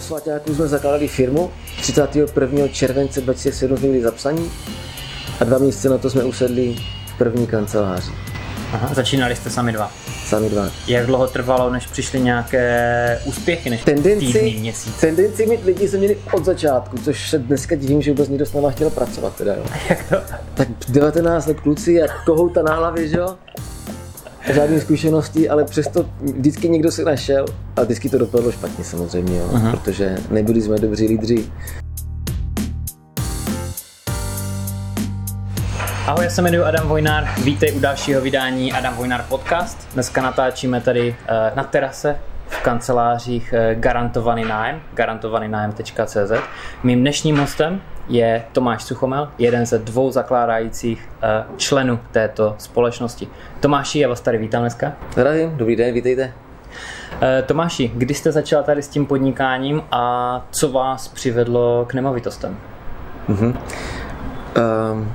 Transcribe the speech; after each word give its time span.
Svaťáků 0.00 0.54
jsme 0.54 0.68
zakládali 0.68 1.08
firmu, 1.08 1.50
31. 1.80 2.68
července 2.68 3.20
2007 3.20 3.76
jsme 3.76 3.86
byli 3.88 4.02
zapsaní 4.02 4.50
a 5.40 5.44
dva 5.44 5.58
měsíce 5.58 5.88
na 5.88 5.98
to 5.98 6.10
jsme 6.10 6.24
usedli 6.24 6.76
v 7.14 7.18
první 7.18 7.46
kanceláři. 7.46 8.10
Aha, 8.72 8.94
začínali 8.94 9.36
jste 9.36 9.50
sami 9.50 9.72
dva. 9.72 9.90
Sami 10.26 10.48
dva. 10.50 10.68
Jak 10.86 11.06
dlouho 11.06 11.26
trvalo, 11.26 11.70
než 11.70 11.86
přišly 11.86 12.20
nějaké 12.20 13.20
úspěchy, 13.24 13.70
než 13.70 13.84
Tendenci, 13.84 14.26
týdny, 14.26 14.56
měsíc? 14.60 14.94
tendenci 15.00 15.46
mít 15.46 15.64
lidi 15.64 15.88
jsme 15.88 15.98
měli 15.98 16.18
od 16.32 16.44
začátku, 16.44 16.98
což 16.98 17.30
se 17.30 17.38
dneska 17.38 17.74
divím, 17.74 18.02
že 18.02 18.10
vůbec 18.10 18.28
někdo 18.28 18.46
s 18.46 18.52
náma 18.52 18.70
chtěl 18.70 18.90
pracovat. 18.90 19.36
Teda, 19.36 19.54
jo. 19.54 19.62
Jak 19.88 20.08
to? 20.08 20.16
Tak 20.54 20.68
19 20.88 21.46
let 21.46 21.60
kluci, 21.60 21.92
jak 21.92 22.24
kohouta 22.24 22.62
na 22.62 22.74
hlavě, 22.74 23.08
že 23.08 23.16
jo? 23.18 23.36
Žádný 24.54 24.80
zkušeností, 24.80 25.48
ale 25.48 25.64
přesto 25.64 26.06
vždycky 26.20 26.68
někdo 26.68 26.90
se 26.92 27.04
našel 27.04 27.46
a 27.76 27.82
vždycky 27.82 28.08
to 28.08 28.18
dopadlo 28.18 28.52
špatně 28.52 28.84
samozřejmě, 28.84 29.38
jo, 29.38 29.50
Aha. 29.54 29.70
protože 29.70 30.16
nebyli 30.30 30.62
jsme 30.62 30.78
dobří 30.78 31.06
lídři. 31.06 31.44
Ahoj, 36.06 36.24
já 36.24 36.30
se 36.30 36.42
jmenuji 36.42 36.62
Adam 36.62 36.88
Vojnár, 36.88 37.28
vítej 37.44 37.72
u 37.76 37.80
dalšího 37.80 38.20
vydání 38.20 38.72
Adam 38.72 38.94
Vojnár 38.94 39.24
podcast. 39.28 39.88
Dneska 39.94 40.22
natáčíme 40.22 40.80
tady 40.80 41.16
eh, 41.28 41.52
na 41.54 41.64
terase 41.64 42.18
v 42.48 42.60
kancelářích 42.60 43.52
eh, 43.52 43.74
Garantovaný 43.74 44.44
nájem, 44.44 44.80
garantovanýnájem.cz. 44.94 46.32
Mým 46.82 47.00
dnešním 47.00 47.38
hostem 47.38 47.80
je 48.08 48.44
Tomáš 48.52 48.84
Suchomel, 48.84 49.28
jeden 49.38 49.66
ze 49.66 49.78
dvou 49.78 50.10
zakládajících 50.10 51.08
eh, 51.22 51.44
členů 51.56 52.00
této 52.12 52.54
společnosti. 52.58 53.28
Tomáši, 53.60 53.98
já 53.98 54.08
vás 54.08 54.20
tady 54.20 54.38
vítám 54.38 54.62
dneska. 54.62 54.92
Zdravím, 55.12 55.56
dobrý 55.56 55.76
den, 55.76 55.94
vítejte. 55.94 56.32
Eh, 57.22 57.42
Tomáši, 57.42 57.92
kdy 57.94 58.14
jste 58.14 58.32
začal 58.32 58.62
tady 58.62 58.82
s 58.82 58.88
tím 58.88 59.06
podnikáním 59.06 59.82
a 59.90 60.46
co 60.50 60.68
vás 60.72 61.08
přivedlo 61.08 61.84
k 61.88 61.94
nemovitostem? 61.94 62.56
Um, 63.28 65.12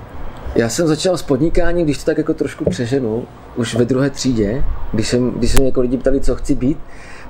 já 0.55 0.69
jsem 0.69 0.87
začal 0.87 1.17
s 1.17 1.23
podnikáním, 1.23 1.85
když 1.85 1.97
to 1.97 2.05
tak 2.05 2.17
jako 2.17 2.33
trošku 2.33 2.69
přeženu, 2.69 3.25
už 3.55 3.75
ve 3.75 3.85
druhé 3.85 4.09
třídě, 4.09 4.63
když 4.91 5.07
jsem, 5.07 5.31
když 5.31 5.51
jsem 5.51 5.65
jako 5.65 5.81
lidi 5.81 5.97
ptali, 5.97 6.21
co 6.21 6.35
chci 6.35 6.55
být, 6.55 6.77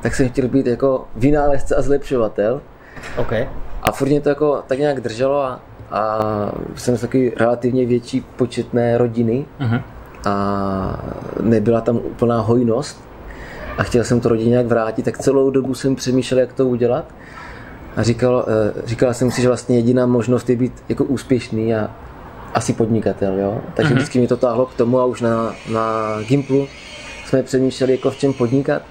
tak 0.02 0.16
jsem 0.16 0.30
chtěl 0.30 0.48
být 0.48 0.66
jako 0.66 1.08
vynálezce 1.16 1.76
a 1.76 1.82
zlepšovatel. 1.82 2.62
OK. 3.18 3.34
A 3.84 3.92
furt 3.92 4.08
mě 4.10 4.22
to 4.22 4.30
jako 4.30 4.64
tak 4.68 4.80
nějak 4.80 5.02
drželo 5.02 5.42
a, 5.44 5.60
a 5.92 6.20
jsem 6.76 6.98
z 6.98 7.02
takový 7.02 7.30
relativně 7.38 7.86
větší 7.86 8.22
početné 8.36 8.98
rodiny 8.98 9.46
Mhm. 9.60 9.80
a 10.26 11.00
nebyla 11.42 11.82
tam 11.82 11.96
úplná 11.98 12.42
hojnost 12.42 13.04
a 13.78 13.84
chtěl 13.84 14.04
jsem 14.04 14.20
to 14.20 14.30
rodině 14.30 14.50
nějak 14.50 14.66
vrátit, 14.66 15.06
tak 15.06 15.18
celou 15.18 15.50
dobu 15.50 15.74
jsem 15.74 15.96
přemýšlel, 15.96 16.40
jak 16.40 16.54
to 16.54 16.68
udělat 16.68 17.06
a 17.96 18.04
říkal, 18.04 18.46
eh, 18.48 18.82
říkal 18.86 19.14
jsem 19.14 19.32
si, 19.32 19.42
že 19.42 19.48
vlastně 19.48 19.76
jediná 19.76 20.06
možnost 20.06 20.50
je 20.50 20.56
být 20.56 20.74
jako 20.90 21.04
úspěšný 21.04 21.76
a 21.76 21.92
asi 22.54 22.74
podnikatel, 22.74 23.40
jo? 23.40 23.62
takže 23.74 23.90
Mhm. 23.90 23.96
vždycky 23.98 24.20
mě 24.20 24.28
to 24.28 24.38
táhlo 24.38 24.66
k 24.66 24.74
tomu 24.74 25.00
a 25.00 25.06
už 25.06 25.22
na, 25.22 25.54
na 25.74 26.18
Gimplu 26.28 26.68
jsme 27.26 27.44
přemýšleli, 27.44 27.92
jako 27.92 28.12
v 28.12 28.18
čem 28.18 28.34
podnikat. 28.34 28.82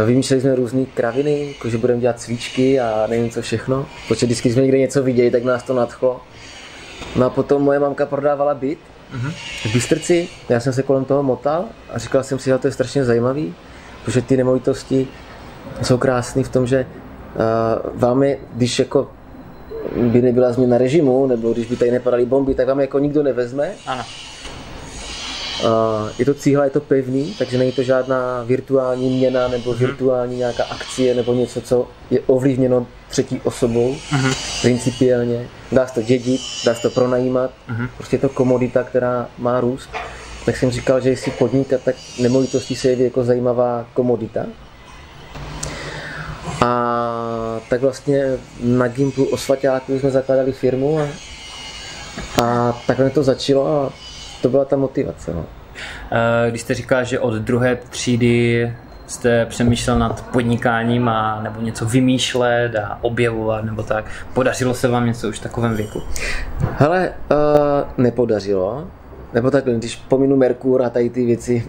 A 0.00 0.04
Vymýšleli 0.04 0.40
jsme 0.40 0.54
různé 0.54 0.84
kraviny, 0.94 1.48
jako 1.48 1.68
že 1.68 1.78
budeme 1.78 2.00
dělat 2.00 2.20
svíčky 2.20 2.80
a 2.80 3.06
nevím 3.10 3.30
co 3.30 3.42
všechno, 3.42 3.86
protože 4.08 4.26
vždycky 4.26 4.52
jsme 4.52 4.62
někde 4.62 4.78
něco 4.78 5.02
viděli, 5.02 5.30
tak 5.30 5.44
nás 5.44 5.62
to 5.62 5.74
nadchlo. 5.74 6.20
No 7.16 7.26
a 7.26 7.30
potom 7.30 7.62
moje 7.62 7.78
mamka 7.78 8.06
prodávala 8.06 8.54
byt 8.54 8.78
v 9.64 9.72
Bystrci, 9.72 10.28
já 10.48 10.60
jsem 10.60 10.72
se 10.72 10.82
kolem 10.82 11.04
toho 11.04 11.22
motal 11.22 11.64
a 11.90 11.98
říkal 11.98 12.22
jsem 12.22 12.38
si, 12.38 12.50
že 12.50 12.58
to 12.58 12.66
je 12.66 12.72
strašně 12.72 13.04
zajímavý, 13.04 13.54
protože 14.04 14.22
ty 14.22 14.36
nemovitosti 14.36 15.08
jsou 15.82 15.98
krásné 15.98 16.44
v 16.44 16.48
tom, 16.48 16.66
že 16.66 16.86
uh, 16.86 18.00
vám 18.00 18.22
je, 18.22 18.38
když 18.54 18.78
jako 18.78 19.10
by 19.96 20.22
nebyla 20.22 20.52
změna 20.52 20.78
režimu, 20.78 21.26
nebo 21.26 21.52
když 21.52 21.66
by 21.66 21.76
tady 21.76 21.90
nepadaly 21.90 22.26
bomby, 22.26 22.54
tak 22.54 22.68
vám 22.68 22.80
jako 22.80 22.98
nikdo 22.98 23.22
nevezme. 23.22 23.70
Ano. 23.86 24.04
Uh, 25.64 26.10
je 26.18 26.24
to 26.24 26.34
cíhla, 26.34 26.64
je 26.64 26.70
to 26.70 26.80
pevný, 26.80 27.34
takže 27.38 27.58
není 27.58 27.72
to 27.72 27.82
žádná 27.82 28.42
virtuální 28.42 29.16
měna 29.16 29.48
nebo 29.48 29.74
virtuální 29.74 30.36
nějaká 30.36 30.64
akcie 30.64 31.14
nebo 31.14 31.34
něco, 31.34 31.60
co 31.60 31.88
je 32.10 32.20
ovlivněno 32.26 32.86
třetí 33.08 33.40
osobou 33.44 33.96
principiálně. 34.62 35.48
Dá 35.72 35.86
se 35.86 35.94
to 35.94 36.02
dědit, 36.02 36.40
dá 36.64 36.74
se 36.74 36.82
to 36.82 36.90
pronajímat, 36.90 37.50
prostě 37.96 38.16
je 38.16 38.20
to 38.20 38.28
komodita, 38.28 38.82
která 38.82 39.28
má 39.38 39.60
růst. 39.60 39.88
Tak 40.46 40.56
jsem 40.56 40.70
říkal, 40.70 41.00
že 41.00 41.10
jestli 41.10 41.30
podnikat, 41.30 41.80
tak 41.84 41.94
nemovitosti 42.20 42.76
se 42.76 42.88
jeví 42.88 43.04
jako 43.04 43.24
zajímavá 43.24 43.86
komodita. 43.94 44.46
A 46.66 47.60
tak 47.68 47.80
vlastně 47.80 48.24
na 48.60 48.88
Gimplu 48.88 49.24
o 49.24 49.36
Svaťáku 49.36 49.98
jsme 49.98 50.10
zakládali 50.10 50.52
firmu 50.52 51.00
a, 51.00 51.08
a 52.42 52.72
takhle 52.86 53.10
to 53.10 53.22
začalo 53.22 53.66
a 53.66 53.92
to 54.42 54.48
byla 54.48 54.64
ta 54.64 54.76
motivace. 54.76 55.32
No. 55.34 55.44
Eh, 56.10 56.50
Když 56.50 56.60
jste 56.60 56.74
říkal, 56.74 57.04
že 57.04 57.20
od 57.20 57.34
druhé 57.34 57.76
třídy 57.76 58.72
jste 59.06 59.46
přemýšlel 59.46 59.98
nad 59.98 60.24
podnikáním 60.32 61.08
a 61.08 61.42
nebo 61.42 61.60
něco 61.60 61.86
vymýšlet 61.86 62.76
a 62.76 62.98
objevovat 63.00 63.64
nebo 63.64 63.82
tak. 63.82 64.04
Podařilo 64.34 64.74
se 64.74 64.88
vám 64.88 65.06
něco 65.06 65.28
už 65.28 65.38
v 65.38 65.42
takovém 65.42 65.76
věku? 65.76 66.02
Hele, 66.76 67.12
uh, 67.30 68.04
nepodařilo. 68.04 68.86
Nebo 69.34 69.50
takhle, 69.50 69.74
když 69.74 69.96
pominu 69.96 70.36
Merkur 70.36 70.82
a 70.82 70.90
tady 70.90 71.10
ty 71.10 71.26
věci, 71.26 71.68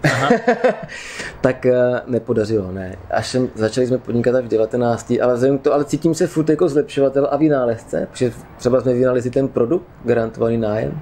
tak 1.42 1.66
uh, 1.66 2.12
nepodařilo, 2.12 2.72
ne. 2.72 2.96
Až 3.12 3.28
jsem, 3.28 3.50
začali 3.56 3.88
jsme 3.88 3.98
podnikat 3.98 4.36
až 4.36 4.46
v 4.46 4.48
19. 4.48 5.14
Ale, 5.22 5.34
vzhledem 5.34 5.58
k 5.58 5.62
to, 5.62 5.74
ale 5.74 5.86
cítím 5.86 6.16
se 6.16 6.28
furt 6.28 6.50
jako 6.50 6.70
zlepšovatel 6.70 7.28
a 7.32 7.38
vynálezce, 7.38 8.08
protože 8.12 8.32
třeba 8.58 8.82
jsme 8.82 8.94
vynalezli 8.94 9.30
ten 9.32 9.48
produkt, 9.48 9.86
garantovaný 10.06 10.58
nájem, 10.58 11.02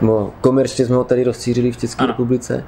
nebo 0.00 0.32
komerčně 0.40 0.86
jsme 0.86 0.96
ho 0.96 1.04
tady 1.04 1.24
rozšířili 1.24 1.72
v 1.72 1.76
České 1.76 1.98
Ano. 2.04 2.12
republice 2.12 2.64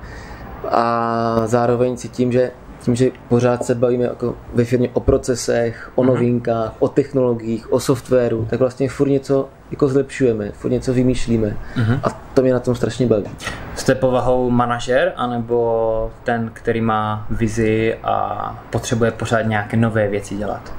a 0.69 1.43
zároveň 1.47 1.97
cítím, 1.97 2.33
že 2.33 2.51
tím, 2.81 2.95
že 2.95 3.11
pořád 3.29 3.65
se 3.65 3.75
bavíme 3.75 4.05
jako 4.05 4.35
ve 4.55 4.65
firmě 4.65 4.91
o 4.93 5.01
procesech, 5.01 5.93
o 5.95 6.05
novinkách, 6.05 6.73
o 6.79 6.89
technologiích, 6.89 7.73
o 7.73 7.81
softwaru, 7.81 8.47
tak 8.51 8.61
vlastně 8.61 8.89
furt 8.89 9.09
něco 9.09 9.49
jako 9.71 9.89
zlepšujeme, 9.89 10.51
furt 10.51 10.71
něco 10.71 10.93
vymýšlíme 10.95 11.57
a 12.03 12.09
to 12.35 12.43
mě 12.43 12.53
na 12.53 12.61
tom 12.61 12.75
strašně 12.75 13.07
baví. 13.07 13.31
Jste 13.77 13.95
povahou 13.95 14.51
manažer 14.51 15.13
anebo 15.17 16.11
ten, 16.25 16.51
který 16.53 16.81
má 16.81 17.27
vizi 17.31 17.97
a 18.03 18.65
potřebuje 18.71 19.11
pořád 19.11 19.43
nějaké 19.43 19.77
nové 19.77 20.09
věci 20.09 20.35
dělat? 20.37 20.73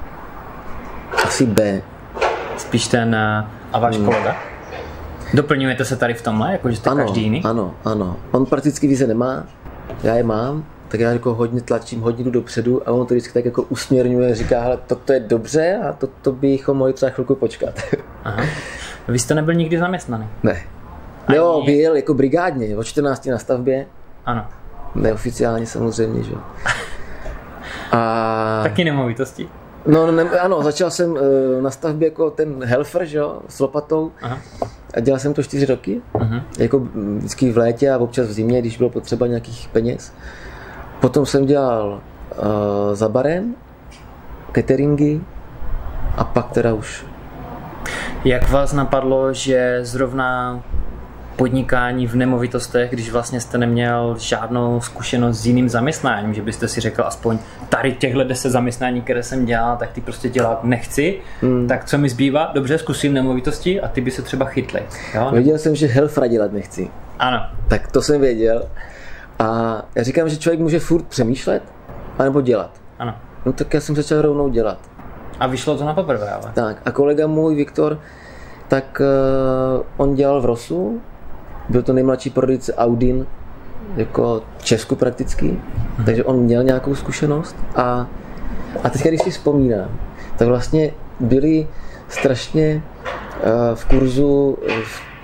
Asi 1.24 1.46
B. 1.46 1.82
Spíš 2.56 2.88
ten 2.88 3.14
eh, 3.14 3.46
a 3.72 3.78
váš 3.78 3.96
kolega? 3.96 4.51
Doplňujete 5.34 5.84
se 5.84 5.96
tady 5.96 6.14
v 6.14 6.22
tomhle, 6.22 6.52
jako 6.52 6.70
že 6.70 6.76
jste 6.76 6.90
Ano, 6.90 7.02
každý 7.04 7.22
jiný? 7.22 7.42
ano, 7.44 7.74
ano. 7.84 8.16
On 8.30 8.46
prakticky 8.46 8.86
vize 8.88 9.06
nemá, 9.06 9.44
já 10.02 10.14
je 10.14 10.22
mám, 10.22 10.64
tak 10.88 11.00
já 11.00 11.10
jako 11.12 11.34
hodně 11.34 11.60
tlačím, 11.60 12.00
hodně 12.00 12.24
jdu 12.24 12.30
dopředu 12.30 12.88
a 12.88 12.92
on 12.92 13.06
to 13.06 13.14
vždycky 13.14 13.32
tak 13.32 13.44
jako 13.44 13.62
usměrňuje, 13.62 14.34
říká, 14.34 14.60
hele, 14.62 14.78
toto 14.86 15.12
je 15.12 15.20
dobře 15.20 15.80
a 15.88 15.92
toto 15.92 16.32
bychom 16.32 16.76
mohli 16.76 16.92
třeba 16.92 17.10
chvilku 17.10 17.34
počkat. 17.34 17.80
Aha. 18.24 18.44
Vy 19.08 19.18
jste 19.18 19.34
nebyl 19.34 19.54
nikdy 19.54 19.78
zaměstnaný? 19.78 20.26
ne. 20.42 20.62
Jo, 21.34 21.62
byl 21.66 21.96
jako 21.96 22.14
brigádně, 22.14 22.76
o 22.76 22.84
14 22.84 23.26
na 23.26 23.38
stavbě, 23.38 23.86
Ano. 24.26 24.46
neoficiálně 24.94 25.66
samozřejmě, 25.66 26.22
že 26.22 26.32
jo. 26.32 26.38
A 27.92 28.60
Taky 28.62 28.84
nemovitosti? 28.84 29.48
No, 29.86 30.06
no, 30.06 30.12
ne, 30.12 30.22
ano, 30.22 30.62
začal 30.62 30.90
jsem 30.90 31.16
eh, 31.16 31.62
na 31.62 31.70
stavbě 31.70 32.08
jako 32.08 32.30
ten 32.30 32.64
helfer, 32.64 33.04
že 33.04 33.18
jo, 33.18 33.40
s 33.48 33.60
lopatou. 33.60 34.12
Aha. 34.22 34.38
A 34.94 35.00
dělal 35.00 35.18
jsem 35.20 35.34
to 35.34 35.42
čtyři 35.42 35.66
roky, 35.66 36.02
Mhm. 36.20 36.40
jako 36.58 36.78
mm, 36.78 37.18
vždycky 37.18 37.52
v 37.52 37.58
létě 37.58 37.90
a 37.90 37.98
občas 37.98 38.26
v 38.28 38.32
zimě, 38.32 38.60
když 38.60 38.78
bylo 38.78 38.90
potřeba 38.90 39.26
nějakých 39.26 39.68
peněz. 39.72 40.12
Potom 41.00 41.26
jsem 41.26 41.46
dělal 41.46 41.88
uh, 41.90 42.44
za 42.94 43.08
barem, 43.08 43.54
cateringy 44.54 45.20
a 46.16 46.24
pak 46.24 46.50
teda 46.50 46.74
už 46.74 47.06
Jak 48.24 48.50
vás 48.50 48.72
napadlo, 48.72 49.32
že 49.32 49.78
zrovna 49.82 50.62
podnikání 51.36 52.06
v 52.06 52.14
nemovitostech, 52.14 52.90
když 52.90 53.10
vlastně 53.10 53.40
jste 53.40 53.58
neměl 53.58 54.16
žádnou 54.18 54.80
zkušenost 54.80 55.38
s 55.38 55.46
jiným 55.46 55.68
zaměstnáním, 55.68 56.34
že 56.34 56.42
byste 56.42 56.68
si 56.68 56.80
řekl 56.80 57.04
aspoň 57.04 57.38
tady 57.68 57.92
těchhle 57.92 58.24
10 58.24 58.50
zaměstnání, 58.50 59.00
které 59.00 59.22
jsem 59.22 59.46
dělal, 59.46 59.76
tak 59.76 59.92
ty 59.92 60.00
prostě 60.00 60.28
dělat 60.28 60.64
nechci, 60.64 61.18
hmm. 61.40 61.68
tak 61.68 61.84
co 61.84 61.98
mi 61.98 62.08
zbývá? 62.08 62.50
Dobře, 62.54 62.78
zkusím 62.78 63.14
nemovitosti 63.14 63.80
a 63.80 63.88
ty 63.88 64.00
by 64.00 64.10
se 64.10 64.22
třeba 64.22 64.46
chytli. 64.46 64.82
Jo? 65.14 65.30
věděl 65.32 65.58
jsem, 65.58 65.74
že 65.74 65.86
helfra 65.86 66.26
dělat 66.26 66.52
nechci. 66.52 66.90
Ano. 67.18 67.46
Tak 67.68 67.92
to 67.92 68.02
jsem 68.02 68.20
věděl. 68.20 68.68
A 69.38 69.82
já 69.94 70.02
říkám, 70.02 70.28
že 70.28 70.36
člověk 70.36 70.60
může 70.60 70.80
furt 70.80 71.06
přemýšlet, 71.06 71.62
anebo 72.18 72.40
dělat. 72.40 72.70
Ano. 72.98 73.14
No 73.46 73.52
tak 73.52 73.74
já 73.74 73.80
jsem 73.80 73.96
začal 73.96 74.22
rovnou 74.22 74.48
dělat. 74.48 74.78
A 75.40 75.46
vyšlo 75.46 75.78
to 75.78 75.84
na 75.84 75.94
poprvé, 75.94 76.30
ale. 76.30 76.52
Tak 76.54 76.82
a 76.84 76.90
kolega 76.90 77.26
můj, 77.26 77.54
Viktor, 77.54 77.98
tak 78.68 79.00
uh, 79.00 79.84
on 79.96 80.14
dělal 80.14 80.40
v 80.40 80.44
Rosu, 80.44 81.00
byl 81.68 81.82
to 81.82 81.92
nejmladší 81.92 82.30
prodejce 82.30 82.74
Audin, 82.74 83.26
jako 83.96 84.42
v 84.58 84.64
Česku 84.64 84.96
prakticky, 84.96 85.60
takže 86.06 86.24
on 86.24 86.36
měl 86.36 86.62
nějakou 86.62 86.94
zkušenost 86.94 87.56
a, 87.76 88.06
a 88.82 88.90
teď, 88.90 89.02
když 89.02 89.22
si 89.22 89.30
vzpomínám, 89.30 89.88
tak 90.36 90.48
vlastně 90.48 90.90
byli 91.20 91.68
strašně 92.08 92.82
uh, 92.82 93.74
v 93.74 93.84
kurzu 93.84 94.58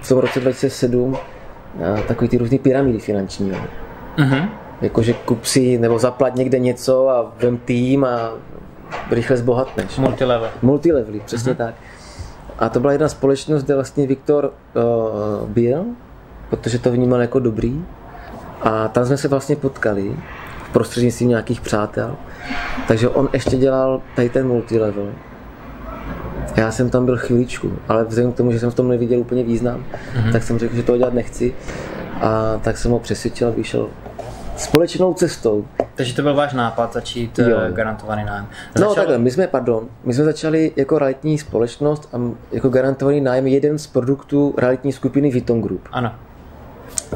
v 0.01 0.09
tom 0.09 0.19
roce 0.19 0.41
2007 0.41 1.13
uh, 1.13 1.19
takový 2.01 2.29
ty 2.29 2.39
různý 2.39 2.59
pyramidy 2.59 2.99
finanční. 2.99 3.53
Mhm. 4.17 4.49
Jakože 4.81 5.13
kup 5.13 5.45
si 5.45 5.79
nebo 5.79 5.99
zaplat 5.99 6.35
někde 6.35 6.59
něco 6.59 7.09
a 7.09 7.33
vem 7.39 7.57
tým 7.57 8.05
a 8.05 8.33
rychle 9.11 9.37
zbohatneš. 9.37 9.99
Multilevel. 9.99 10.51
Multilevely, 10.63 11.21
přesně 11.25 11.55
tak. 11.55 11.75
A 12.59 12.69
to 12.69 12.81
byla 12.81 12.93
jedna 12.93 13.09
společnost, 13.09 13.63
kde 13.63 13.75
vlastně 13.75 14.07
Viktor 14.07 14.53
uh, 14.75 15.49
byl, 15.49 15.85
protože 16.51 16.79
to 16.79 16.91
vnímal 16.91 17.21
jako 17.21 17.39
dobrý. 17.39 17.85
A 18.63 18.89
tam 18.89 19.07
jsme 19.07 19.17
se 19.17 19.29
vlastně 19.29 19.57
potkali 19.57 20.17
v 20.69 20.73
prostřednictvím 20.73 21.29
nějakých 21.29 21.61
přátel. 21.61 22.17
Takže 22.89 23.09
on 23.09 23.29
ještě 23.33 23.57
dělal 23.57 24.03
tady 24.17 24.29
ten 24.29 24.47
multilevel. 24.47 25.13
Já 26.57 26.71
jsem 26.71 26.91
tam 26.91 27.05
byl 27.05 27.17
chvíličku, 27.17 27.73
ale 27.89 28.05
vzhledem 28.05 28.33
k 28.33 28.37
tomu, 28.37 28.53
že 28.53 28.61
jsem 28.61 28.71
v 28.71 28.75
tom 28.75 28.89
neviděl 28.89 29.21
úplně 29.21 29.45
význam, 29.45 29.85
mm-hmm. 29.85 30.33
tak 30.33 30.43
jsem 30.43 30.59
řekl, 30.59 30.77
že 30.77 30.83
to 30.83 30.97
dělat 30.97 31.15
nechci. 31.15 31.55
A 32.21 32.61
tak 32.63 32.79
jsem 32.79 32.91
ho 32.91 32.99
přesvědčil 32.99 33.49
a 33.49 33.51
vyšel 33.51 33.89
společnou 34.57 35.15
cestou. 35.15 35.65
Takže 35.95 36.15
to 36.15 36.23
byl 36.23 36.35
váš 36.35 36.53
nápad 36.53 36.93
začít 36.93 37.39
Jo. 37.39 37.49
jo. 37.49 37.59
garantovaný 37.71 38.25
nájem. 38.25 38.47
No 38.81 38.95
takhle, 38.95 39.19
my 39.19 39.31
jsme, 39.31 39.47
pardon, 39.47 39.89
my 40.05 40.15
jsme 40.15 40.25
začali 40.25 40.73
jako 40.77 40.99
realitní 40.99 41.39
společnost 41.39 42.09
a 42.13 42.21
jako 42.53 42.69
garantovaný 42.69 43.21
nájem 43.21 43.47
jeden 43.47 43.79
z 43.79 43.87
produktů 43.87 44.55
realitní 44.59 44.93
skupiny 44.93 45.31
Vitom 45.31 45.63
Group. 45.63 45.89
Ano. 45.93 46.15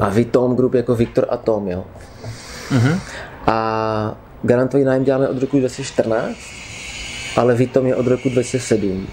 A 0.01 0.09
Vitom 0.09 0.55
Group 0.55 0.73
jako 0.73 0.95
Viktor 0.95 1.25
a 1.29 1.37
Tom, 1.37 1.67
jo. 1.67 1.83
Mhm. 2.71 2.99
A 3.47 4.15
garantovaný 4.43 4.85
nájem 4.85 5.03
děláme 5.03 5.27
od 5.27 5.41
roku 5.41 5.59
2014, 5.59 6.37
ale 7.37 7.55
Vitom 7.55 7.85
je 7.85 7.95
od 7.95 8.07
roku 8.07 8.29
2007. 8.29 9.07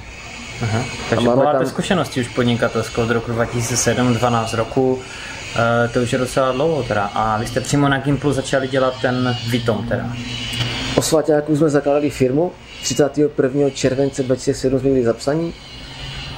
Aha. 0.62 0.84
Takže 1.10 1.26
máme 1.26 1.44
máte 1.44 1.58
tam- 1.58 1.66
zkušenosti 1.66 2.20
už 2.20 2.28
podnikatelskou 2.28 3.02
od 3.02 3.10
roku 3.10 3.32
2007, 3.32 4.14
12 4.14 4.54
roku. 4.54 4.98
E, 5.84 5.88
to 5.88 6.00
už 6.00 6.12
je 6.12 6.18
docela 6.18 6.52
dlouho 6.52 6.82
teda. 6.82 7.04
A 7.14 7.38
vy 7.38 7.46
jste 7.46 7.60
přímo 7.60 7.88
na 7.88 7.98
Gimplu 7.98 8.32
začali 8.32 8.68
dělat 8.68 8.94
ten 9.02 9.36
Vitom 9.50 9.86
teda. 9.88 10.12
O 10.96 11.02
svaťáku 11.02 11.56
jsme 11.56 11.68
zakládali 11.70 12.10
firmu, 12.10 12.52
31. 12.82 13.70
července 13.70 14.22
2007 14.22 14.80
jsme 14.80 14.88
byli 14.88 15.04
zapsaní 15.04 15.54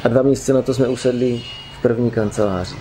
a 0.04 0.08
dva 0.08 0.22
měsíce 0.22 0.52
na 0.52 0.62
to 0.62 0.74
jsme 0.74 0.88
usedli 0.88 1.40
v 1.78 1.82
první 1.82 2.10
kanceláři. 2.10 2.74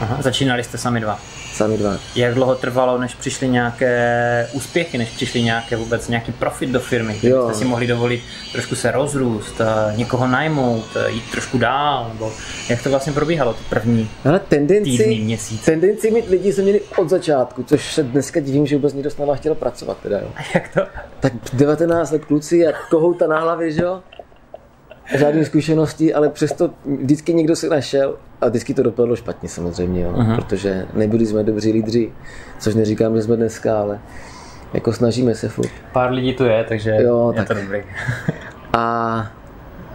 Aha. 0.00 0.16
Začínali 0.22 0.64
jste 0.64 0.78
sami 0.78 1.00
dva. 1.00 1.18
Sami 1.54 1.78
dva. 1.78 1.96
Jak 2.16 2.34
dlouho 2.34 2.54
trvalo, 2.54 2.98
než 2.98 3.14
přišly 3.14 3.48
nějaké 3.48 4.48
úspěchy, 4.52 4.98
než 4.98 5.08
přišly 5.08 5.42
nějaké 5.42 5.76
vůbec 5.76 6.08
nějaký 6.08 6.32
profit 6.32 6.70
do 6.70 6.80
firmy, 6.80 7.18
že 7.22 7.28
Jo. 7.28 7.44
jste 7.44 7.54
si 7.58 7.64
mohli 7.64 7.86
dovolit 7.86 8.22
trošku 8.52 8.74
se 8.74 8.90
rozrůst, 8.90 9.60
eh, 9.60 9.96
někoho 9.96 10.26
najmout, 10.26 10.84
eh, 10.96 11.10
jít 11.10 11.30
trošku 11.30 11.58
dál, 11.58 12.10
nebo 12.12 12.32
jak 12.68 12.82
to 12.82 12.90
vlastně 12.90 13.12
probíhalo, 13.12 13.54
ty 13.54 13.62
první 13.68 14.10
Ale 14.24 14.38
tendenci, 14.40 14.90
týdny, 14.90 15.20
měsíce. 15.20 15.64
tendenci 15.64 16.10
mít 16.10 16.28
lidi 16.28 16.52
jsme 16.52 16.62
měli 16.62 16.80
od 16.98 17.08
začátku, 17.10 17.62
což 17.62 17.94
se 17.94 18.02
dneska 18.02 18.40
divím, 18.40 18.66
že 18.66 18.76
vůbec 18.76 18.94
někdo 18.94 19.10
s 19.10 19.16
náma 19.16 19.34
chtěl 19.34 19.54
pracovat. 19.54 19.98
Teda, 20.02 20.18
jo. 20.18 20.28
A 20.36 20.40
jak 20.54 20.74
to? 20.74 20.80
Tak 21.20 21.32
19 21.52 22.10
let 22.10 22.24
kluci 22.24 22.66
a 22.66 22.72
kohouta 22.90 23.26
na 23.26 23.40
hlavě, 23.40 23.72
že 23.72 23.82
jo? 23.82 24.00
Žádný 25.18 25.44
zkušenosti, 25.44 26.14
ale 26.14 26.28
přesto 26.28 26.70
vždycky 27.02 27.34
někdo 27.34 27.56
se 27.56 27.68
našel 27.68 28.16
a 28.40 28.48
vždycky 28.48 28.74
to 28.74 28.82
dopadlo 28.82 29.16
špatně 29.16 29.48
samozřejmě, 29.48 30.02
jo? 30.02 30.12
Uh-huh. 30.12 30.36
protože 30.36 30.86
nebyli 30.94 31.26
jsme 31.26 31.42
dobří 31.42 31.72
lídři, 31.72 32.12
což 32.58 32.74
neříkám, 32.74 33.16
že 33.16 33.22
jsme 33.22 33.36
dneska, 33.36 33.78
ale 33.80 33.98
jako 34.74 34.92
snažíme 34.92 35.34
se 35.34 35.48
furt. 35.48 35.70
Pár 35.92 36.12
lidí 36.12 36.34
tu 36.34 36.44
je, 36.44 36.64
takže 36.68 36.96
Jo, 37.00 37.32
je 37.34 37.36
tak. 37.36 37.48
to 37.48 37.54
dobrý. 37.54 37.82
A 38.72 39.26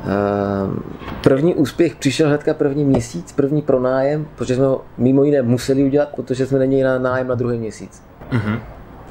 ehm, 0.06 0.84
první 1.24 1.56
úspěch 1.56 1.96
přišel 1.96 2.28
hnedka 2.28 2.54
první 2.54 2.86
měsíc, 2.86 3.32
první 3.32 3.62
pronájem, 3.62 4.28
protože 4.36 4.56
jsme 4.56 4.66
ho 4.66 4.82
mimo 4.98 5.24
jiné 5.24 5.42
museli 5.42 5.84
udělat, 5.84 6.10
protože 6.16 6.46
jsme 6.46 6.60
neměli 6.60 6.84
na 6.84 7.00
nájem 7.00 7.28
na 7.28 7.36
druhý 7.36 7.58
měsíc. 7.58 8.04
Mhm. 8.32 8.60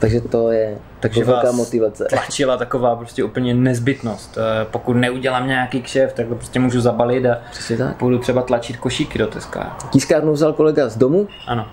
Takže 0.01 0.21
to 0.21 0.51
je 0.51 0.79
Takže 1.01 1.25
velká 1.25 1.47
vás 1.47 1.55
motivace. 1.57 2.05
tlačila 2.11 2.57
taková 2.57 2.97
prostě 2.97 3.25
úplně 3.25 3.55
nezbytnost. 3.55 4.39
Eh, 4.39 4.67
Pokud 4.71 4.93
neudělám 4.95 5.47
nějaký 5.47 5.83
kšeft, 5.83 6.17
tak 6.17 6.27
to 6.29 6.35
prostě 6.35 6.61
můžu 6.61 6.81
zabalit 6.81 7.27
a 7.27 7.39
Přesně 7.51 7.77
tak. 7.77 7.97
budu 7.99 8.19
třeba 8.19 8.43
tlačit 8.43 8.77
košíky 8.77 9.19
do 9.19 9.27
Teska. 9.27 9.77
Tiskárnu 9.91 10.33
vzal 10.33 10.53
kolega 10.53 10.89
z 10.89 10.97
domu, 10.97 11.29
Ano. 11.47 11.67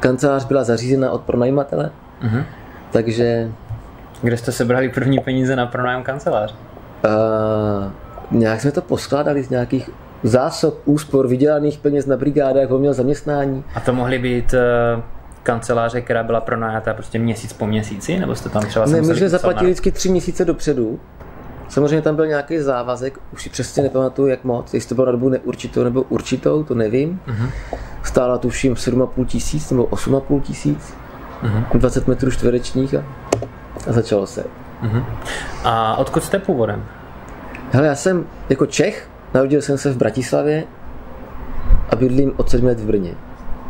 kancelář 0.00 0.44
byla 0.44 0.64
zařízena 0.64 1.10
od 1.10 1.20
pronajímatele, 1.22 1.90
Mhm. 2.20 2.44
takže 2.90 3.48
Kde 4.22 4.36
jste 4.36 4.52
sebrali 4.52 4.88
první 4.88 5.18
peníze 5.18 5.56
na 5.56 5.66
pronájem 5.66 6.02
kanceláře? 6.02 6.54
uh, 7.04 7.90
nějak 8.38 8.60
jsme 8.60 8.72
to 8.72 8.82
poskládali 8.82 9.42
z 9.42 9.50
nějakých 9.50 9.90
zásob, 10.22 10.78
úspor, 10.84 11.28
vydělaných 11.28 11.78
peněz 11.78 12.06
na 12.06 12.16
brigádách, 12.16 12.68
ho 12.68 12.78
měl 12.78 12.94
zaměstnání. 12.94 13.64
A 13.74 13.80
to 13.80 13.92
mohly 13.92 14.18
být 14.18 14.54
eh, 14.54 15.02
kanceláře, 15.42 16.00
která 16.00 16.22
byla 16.22 16.40
pronajatá 16.40 16.94
prostě 16.94 17.18
měsíc 17.18 17.52
po 17.52 17.66
měsíci, 17.66 18.18
nebo 18.18 18.34
jste 18.34 18.48
tam 18.48 18.62
třeba 18.66 18.86
Ne, 18.86 19.00
my 19.00 19.14
jsme 19.14 19.28
zaplatili 19.28 19.62
na- 19.64 19.68
vždycky 19.70 19.92
tři 19.92 20.08
měsíce 20.08 20.44
dopředu. 20.44 21.00
Samozřejmě 21.68 22.02
tam 22.02 22.16
byl 22.16 22.26
nějaký 22.26 22.58
závazek, 22.58 23.18
už 23.32 23.42
si 23.42 23.50
přesně 23.50 23.82
nepamatuju, 23.82 24.28
jak 24.28 24.44
moc, 24.44 24.74
jestli 24.74 24.88
to 24.88 24.94
bylo 24.94 25.06
na 25.06 25.12
dobu 25.12 25.28
neurčitou 25.28 25.84
nebo 25.84 26.02
určitou, 26.02 26.64
to 26.64 26.74
nevím. 26.74 27.20
Mhm. 27.26 27.50
Stála 28.02 28.38
tuším 28.38 28.74
7,5 28.76 29.24
tisíc 29.26 29.70
nebo 29.70 29.84
8,5 29.84 30.40
tisíc, 30.40 30.94
Mhm. 31.42 31.64
20 31.74 32.08
metrů 32.08 32.30
čtverečních 32.30 32.94
a, 32.94 33.04
a 33.88 33.92
začalo 33.92 34.26
se. 34.26 34.44
Mhm. 34.82 35.04
A 35.64 35.96
odkud 35.96 36.24
jste 36.24 36.38
původem? 36.38 36.84
Hele, 37.72 37.86
já 37.86 37.94
jsem 37.94 38.24
jako 38.48 38.66
Čech, 38.66 39.08
narodil 39.34 39.62
jsem 39.62 39.78
se 39.78 39.90
v 39.92 39.96
Bratislavě 39.96 40.64
a 41.90 41.96
bydlím 41.96 42.32
od 42.36 42.50
7 42.50 42.66
let 42.66 42.80
v 42.80 42.84
Brně. 42.86 43.14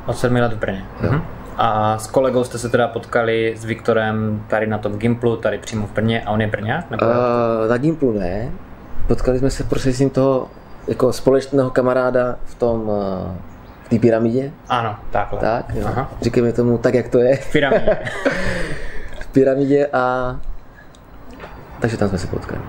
Od 0.06 0.18
sedmi 0.18 0.40
let 0.40 0.52
v 0.52 0.56
Brně. 0.56 0.84
Mhm. 1.00 1.22
A 1.62 1.98
s 1.98 2.06
kolegou 2.06 2.44
jste 2.44 2.58
se 2.58 2.68
teda 2.68 2.88
potkali 2.88 3.54
s 3.58 3.64
Viktorem 3.64 4.44
tady 4.48 4.66
na 4.66 4.78
tom 4.78 4.98
Gimplu, 4.98 5.36
tady 5.36 5.58
přímo 5.58 5.86
v 5.86 5.92
Brně 5.92 6.22
a 6.22 6.30
on 6.30 6.40
je 6.40 6.46
Brňák? 6.46 6.90
Nebo... 6.90 7.06
Uh, 7.06 7.12
na 7.68 7.76
Gimplu 7.76 8.12
ne, 8.12 8.50
potkali 9.06 9.38
jsme 9.38 9.50
se 9.50 9.64
prostřednictvím 9.64 10.10
toho 10.10 10.48
jako 10.88 11.12
společného 11.12 11.70
kamaráda 11.70 12.36
v 12.44 12.54
tom, 12.54 12.88
uh, 12.88 12.96
v 13.82 13.88
té 13.88 13.98
pyramidě, 13.98 14.52
Ano, 14.68 14.96
takhle. 15.10 15.40
tak, 15.40 15.64
jo. 15.74 15.86
Aha. 15.86 16.10
říkáme 16.22 16.52
tomu 16.52 16.78
tak, 16.78 16.94
jak 16.94 17.08
to 17.08 17.18
je. 17.18 17.36
V 17.36 17.52
pyramidě. 17.52 17.98
v 19.20 19.26
pyramidě 19.26 19.86
a 19.92 20.36
takže 21.80 21.96
tam 21.96 22.08
jsme 22.08 22.18
se 22.18 22.26
potkali. 22.26 22.60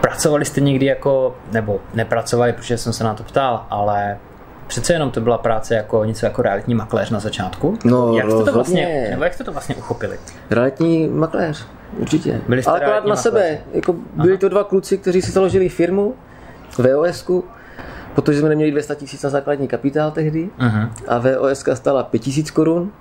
Pracovali 0.00 0.44
jste 0.44 0.60
někdy 0.60 0.86
jako, 0.86 1.36
nebo 1.52 1.80
nepracovali, 1.94 2.52
protože 2.52 2.78
jsem 2.78 2.92
se 2.92 3.04
na 3.04 3.14
to 3.14 3.22
ptal, 3.22 3.66
ale 3.70 4.18
přece 4.66 4.92
jenom 4.92 5.10
to 5.10 5.20
byla 5.20 5.38
práce 5.38 5.74
jako 5.74 6.04
něco 6.04 6.26
jako 6.26 6.42
realitní 6.42 6.74
makléř 6.74 7.10
na 7.10 7.20
začátku? 7.20 7.78
No, 7.84 8.16
jak 8.16 8.30
jste 8.30 8.44
to 8.44 8.52
vlastně, 8.52 9.06
nebo 9.10 9.24
jak 9.24 9.34
jste 9.34 9.44
to 9.44 9.52
vlastně 9.52 9.74
uchopili? 9.74 10.18
Realitní 10.50 11.08
makléř, 11.08 11.66
určitě. 11.98 12.40
Byli 12.48 12.62
jste 12.62 12.70
Ale 12.70 12.80
akorát 12.80 12.94
na 12.94 13.00
makléři? 13.00 13.22
sebe. 13.22 13.58
Jako 13.72 13.94
byli 14.14 14.38
to 14.38 14.48
dva 14.48 14.64
kluci, 14.64 14.98
kteří 14.98 15.22
si 15.22 15.32
založili 15.32 15.68
firmu, 15.68 16.14
VOSku, 16.78 17.44
protože 18.14 18.40
jsme 18.40 18.48
neměli 18.48 18.70
200 18.70 18.94
tisíc 18.94 19.22
na 19.22 19.30
základní 19.30 19.68
kapitál 19.68 20.10
tehdy 20.10 20.50
Mhm. 20.58 20.90
a 21.08 21.18
VOSka 21.18 21.76
stála 21.76 22.02
5000 22.02 22.50
korun, 22.50 22.92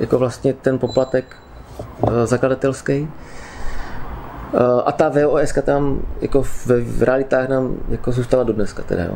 jako 0.00 0.18
vlastně 0.18 0.52
ten 0.52 0.78
poplatek 0.78 1.36
eh, 2.08 2.26
zakladatelský. 2.26 3.08
Eh, 4.54 4.58
A 4.86 4.92
ta 4.92 5.08
VOSka 5.08 5.62
tam 5.62 6.00
jako 6.20 6.42
v, 6.42 6.66
v 6.80 7.02
realitách 7.02 7.48
nám 7.48 7.76
jako 7.88 8.12
zůstala 8.12 8.42
do 8.42 8.52
dneska 8.52 8.82
teda, 8.82 9.04
jo. 9.04 9.14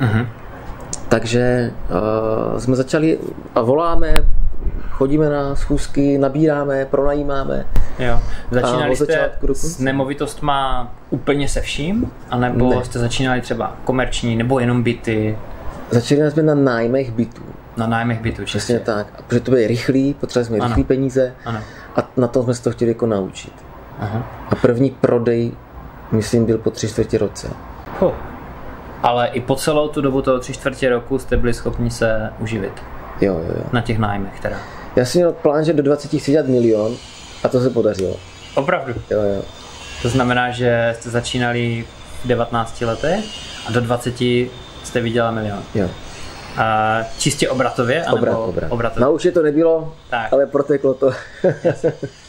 Mhm. 0.00 0.26
Takže 1.08 1.72
uh, 2.52 2.58
jsme 2.58 2.76
začali 2.76 3.18
a 3.54 3.60
voláme, 3.60 4.24
chodíme 4.90 5.28
na 5.30 5.56
schůzky, 5.56 6.18
nabíráme, 6.18 6.84
pronajímáme. 6.84 7.66
Jo. 7.98 8.14
A 8.14 8.20
Začínali 8.54 8.90
od 8.90 8.96
jste 8.96 9.04
začátku 9.06 9.46
dokonce? 9.46 9.66
s 9.68 9.78
nemovitostma 9.78 10.90
úplně 11.10 11.48
se 11.48 11.60
vším? 11.60 12.10
A 12.30 12.36
nebo 12.38 12.70
Ne. 12.70 12.84
jste 12.84 12.98
začínali 12.98 13.40
třeba 13.40 13.76
komerční, 13.84 14.36
nebo 14.36 14.58
jenom 14.60 14.82
byty, 14.82 15.38
Začali 15.90 16.30
jsme 16.30 16.42
na 16.42 16.54
nájmech 16.54 17.10
bytů. 17.10 17.42
na 17.76 17.86
nájmech 17.86 18.20
bytů 18.20 18.44
Přesně 18.44 18.74
čistě? 18.74 18.92
tak. 18.92 19.06
A 19.18 19.22
protože 19.22 19.40
to 19.40 19.50
bylo 19.50 19.66
rychlý, 19.66 20.14
potřebovali 20.14 20.46
jsme 20.46 20.56
Ano. 20.58 20.68
rychlý 20.68 20.84
peníze 20.84 21.32
Ano. 21.44 21.58
a 21.96 22.08
na 22.16 22.26
to 22.28 22.42
jsme 22.42 22.54
se 22.54 22.62
to 22.62 22.70
chtěli 22.70 22.90
jako 22.90 23.06
naučit. 23.06 23.52
Aha. 23.98 24.26
A 24.50 24.54
první 24.54 24.90
prodej, 24.90 25.52
myslím, 26.12 26.44
byl 26.44 26.58
po 26.58 26.70
tři 26.70 26.88
čtvrtě 26.88 27.18
roce. 27.18 27.48
Huh. 28.00 28.12
Ale 29.02 29.28
i 29.28 29.40
po 29.40 29.56
celou 29.56 29.88
tu 29.88 30.00
dobu 30.00 30.22
toho 30.22 30.38
tři 30.38 30.52
čtvrtě 30.52 30.88
roku 30.88 31.18
jste 31.18 31.36
byli 31.36 31.54
schopni 31.54 31.90
se 31.90 32.30
uživit 32.38 32.72
Jo, 33.20 33.32
jo, 33.34 33.54
jo. 33.58 33.64
na 33.72 33.80
těch 33.80 33.98
nájmech 33.98 34.40
teda. 34.40 34.56
Já 34.96 35.04
jsem 35.04 35.18
měl 35.18 35.32
plán, 35.32 35.64
že 35.64 35.72
do 35.72 35.82
20 35.82 36.20
chci 36.20 36.30
dělat 36.30 36.46
milion 36.46 36.96
a 37.44 37.48
to 37.48 37.60
se 37.60 37.70
podařilo. 37.70 38.16
Opravdu. 38.54 38.94
Jo, 39.10 39.22
jo. 39.22 39.42
To 40.02 40.08
znamená, 40.08 40.50
že 40.50 40.94
jste 40.98 41.10
začínali 41.10 41.84
v 42.24 42.28
19 42.28 42.80
letech 42.80 43.24
a 43.68 43.72
do 43.72 43.80
20 43.80 44.20
jste 44.84 45.00
vydělali 45.00 45.34
milion. 45.34 45.62
jo. 45.74 45.88
A 46.58 46.98
čistě 47.18 47.48
obratově? 47.48 48.04
Obrat, 48.12 48.34
obrat. 48.38 48.72
obratově? 48.72 49.00
Na 49.02 49.08
uši 49.08 49.32
to 49.32 49.42
nebylo, 49.42 49.94
Tak. 50.10 50.32
ale 50.32 50.46
proteklo 50.46 50.94
to. 50.94 51.10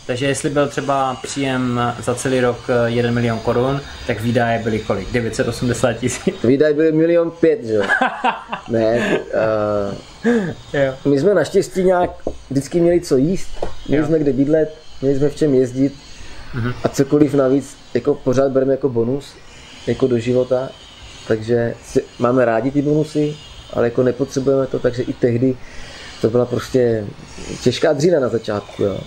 Takže 0.07 0.25
jestli 0.25 0.49
byl 0.49 0.67
třeba 0.67 1.17
příjem 1.23 1.81
za 2.03 2.15
celý 2.15 2.39
rok 2.39 2.57
eh, 2.69 2.89
1 2.89 3.11
milion 3.11 3.39
korun, 3.39 3.81
tak 4.07 4.21
výdaje 4.21 4.59
byly 4.63 4.79
kolik? 4.79 5.11
980 5.11 5.93
tisíc. 5.93 6.35
Výdaj 6.43 6.73
byl 6.73 6.91
milion 6.91 7.31
pět, 7.31 7.63
že 7.65 7.73
jo? 7.73 7.83
ne, 8.69 9.19
uh, 10.23 10.33
Jo. 10.73 10.93
my 11.05 11.19
jsme 11.19 11.33
naštěstí 11.33 11.83
nějak 11.83 12.09
vždycky 12.49 12.79
měli 12.79 13.01
co 13.01 13.17
jíst, 13.17 13.49
měli 13.87 14.01
Jo. 14.01 14.07
jsme 14.07 14.19
kde 14.19 14.33
bydlet, 14.33 14.75
měli 15.01 15.17
jsme 15.17 15.29
v 15.29 15.35
čem 15.35 15.53
jezdit 15.53 15.93
Mhm. 16.53 16.73
a 16.83 16.89
cokoliv 16.89 17.33
navíc 17.33 17.77
jako 17.93 18.15
pořád 18.15 18.51
bereme 18.51 18.73
jako 18.73 18.89
bonus, 18.89 19.33
jako 19.87 20.07
do 20.07 20.19
života, 20.19 20.69
takže 21.27 21.73
si, 21.85 22.03
máme 22.19 22.45
rádi 22.45 22.71
ty 22.71 22.81
bonusy, 22.81 23.35
ale 23.73 23.85
jako 23.85 24.03
nepotřebujeme 24.03 24.67
to, 24.67 24.79
takže 24.79 25.03
i 25.03 25.13
tehdy 25.13 25.55
to 26.21 26.29
byla 26.29 26.45
prostě 26.45 27.05
těžká 27.63 27.93
dřína 27.93 28.19
na 28.19 28.29
začátku, 28.29 28.83
jo. 28.83 28.99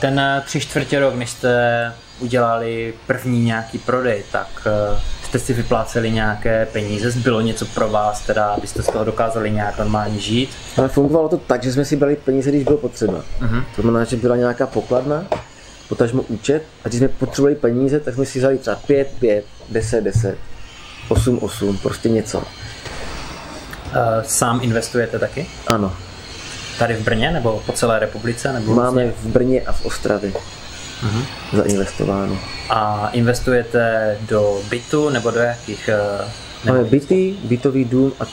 Ten 0.00 0.20
tři 0.46 0.60
čtvrtě 0.60 1.00
rok, 1.00 1.14
než 1.14 1.30
jste 1.30 1.92
udělali 2.20 2.94
první 3.06 3.44
nějaký 3.44 3.78
prodej, 3.78 4.22
tak 4.32 4.48
eh, 4.66 5.00
jste 5.24 5.38
si 5.38 5.52
vypláceli 5.52 6.10
nějaké 6.10 6.66
peníze, 6.66 7.10
zbylo 7.10 7.40
něco 7.40 7.66
pro 7.66 7.88
vás, 7.88 8.26
teda 8.26 8.46
abyste 8.46 8.82
z 8.82 8.86
toho 8.86 9.04
dokázali 9.04 9.50
nějak 9.50 9.78
normálně 9.78 10.18
žít. 10.18 10.50
Ale 10.76 10.88
fungovalo 10.88 11.28
to 11.28 11.36
tak, 11.36 11.62
že 11.62 11.72
jsme 11.72 11.84
si 11.84 11.96
brali 11.96 12.16
peníze, 12.16 12.50
když 12.50 12.64
bylo 12.64 12.78
potřeba. 12.78 13.24
Mhm. 13.40 13.64
To 13.76 13.82
znamená, 13.82 14.04
že 14.04 14.16
byla 14.16 14.36
nějaká 14.36 14.66
pokladna, 14.66 15.26
potažmo 15.88 16.22
účet 16.22 16.62
a 16.84 16.88
když 16.88 16.98
jsme 16.98 17.08
potřebovali 17.08 17.54
peníze, 17.54 18.00
tak 18.00 18.14
jsme 18.14 18.26
si 18.26 18.38
vzali 18.38 18.58
třeba 18.58 18.76
5, 18.76 19.08
5, 19.20 19.44
10, 19.70 20.04
10, 20.04 20.38
8, 21.08 21.38
8, 21.42 21.78
prostě 21.78 22.08
něco. 22.08 22.42
Eh, 23.92 24.24
Sám 24.26 24.60
investujete 24.62 25.18
taky? 25.18 25.46
Ano, 25.66 25.92
Tady 26.78 26.94
v 26.94 27.00
Brně 27.04 27.30
nebo 27.30 27.62
po 27.66 27.72
celé 27.72 27.98
republice? 27.98 28.52
Nebo 28.52 28.74
máme 28.74 29.06
v 29.10 29.26
Brně 29.26 29.60
a 29.60 29.72
v 29.72 29.84
Ostravě 29.84 30.32
Mhm. 31.02 31.24
zainvestováno. 31.52 32.38
A 32.70 33.08
investujete 33.12 34.16
do 34.20 34.60
bytu 34.70 35.08
nebo 35.08 35.30
do 35.30 35.40
jakých? 35.40 35.88
eh, 35.88 36.24
Máme 36.64 36.78
Nebo... 36.78 36.90
byty, 36.90 37.34
bytový 37.44 37.84
dům 37.84 38.12
a 38.20 38.24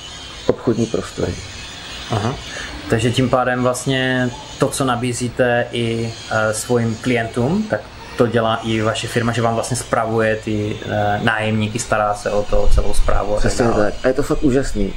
obchodní 0.48 0.86
prostory. 0.86 1.34
Aha. 2.12 2.36
Takže 2.90 3.12
tím 3.12 3.30
pádem 3.30 3.64
vlastně 3.64 4.30
to, 4.60 4.68
co 4.68 4.86
nabízíte 4.86 5.68
i 5.72 6.14
e, 6.32 6.54
svým 6.54 6.96
klientům, 6.96 7.64
tak 7.70 7.82
to 8.18 8.28
dělá 8.28 8.56
i 8.64 8.82
vaše 8.82 9.08
firma, 9.08 9.32
že 9.32 9.42
vám 9.42 9.54
vlastně 9.56 9.78
spravuje 9.78 10.36
ty 10.36 10.76
e, 10.90 11.20
nájemníky, 11.24 11.80
stará 11.80 12.14
se 12.16 12.32
o 12.32 12.44
to 12.44 12.70
celou 12.74 12.94
zprávu 12.94 13.36
Přesně 13.38 13.66
tak. 13.66 13.94
A 14.04 14.08
je 14.08 14.14
to 14.14 14.24
fakt 14.24 14.44
úžasný. 14.44 14.94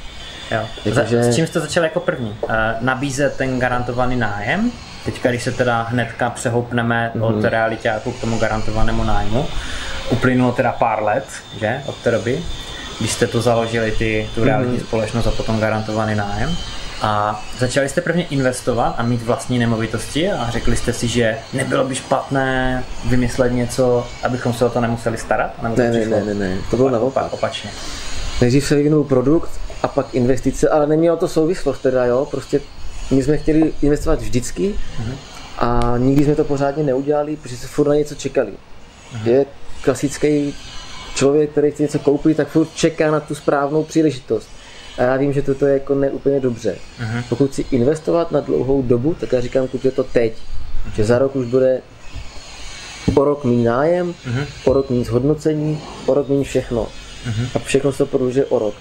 Jo. 0.53 0.93
Takže- 0.93 1.23
s 1.23 1.35
čím 1.35 1.47
jste 1.47 1.59
začal 1.59 1.83
jako 1.83 1.99
první? 1.99 2.35
E, 2.49 2.75
nabízet 2.81 3.35
ten 3.37 3.59
garantovaný 3.59 4.15
nájem. 4.15 4.71
Teďka, 5.05 5.29
když 5.29 5.43
se 5.43 5.51
teda 5.51 5.81
hnedka 5.81 6.29
přehoupneme 6.29 7.11
mm-hmm. 7.15 7.23
od 7.37 7.43
realitáku 7.43 8.11
k 8.11 8.21
tomu 8.21 8.37
garantovanému 8.37 9.03
nájmu, 9.03 9.45
uplynulo 10.09 10.51
teda 10.51 10.71
pár 10.71 11.03
let, 11.03 11.25
že, 11.59 11.81
od 11.85 11.95
té 11.95 12.11
doby, 12.11 12.39
když 12.99 13.11
jste 13.11 13.27
to 13.27 13.41
založili, 13.41 13.91
ty, 13.91 14.29
tu 14.35 14.43
realitní 14.43 14.77
mm-hmm. 14.77 14.85
společnost 14.87 15.27
a 15.27 15.31
potom 15.31 15.59
garantovaný 15.59 16.15
nájem. 16.15 16.55
A 17.01 17.43
začali 17.59 17.89
jste 17.89 18.01
prvně 18.01 18.23
investovat 18.23 18.95
a 18.97 19.03
mít 19.03 19.21
vlastní 19.23 19.59
nemovitosti 19.59 20.31
a 20.31 20.49
řekli 20.49 20.75
jste 20.75 20.93
si, 20.93 21.07
že 21.07 21.37
nebylo 21.53 21.83
by 21.83 21.95
špatné 21.95 22.83
vymyslet 23.09 23.49
něco, 23.53 24.07
abychom 24.23 24.53
se 24.53 24.65
o 24.65 24.69
to 24.69 24.81
nemuseli 24.81 25.17
starat? 25.17 25.63
Nebo 25.63 25.75
to 25.75 25.81
Ne, 25.81 25.91
ne, 25.91 26.05
ne, 26.05 26.23
ne, 26.25 26.33
ne. 26.33 26.57
To 26.71 26.77
bylo 26.77 26.89
naopak. 26.89 27.23
opa- 27.25 27.29
opačně. 27.31 27.69
Nejdřív 28.41 28.65
se 28.67 28.75
vyvinul 28.75 29.03
produkt 29.03 29.49
a 29.83 29.87
pak 29.87 30.15
investice, 30.15 30.69
ale 30.69 30.87
nemělo 30.87 31.17
to 31.17 31.27
souvislost 31.27 31.79
teda, 31.79 32.05
jo. 32.05 32.27
Prostě 32.31 32.61
my 33.11 33.23
jsme 33.23 33.37
chtěli 33.37 33.73
investovat 33.81 34.19
vždycky 34.19 34.75
a 35.57 35.93
nikdy 35.97 36.25
jsme 36.25 36.35
to 36.35 36.43
pořádně 36.43 36.83
neudělali, 36.83 37.35
protože 37.35 37.57
se 37.57 37.67
furt 37.67 37.87
na 37.87 37.95
něco 37.95 38.15
čekali. 38.15 38.51
Je 39.23 39.45
klasický 39.81 40.55
člověk, 41.15 41.51
který 41.51 41.71
chce 41.71 41.83
něco 41.83 41.99
koupit, 41.99 42.37
tak 42.37 42.47
furt 42.47 42.75
čeká 42.75 43.11
na 43.11 43.19
tu 43.19 43.35
správnou 43.35 43.83
příležitost. 43.83 44.49
A 44.97 45.03
já 45.03 45.17
vím, 45.17 45.33
že 45.33 45.41
toto 45.41 45.65
je 45.65 45.73
jako 45.73 45.95
neúplně 45.95 46.39
dobře. 46.39 46.75
Pokud 47.29 47.51
chci 47.51 47.65
investovat 47.71 48.31
na 48.31 48.39
dlouhou 48.39 48.81
dobu, 48.81 49.15
tak 49.19 49.31
já 49.31 49.41
říkám, 49.41 49.67
kupte 49.67 49.91
to 49.91 50.03
teď. 50.03 50.33
Že 50.95 51.03
za 51.03 51.19
rok 51.19 51.35
už 51.35 51.45
bude 51.45 51.81
o 53.15 53.23
rok 53.23 53.43
méně 53.43 53.69
nájem, 53.69 54.13
o 54.65 54.73
rok 54.73 54.89
méně 54.89 55.05
zhodnocení, 55.05 55.81
o 56.05 56.13
rok 56.13 56.29
méně 56.29 56.43
všechno. 56.43 56.87
A 57.55 57.59
všechno 57.59 57.91
se 57.91 57.97
to 57.97 58.05
prodlužuje 58.05 58.45
o 58.45 58.59
rok. 58.59 58.73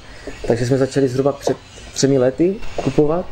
Takže 0.47 0.67
jsme 0.67 0.79
začali 0.79 1.09
zhruba 1.09 1.33
před 1.33 1.57
třemi 1.93 2.19
lety 2.19 2.57
kupovat 2.85 3.27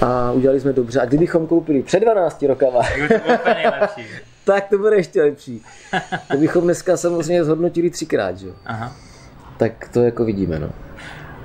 a 0.00 0.30
udělali 0.32 0.60
jsme 0.60 0.72
dobře. 0.72 1.00
A 1.00 1.04
kdybychom 1.04 1.46
koupili 1.46 1.82
před 1.82 2.00
12 2.00 2.42
rokama, 2.42 2.80
To 4.44 4.52
tak 4.52 4.68
to 4.68 4.78
bude 4.78 4.96
ještě 4.96 5.22
lepší. 5.22 5.62
To 6.30 6.36
bychom 6.36 6.64
dneska 6.64 6.96
samozřejmě 6.96 7.44
zhodnotili 7.44 7.90
třikrát, 7.90 8.38
že? 8.38 8.46
jo? 8.46 8.52
Aha. 8.66 8.92
Tak 9.56 9.88
to 9.92 10.02
jako 10.02 10.24
vidíme, 10.24 10.58
no. 10.58 10.68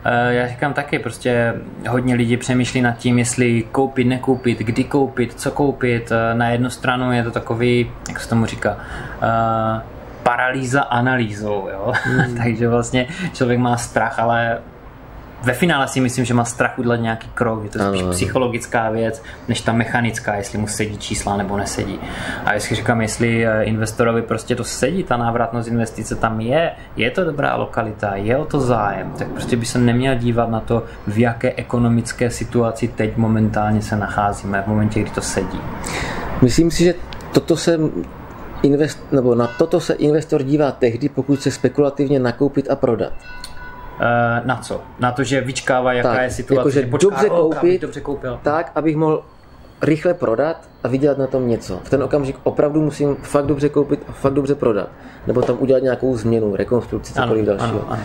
Eh, 0.06 0.34
Já 0.34 0.48
říkám 0.48 0.74
taky, 0.74 1.00
prostě 1.00 1.54
hodně 1.90 2.16
lidí 2.16 2.38
přemýšlí 2.38 2.82
nad 2.82 2.98
tím, 2.98 3.20
jestli 3.20 3.64
koupit, 3.72 4.04
nekoupit, 4.04 4.60
kdy 4.60 4.84
koupit, 4.84 5.40
co 5.40 5.52
koupit. 5.52 6.12
Eh, 6.12 6.34
Na 6.36 6.50
jednu 6.50 6.70
stranu 6.70 7.12
je 7.12 7.24
to 7.24 7.32
takový, 7.32 7.92
jak 8.10 8.20
se 8.20 8.30
tomu 8.30 8.46
říká, 8.46 8.78
uh, 8.78 9.93
paralýza 10.24 10.82
analýzou, 10.82 11.70
jo? 11.74 11.94
Takže 12.44 12.70
vlastně 12.70 13.08
člověk 13.34 13.60
má 13.60 13.78
strach, 13.78 14.20
ale 14.20 14.58
ve 15.44 15.54
finále 15.54 15.88
si 15.88 16.00
myslím, 16.00 16.26
že 16.26 16.34
má 16.34 16.46
strach 16.46 16.80
udělat 16.80 16.96
nějaký 16.96 17.30
krok, 17.34 17.64
že 17.64 17.70
to 17.70 17.78
je 17.78 17.84
spíš 17.86 18.00
Ano, 18.02 18.08
ano. 18.08 18.12
psychologická 18.12 18.90
věc, 18.90 19.24
než 19.48 19.62
ta 19.62 19.74
mechanická, 19.74 20.36
jestli 20.36 20.58
mu 20.58 20.68
sedí 20.68 20.98
čísla 20.98 21.38
nebo 21.38 21.58
nesedí. 21.58 22.00
A 22.46 22.54
jestli 22.54 22.76
říkám, 22.76 23.02
jestli 23.02 23.48
eh, 23.48 23.64
investorovi 23.64 24.22
prostě 24.22 24.56
to 24.56 24.64
sedí, 24.64 25.04
ta 25.04 25.18
návratnost 25.18 25.68
investice 25.68 26.16
tam 26.16 26.42
je, 26.42 26.72
je 26.96 27.12
to 27.12 27.24
dobrá 27.24 27.56
lokalita, 27.56 28.16
je 28.16 28.38
o 28.38 28.46
to 28.46 28.60
zájem, 28.60 29.14
tak 29.18 29.28
prostě 29.28 29.56
by 29.56 29.66
se 29.66 29.80
neměl 29.80 30.16
dívat 30.16 30.50
na 30.50 30.60
to, 30.60 30.84
v 31.08 31.20
jaké 31.20 31.54
ekonomické 31.54 32.30
situaci 32.30 32.88
teď 32.88 33.18
momentálně 33.18 33.82
se 33.82 33.96
nacházíme, 33.96 34.62
v 34.62 34.68
momentě, 34.68 35.02
kdy 35.02 35.10
to 35.12 35.22
sedí. 35.22 35.62
Myslím 36.42 36.72
si, 36.72 36.84
že 36.84 36.94
toto 37.34 37.58
se 37.58 37.80
invest, 38.64 39.00
nebo 39.12 39.36
na 39.36 39.48
toto 39.48 39.80
se 39.80 39.94
investor 39.94 40.44
dívá 40.44 40.72
tehdy, 40.72 41.10
pokud 41.10 41.40
chce 41.40 41.52
spekulativně 41.52 42.20
nakoupit 42.20 42.72
a 42.72 42.76
prodat. 42.76 43.14
E, 44.00 44.42
na 44.48 44.56
co? 44.56 44.82
Na 45.00 45.12
to, 45.12 45.24
že 45.24 45.42
vyčkává, 45.42 45.94
jaká 45.94 46.14
Tak, 46.14 46.22
je 46.22 46.30
situace, 46.30 46.60
jakože 46.60 46.82
že 46.82 46.88
počká 46.88 47.10
dobře 47.10 47.30
koupit, 47.30 47.82
dobře 47.82 48.02
koupil. 48.02 48.40
Tak, 48.44 48.72
abych 48.76 48.96
mohl 48.96 49.24
rychle 49.82 50.14
prodat 50.14 50.70
a 50.84 50.88
vydělat 50.88 51.18
na 51.18 51.28
tom 51.28 51.48
něco. 51.48 51.80
V 51.84 51.90
ten 51.90 52.04
okamžik 52.04 52.36
opravdu 52.44 52.82
musím 52.82 53.16
fakt 53.16 53.46
dobře 53.46 53.70
koupit 53.70 54.00
a 54.08 54.12
fakt 54.12 54.34
dobře 54.34 54.56
prodat. 54.56 54.90
Nebo 55.28 55.42
tam 55.42 55.58
udělat 55.60 55.84
nějakou 55.84 56.18
změnu, 56.18 56.56
rekonstrukci, 56.56 57.14
cokoliv 57.14 57.46
dalšího. 57.46 57.82
ano, 57.88 57.92
ano. 57.92 58.04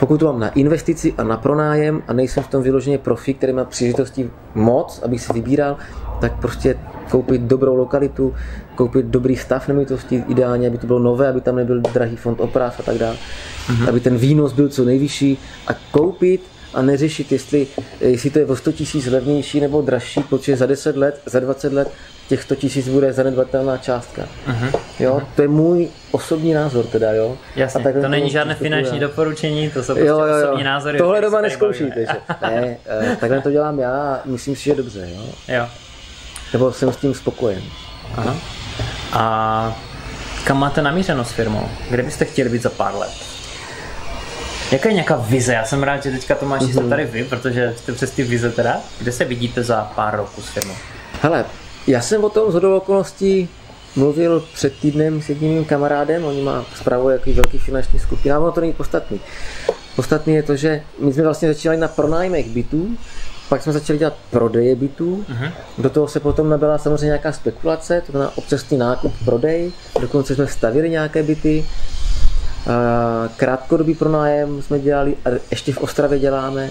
Pokud 0.00 0.18
to 0.18 0.26
mám 0.26 0.40
na 0.40 0.48
investici 0.48 1.14
a 1.18 1.24
na 1.24 1.36
pronájem 1.36 2.02
a 2.08 2.12
nejsem 2.12 2.42
v 2.42 2.48
tom 2.48 2.62
vyloženě 2.62 2.98
profi, 2.98 3.34
který 3.34 3.52
má 3.52 3.64
příležitostí 3.64 4.30
moc, 4.54 5.02
abych 5.02 5.20
si 5.20 5.32
vybíral, 5.32 5.76
tak 6.20 6.40
prostě 6.40 6.76
koupit 7.10 7.40
dobrou 7.40 7.74
lokalitu, 7.76 8.34
koupit 8.74 9.06
dobrý 9.06 9.36
stav 9.36 9.68
nemovitosti, 9.68 10.24
ideálně, 10.28 10.68
aby 10.68 10.78
to 10.78 10.86
bylo 10.86 10.98
nové, 10.98 11.28
aby 11.28 11.40
tam 11.40 11.56
nebyl 11.56 11.80
drahý 11.80 12.16
fond 12.16 12.40
oprav 12.40 12.80
a 12.80 12.82
tak 12.82 12.98
dále, 12.98 13.16
Mhm. 13.70 13.88
aby 13.88 14.00
ten 14.00 14.16
výnos 14.16 14.52
byl 14.52 14.68
co 14.68 14.84
nejvyšší 14.84 15.38
a 15.66 15.70
koupit 15.90 16.40
a 16.74 16.82
neřešit, 16.82 17.32
jestli, 17.32 17.66
jestli 18.00 18.30
to 18.30 18.38
je 18.38 18.46
o 18.46 18.56
100 18.56 18.72
tisíc 18.72 19.06
levnější 19.06 19.60
nebo 19.60 19.82
dražší, 19.82 20.22
protože 20.22 20.56
za 20.56 20.66
10 20.66 20.96
let, 20.96 21.20
za 21.26 21.40
20 21.40 21.72
let 21.72 21.88
těch 22.28 22.42
100 22.42 22.54
tisíc 22.54 22.88
bude 22.88 23.12
zanedbatelná 23.12 23.76
částka. 23.76 24.22
Jo, 25.00 25.22
to 25.36 25.42
je 25.42 25.48
můj 25.48 25.88
osobní 26.12 26.52
názor 26.54 26.84
teda, 26.86 27.12
jo. 27.12 27.36
Jasně, 27.56 27.82
takhle 27.84 28.02
to 28.02 28.08
není 28.08 28.30
žádné 28.30 28.54
finanční 28.54 28.96
já. 29.00 29.06
doporučení, 29.08 29.70
to 29.70 29.82
jsou 29.82 29.92
prostě 29.94 30.08
Jo, 30.08 30.18
jo, 30.18 30.26
jo. 30.26 30.44
osobní 30.46 30.64
názory. 30.64 30.98
Tohle 30.98 31.20
doma 31.20 31.40
neskoušíte, 31.40 32.00
že? 32.00 32.06
Ne, 32.42 32.76
eh, 32.86 33.16
takhle 33.20 33.40
to 33.40 33.50
dělám 33.50 33.78
já 33.78 34.14
a 34.14 34.20
myslím 34.24 34.56
si, 34.56 34.64
že 34.64 34.70
je 34.70 34.74
dobře, 34.76 35.08
jo. 35.16 35.22
Jo. 35.48 35.66
Nebo 36.54 36.72
jsem 36.72 36.92
s 36.92 36.96
tím 36.96 37.14
spokojen. 37.14 37.62
Aha. 38.16 38.36
A 39.12 39.76
kam 40.44 40.58
máte 40.58 40.82
namířeno 40.82 41.24
s 41.24 41.32
firmou? 41.32 41.68
Kde 41.90 42.02
byste 42.02 42.24
chtěli 42.24 42.50
být 42.50 42.62
za 42.62 42.70
pár 42.70 42.94
let? 42.94 43.10
Jaká 44.72 44.88
je 44.88 44.94
nějaká 44.94 45.16
vize? 45.16 45.52
Já 45.52 45.64
jsem 45.64 45.82
rád, 45.82 46.02
že 46.02 46.10
teďka 46.10 46.34
to 46.34 46.46
máš 46.46 46.62
Mhm. 46.62 46.70
mm-hmm. 46.72 46.88
tady 46.88 47.04
vy, 47.04 47.24
protože 47.24 47.74
jste 47.78 47.92
přes 47.92 48.10
ty 48.10 48.22
vize 48.22 48.50
teda. 48.50 48.76
Kde 49.00 49.12
se 49.12 49.24
vidíte 49.24 49.62
za 49.62 49.90
pár 49.94 50.16
roků 50.16 50.42
s 50.42 50.48
firmou? 50.48 50.74
Hele, 51.22 51.44
já 51.86 52.00
jsem 52.00 52.24
o 52.24 52.28
tom 52.28 52.52
z 52.52 52.64
okolností 52.64 53.48
mluvil 53.96 54.44
před 54.54 54.78
týdnem 54.78 55.22
s 55.22 55.28
jedním 55.28 55.52
mým 55.52 55.64
kamarádem, 55.64 56.24
oni 56.24 56.42
má 56.42 56.64
spravuje 56.76 57.12
jaký 57.12 57.32
velký 57.32 57.58
finanční 57.58 57.98
skupina, 57.98 58.36
ale 58.36 58.44
ono 58.44 58.52
to 58.52 58.60
není 58.60 58.72
podstatný. 58.72 59.20
Podstatný 59.96 60.34
je 60.34 60.42
to, 60.42 60.56
že 60.56 60.82
my 60.98 61.12
jsme 61.12 61.22
vlastně 61.22 61.48
začínali 61.48 61.80
na 61.80 61.88
pronájmech 61.88 62.46
bytů, 62.46 62.96
pak 63.48 63.62
jsme 63.62 63.72
začali 63.72 63.98
dělat 63.98 64.14
prodeje 64.30 64.76
bytů, 64.76 65.24
Mhm. 65.28 65.48
do 65.78 65.90
toho 65.90 66.08
se 66.08 66.20
potom 66.20 66.48
nabyla 66.48 66.78
samozřejmě 66.78 67.06
nějaká 67.06 67.32
spekulace, 67.32 68.02
to 68.06 68.12
znamená 68.12 68.32
občasný 68.36 68.78
nákup, 68.78 69.12
prodej, 69.24 69.72
dokonce 70.00 70.34
jsme 70.34 70.46
stavili 70.46 70.90
nějaké 70.90 71.22
byty, 71.22 71.64
krátkodobý 73.36 73.94
pronájem 73.94 74.62
jsme 74.62 74.78
dělali, 74.80 75.16
a 75.24 75.28
ještě 75.50 75.72
v 75.72 75.78
Ostravě 75.78 76.18
děláme. 76.18 76.70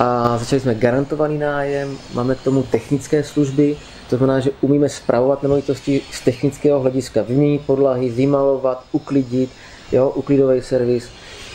a 0.00 0.38
začali 0.38 0.60
jsme 0.60 0.74
garantovaný 0.74 1.38
nájem, 1.38 1.98
máme 2.14 2.34
k 2.34 2.40
tomu 2.42 2.62
technické 2.62 3.24
služby, 3.24 3.76
to 4.10 4.16
znamená, 4.16 4.40
že 4.40 4.50
umíme 4.60 4.88
spravovat 4.88 5.42
nemovitosti 5.42 6.00
z 6.12 6.20
technického 6.20 6.80
hlediska, 6.80 7.22
vyměnit 7.22 7.62
podlahy, 7.66 8.10
vymalovat, 8.10 8.84
uklidit, 8.92 9.50
jo, 9.92 10.08
uklidový 10.14 10.62
servis, 10.62 11.08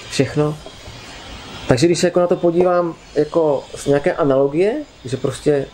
všechno. 0.10 0.58
Takže 1.68 1.86
když 1.86 2.00
se 2.00 2.08
jako 2.08 2.20
na 2.20 2.28
to 2.28 2.36
podívám 2.36 2.96
jako 3.16 3.64
z 3.76 3.86
nějaké 3.86 4.14
analogie, 4.14 4.76
že 5.06 5.18
prostě 5.18 5.66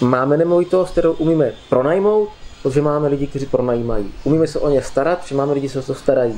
máme 0.00 0.36
nemovitost, 0.36 0.90
kterou 0.90 1.12
umíme 1.12 1.52
pronajmout, 1.68 2.28
protože 2.62 2.82
máme 2.82 3.08
lidi, 3.08 3.26
kteří 3.26 3.46
pronajímají. 3.46 4.12
Umíme 4.24 4.46
se 4.46 4.58
o 4.58 4.68
ně 4.68 4.82
starat, 4.82 5.26
že 5.26 5.34
máme 5.34 5.52
lidi, 5.52 5.68
co 5.68 5.80
se 5.80 5.86
to 5.86 5.94
starají. 5.94 6.34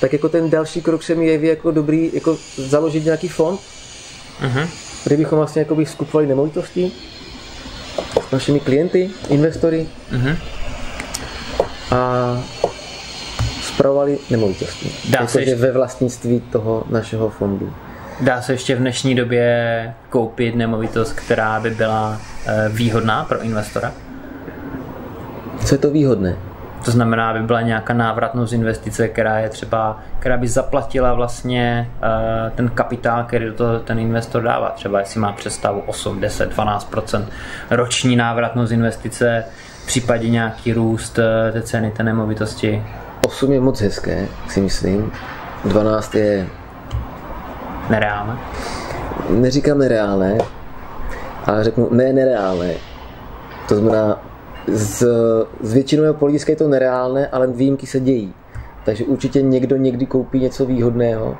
Tak 0.00 0.12
jako 0.12 0.28
ten 0.28 0.50
další 0.50 0.82
krok 0.82 1.02
se 1.02 1.14
mi 1.14 1.26
jeví 1.26 1.48
jako 1.48 1.70
dobrý, 1.70 2.10
jako 2.14 2.36
založit 2.56 3.04
nějaký 3.04 3.28
fond, 3.28 3.60
uh-huh. 4.42 4.68
kde 5.04 5.16
bychom 5.16 5.38
vlastně 5.38 5.60
jako 5.62 5.76
skupovali 5.84 6.26
nemovitosti 6.26 6.92
s 8.28 8.32
našimi 8.32 8.60
klienty, 8.60 9.10
investory 9.28 9.88
uh-huh. 10.12 10.36
a 11.90 12.44
spravovali 13.62 14.18
nemovitosti. 14.30 14.92
Dá 15.10 15.20
jako 15.20 15.32
se 15.32 15.40
ještě... 15.40 15.54
ve 15.54 15.72
vlastnictví 15.72 16.40
toho 16.40 16.84
našeho 16.90 17.30
fondu. 17.30 17.72
Dá 18.20 18.42
se 18.42 18.52
ještě 18.52 18.76
v 18.76 18.78
dnešní 18.78 19.14
době 19.14 19.94
koupit 20.10 20.56
nemovitost, 20.56 21.12
která 21.12 21.60
by 21.60 21.70
byla 21.70 22.20
eh, 22.46 22.68
výhodná 22.68 23.24
pro 23.24 23.40
investora? 23.40 23.92
Co 25.64 25.74
je 25.74 25.78
to 25.78 25.90
výhodné? 25.90 26.36
To 26.84 26.90
znamená, 26.90 27.30
aby 27.30 27.42
byla 27.42 27.60
nějaká 27.60 27.94
návratnost 27.94 28.52
investice, 28.52 29.08
která 29.08 29.38
je 29.38 29.48
třeba, 29.48 30.00
která 30.18 30.36
by 30.36 30.48
zaplatila 30.48 31.14
vlastně 31.14 31.90
uh, 31.96 32.52
ten 32.56 32.68
kapitál, 32.68 33.24
který 33.24 33.46
do 33.46 33.52
toho 33.52 33.78
ten 33.78 33.98
investor 33.98 34.42
dává. 34.42 34.70
Třeba 34.70 34.98
jestli 34.98 35.20
má 35.20 35.32
představu 35.32 35.82
8, 35.86 36.20
10, 36.20 36.56
12% 36.56 37.24
roční 37.70 38.16
návratnost 38.16 38.72
investice, 38.72 39.44
v 39.82 39.86
případě 39.86 40.30
nějaký 40.30 40.72
růst 40.72 41.18
uh, 41.18 41.52
té 41.52 41.62
ceny 41.62 41.90
té 41.90 42.02
nemovitosti. 42.02 42.82
8 43.26 43.52
je 43.52 43.60
moc 43.60 43.80
hezké, 43.80 44.26
si 44.48 44.60
myslím. 44.60 45.12
12 45.64 46.14
je 46.14 46.46
Nereálné? 47.90 48.38
Neříkám 49.30 49.78
nereálné, 49.78 50.38
ale 51.44 51.64
řeknu 51.64 51.88
ne 51.90 52.12
nereálné. 52.12 52.74
To 53.68 53.76
znamená, 53.76 54.22
z, 54.66 55.06
z 55.60 55.72
většinového 55.72 56.14
politika 56.14 56.52
je 56.52 56.56
to 56.56 56.68
nereálné, 56.68 57.26
ale 57.26 57.46
výjimky 57.46 57.86
se 57.86 58.00
dějí. 58.00 58.34
Takže 58.84 59.04
určitě 59.04 59.42
někdo 59.42 59.76
někdy 59.76 60.06
koupí 60.06 60.40
něco 60.40 60.66
výhodného. 60.66 61.36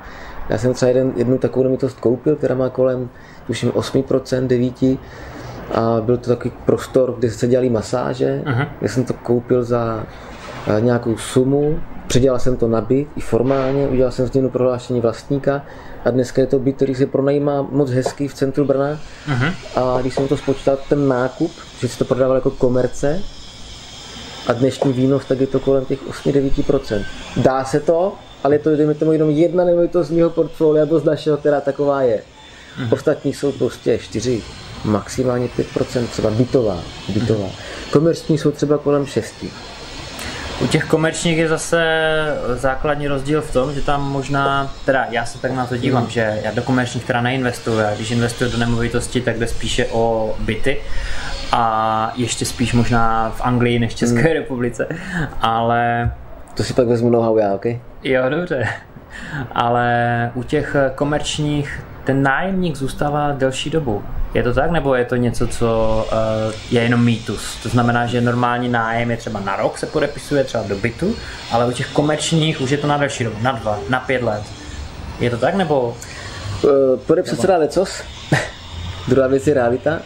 Já 0.48 0.58
jsem 0.58 0.74
třeba 0.74 0.88
jeden, 0.88 1.12
jednu 1.16 1.38
takovou 1.38 1.62
nemovitost 1.62 2.00
koupil, 2.00 2.36
která 2.36 2.54
má 2.54 2.68
kolem, 2.68 3.08
tuším, 3.46 3.70
8%, 3.70 4.46
9%. 4.46 4.98
A 5.74 6.00
byl 6.00 6.16
to 6.16 6.30
takový 6.30 6.52
prostor, 6.64 7.14
kde 7.18 7.30
se 7.30 7.46
dělali 7.46 7.70
masáže. 7.70 8.42
Uh-huh. 8.44 8.68
Já 8.82 8.88
jsem 8.88 9.04
to 9.04 9.14
koupil 9.14 9.64
za 9.64 10.06
nějakou 10.80 11.16
sumu, 11.16 11.78
předělal 12.06 12.38
jsem 12.38 12.56
to 12.56 12.68
na 12.68 12.80
byt 12.80 13.08
i 13.16 13.20
formálně, 13.20 13.88
udělal 13.88 14.12
jsem 14.12 14.26
změnu 14.26 14.50
prohlášení 14.50 15.00
vlastníka 15.00 15.62
a 16.04 16.10
dneska 16.10 16.40
je 16.40 16.46
to 16.46 16.58
byt, 16.58 16.76
který 16.76 16.94
se 16.94 17.06
pronajímá 17.06 17.62
moc 17.62 17.90
hezký 17.90 18.28
v 18.28 18.34
centru 18.34 18.64
Brna. 18.64 19.00
Uh-huh. 19.28 19.54
A 19.76 20.00
když 20.00 20.14
jsem 20.14 20.28
to 20.28 20.36
spočítal, 20.36 20.78
ten 20.88 21.08
nákup, 21.08 21.52
že 21.80 21.88
se 21.88 21.98
to 21.98 22.04
prodával 22.04 22.36
jako 22.36 22.50
komerce, 22.50 23.22
a 24.46 24.52
dnešní 24.52 24.92
výnos, 24.92 25.24
tak 25.24 25.40
je 25.40 25.46
to 25.46 25.60
kolem 25.60 25.84
těch 25.84 26.08
8-9%. 26.08 27.04
Dá 27.36 27.64
se 27.64 27.80
to, 27.80 28.12
ale 28.44 28.54
je 28.54 28.58
to, 28.58 28.76
dejme 28.76 28.94
tomu, 28.94 29.12
jenom 29.12 29.30
jedna 29.30 29.64
nemovitost 29.64 30.08
z 30.08 30.10
mého 30.10 30.30
portfolia 30.30 30.84
nebo 30.84 30.98
z 30.98 31.04
našeho, 31.04 31.36
která 31.36 31.60
taková 31.60 32.02
je. 32.02 32.22
Uh-huh. 32.78 32.88
Ostatní 32.92 33.32
jsou 33.32 33.52
prostě 33.52 33.98
4, 33.98 34.42
maximálně 34.84 35.48
5%, 35.58 36.06
třeba 36.06 36.30
bytová. 36.30 36.80
bytová. 37.08 37.46
Uh-huh. 37.46 37.92
Komerční 37.92 38.38
jsou 38.38 38.50
třeba 38.50 38.78
kolem 38.78 39.06
6. 39.06 39.34
U 40.62 40.66
těch 40.66 40.84
komerčních 40.84 41.38
je 41.38 41.48
zase 41.48 41.84
základní 42.54 43.08
rozdíl 43.08 43.42
v 43.42 43.52
tom, 43.52 43.74
že 43.74 43.82
tam 43.82 44.10
možná, 44.12 44.72
teda 44.84 45.06
já 45.10 45.24
se 45.24 45.38
tak 45.38 45.52
na 45.52 45.66
to 45.66 45.76
dívám, 45.76 46.10
že 46.10 46.40
já 46.44 46.50
do 46.50 46.62
komerčních 46.62 47.04
teda 47.04 47.20
neinvestuju, 47.20 47.78
já 47.78 47.94
když 47.94 48.10
investuju 48.10 48.50
do 48.50 48.58
nemovitosti, 48.58 49.20
tak 49.20 49.38
jde 49.38 49.46
spíše 49.46 49.86
o 49.86 50.34
byty 50.38 50.80
a 51.52 52.12
ještě 52.16 52.44
spíš 52.44 52.72
možná 52.72 53.30
v 53.36 53.40
Anglii 53.40 53.78
než 53.78 53.92
v 53.92 53.96
České 53.96 54.20
mm. 54.20 54.32
republice, 54.32 54.86
ale... 55.40 56.10
To 56.54 56.64
si 56.64 56.74
pak 56.74 56.86
vezmu 56.86 57.10
nohou 57.10 57.38
já, 57.38 57.54
ok? 57.54 57.66
Jo, 58.02 58.22
dobře. 58.28 58.68
Ale 59.52 60.30
u 60.34 60.42
těch 60.42 60.76
komerčních 60.94 61.82
ten 62.04 62.22
nájemník 62.22 62.76
zůstává 62.76 63.32
delší 63.32 63.70
dobu. 63.70 64.04
Je 64.34 64.42
to 64.42 64.54
tak, 64.54 64.70
nebo 64.70 64.94
je 64.94 65.04
to 65.04 65.16
něco, 65.16 65.46
co 65.46 66.06
uh, 66.12 66.54
je 66.70 66.82
jenom 66.82 67.04
mýtus? 67.04 67.56
To 67.62 67.68
znamená, 67.68 68.06
že 68.06 68.20
normální 68.20 68.68
nájem 68.68 69.10
je 69.10 69.16
třeba 69.16 69.40
na 69.40 69.56
rok, 69.56 69.78
se 69.78 69.86
podepisuje 69.86 70.44
třeba 70.44 70.64
do 70.64 70.76
bytu, 70.76 71.14
ale 71.50 71.66
u 71.66 71.72
těch 71.72 71.86
komerčních 71.92 72.60
už 72.60 72.70
je 72.70 72.78
to 72.78 72.86
na 72.86 72.96
delší 72.96 73.24
dobu, 73.24 73.36
na 73.42 73.52
dva, 73.52 73.78
na 73.88 74.00
pět 74.00 74.22
let. 74.22 74.42
Je 75.20 75.30
to 75.30 75.38
tak, 75.38 75.54
nebo? 75.54 75.96
Uh, 76.62 76.70
podepsat 77.06 77.40
se 77.40 77.46
dá 77.46 77.56
lecos. 77.56 78.02
Druhá 79.08 79.26
věc 79.26 79.46
je 79.46 79.54
realita. 79.54 79.98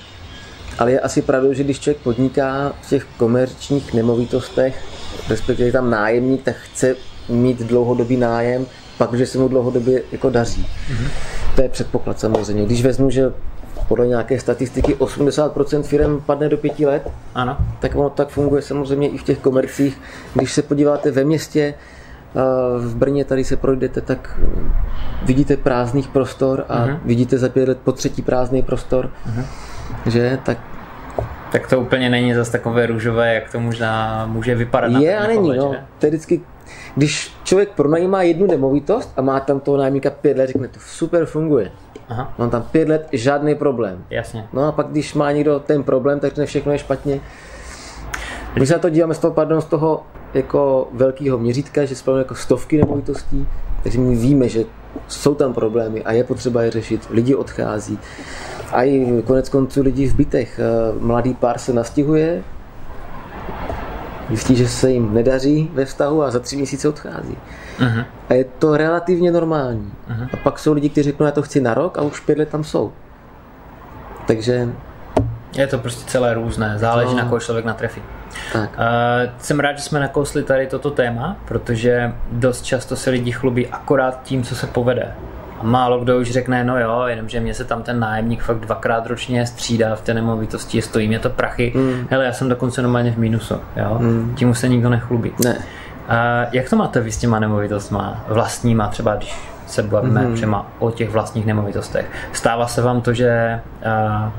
Ale 0.79 0.93
je 0.93 1.01
asi 1.01 1.23
pravdou, 1.23 1.53
že 1.53 1.64
když 1.64 1.81
člověk 1.81 2.03
podniká 2.03 2.73
v 2.83 2.88
těch 2.88 3.07
komerčních 3.17 3.95
nemovitostech, 3.95 4.85
respektive 5.29 5.73
tam 5.73 5.91
nájemník, 5.91 6.43
tak 6.43 6.57
chce 6.57 6.97
mít 7.29 7.59
dlouhodobý 7.59 8.17
nájem, 8.17 8.67
pak, 8.99 9.14
že 9.14 9.27
se 9.27 9.38
mu 9.38 9.49
dlouhodobě 9.49 10.03
jako 10.12 10.31
daří. 10.31 10.67
Mm-hmm. 10.91 11.09
To 11.55 11.62
je 11.62 11.69
předpoklad 11.69 12.21
samozřejmě. 12.21 12.67
Když 12.67 12.83
vezmu, 12.83 13.11
že 13.11 13.33
podle 13.88 14.07
nějaké 14.07 14.40
statistiky 14.40 14.94
80% 14.94 15.83
firm 15.83 16.20
padne 16.20 16.48
do 16.48 16.57
pěti 16.57 16.87
let, 16.87 17.11
ano. 17.35 17.57
tak 17.81 17.96
ono 17.96 18.11
tak 18.11 18.29
funguje 18.29 18.62
samozřejmě 18.62 19.09
i 19.09 19.18
v 19.18 19.22
těch 19.22 19.38
komercích. 19.38 20.01
Když 20.35 20.53
se 20.53 20.62
podíváte 20.62 21.11
ve 21.11 21.24
městě, 21.24 21.74
v 22.79 22.96
Brně 22.96 23.24
tady 23.24 23.44
se 23.44 23.57
projdete, 23.57 24.01
tak 24.01 24.40
vidíte 25.24 25.57
prázdných 25.57 26.09
prostor 26.09 26.64
a 26.68 26.87
uh-huh. 26.87 26.98
vidíte 27.05 27.38
za 27.38 27.48
pět 27.48 27.68
let 27.68 27.79
po 27.85 27.92
třetí 27.92 28.22
prázdný 28.22 28.62
prostor, 28.62 29.11
uh-huh. 29.27 29.44
že 30.07 30.38
tak 30.44 30.59
tak 31.53 31.68
to 31.68 31.81
úplně 31.81 32.11
není 32.11 32.35
zase 32.35 32.53
takové 32.53 32.87
růžové, 32.87 33.35
jak 33.35 33.53
to 33.53 33.61
možná 33.61 34.27
může 34.27 34.55
vypadat. 34.55 35.03
Je 35.03 35.18
a 35.18 35.27
není, 35.27 35.40
pohled, 35.40 35.59
no. 35.59 35.77
To 35.98 36.07
je 36.07 36.11
vždycky, 36.11 36.40
když 36.94 37.33
člověk 37.44 37.68
pronajímá 37.68 38.22
jednu 38.22 38.46
nemovitost 38.46 39.12
a 39.16 39.22
má 39.22 39.40
tam 39.40 39.61
toho 39.61 39.77
nájemníka 39.77 40.11
pět 40.11 40.37
let, 40.37 40.46
řekne, 40.46 40.68
to 40.68 40.81
super 40.81 41.27
funguje. 41.27 41.70
Aha. 42.09 42.35
Mám 42.38 42.51
tam 42.51 42.62
pět 42.62 42.88
let 42.88 43.09
žádný 43.12 43.55
problém. 43.55 44.05
Jasně. 44.11 44.49
No 44.53 44.68
a 44.68 44.73
pak, 44.73 44.87
když 44.87 45.14
má 45.14 45.33
někdo 45.33 45.61
ten 45.61 45.83
problém, 45.83 46.21
tak 46.21 46.33
všechno 46.44 46.73
je 46.73 46.79
špatně. 46.79 47.21
My 48.59 48.66
se 48.66 48.73
na 48.73 48.79
to 48.79 48.90
díváme 48.90 49.14
z 49.14 49.18
toho, 49.18 49.35
pardon, 49.35 49.61
z 49.61 49.64
toho 49.64 50.03
jako 50.35 50.88
velkého 50.92 51.38
měřítka, 51.38 51.85
že 51.85 51.94
spravujeme 51.94 52.25
jako 52.25 52.35
stovky 52.35 52.79
nemovitostí, 52.79 53.47
takže 53.83 53.99
my 53.99 54.16
víme, 54.16 54.49
že 54.49 54.64
jsou 55.09 55.35
tam 55.35 55.55
problémy 55.55 56.05
a 56.05 56.12
je 56.12 56.25
potřeba 56.25 56.62
je 56.62 56.71
řešit. 56.71 57.07
Lidi 57.11 57.35
odchází. 57.35 57.99
A 58.73 58.83
i 58.83 59.23
konec 59.27 59.49
konců 59.49 59.83
lidi 59.83 60.07
v 60.07 60.14
bytech. 60.14 60.59
Eh, 60.59 60.99
mladý 60.99 61.35
pár 61.35 61.59
se 61.59 61.73
nastihuje, 61.73 62.42
zjistí, 64.29 64.57
že 64.57 64.68
se 64.68 64.90
jim 64.90 65.14
nedaří 65.14 65.71
ve 65.75 65.85
vztahu 65.85 66.23
a 66.23 66.31
za 66.31 66.38
tři 66.38 66.57
měsíce 66.57 66.88
odchází. 66.88 67.37
Uh-huh. 67.79 68.05
A 68.29 68.35
je 68.35 68.45
to 68.45 68.77
relativně 68.77 69.33
normální. 69.33 69.93
Uh-huh. 70.11 70.29
A 70.33 70.37
pak 70.37 70.59
jsou 70.59 70.73
lidi, 70.73 70.88
kteří 70.88 71.11
řeknou, 71.11 71.27
já 71.27 71.33
to 71.33 71.43
chci 71.43 71.61
na 71.61 71.75
rok 71.75 71.99
a 71.99 72.03
už 72.03 72.21
pět 72.21 72.38
let 72.38 72.49
tam 72.49 72.64
jsou. 72.64 72.93
Takže... 74.27 74.69
Je 75.57 75.67
to 75.67 75.79
prostě 75.79 76.11
celé 76.11 76.35
různé, 76.35 76.79
záleží 76.79 77.11
no. 77.11 77.17
na 77.17 77.25
koho 77.25 77.41
člověk 77.41 77.64
natrefí. 77.64 78.03
Tak. 78.53 78.71
Uh, 78.71 79.33
jsem 79.38 79.61
rád, 79.61 79.73
že 79.73 79.83
jsme 79.83 80.01
nakousli 80.01 80.43
tady 80.43 80.67
toto 80.67 80.91
téma, 80.91 81.37
protože 81.45 82.12
dost 82.33 82.62
často 82.62 82.97
se 82.97 83.11
lidi 83.11 83.33
chlubí 83.33 83.67
akorát 83.67 84.21
tím, 84.23 84.43
co 84.43 84.57
se 84.57 84.67
povede. 84.67 85.14
A 85.61 85.62
málo 85.62 86.01
kdo 86.01 86.19
už 86.19 86.31
řekne, 86.31 86.64
no 86.64 86.81
jo, 86.81 87.03
jenomže 87.07 87.41
mě 87.41 87.55
se 87.55 87.64
tam 87.64 87.83
ten 87.83 88.01
nájemník 88.01 88.43
fakt 88.43 88.61
dvakrát 88.61 89.07
ročně 89.07 89.47
střídá 89.47 89.97
v 89.97 90.01
té 90.01 90.14
nemovitosti, 90.14 90.83
stojí 90.83 91.09
mě 91.09 91.19
to 91.19 91.31
prachy. 91.31 91.73
Mm. 91.75 92.07
Hele, 92.11 92.25
já 92.25 92.33
jsem 92.33 92.49
dokonce 92.49 92.83
normálně 92.83 93.12
v 93.12 93.17
mínusu, 93.17 93.55
jo. 93.77 93.97
Mm. 93.99 94.35
Tím 94.37 94.51
už 94.51 94.59
se 94.59 94.69
nikdo 94.69 94.88
nechlubí. 94.88 95.33
Ne. 95.45 95.59
A 96.09 96.47
jak 96.53 96.71
to 96.71 96.77
máte 96.77 97.01
vy 97.01 97.12
s 97.12 97.18
těma 97.18 97.38
nemovitostma 97.38 98.25
vlastníma, 98.29 98.88
třeba 98.88 99.14
když 99.14 99.38
se 99.66 99.83
bavíme 99.83 100.21
mm. 100.21 100.35
třeba 100.35 100.66
o 100.79 100.90
těch 100.90 101.11
vlastních 101.11 101.47
nemovitostech? 101.47 102.07
Stává 102.33 102.66
se 102.66 102.83
vám 102.83 103.01
to, 103.01 103.12
že 103.12 103.61
uh, 103.87 104.33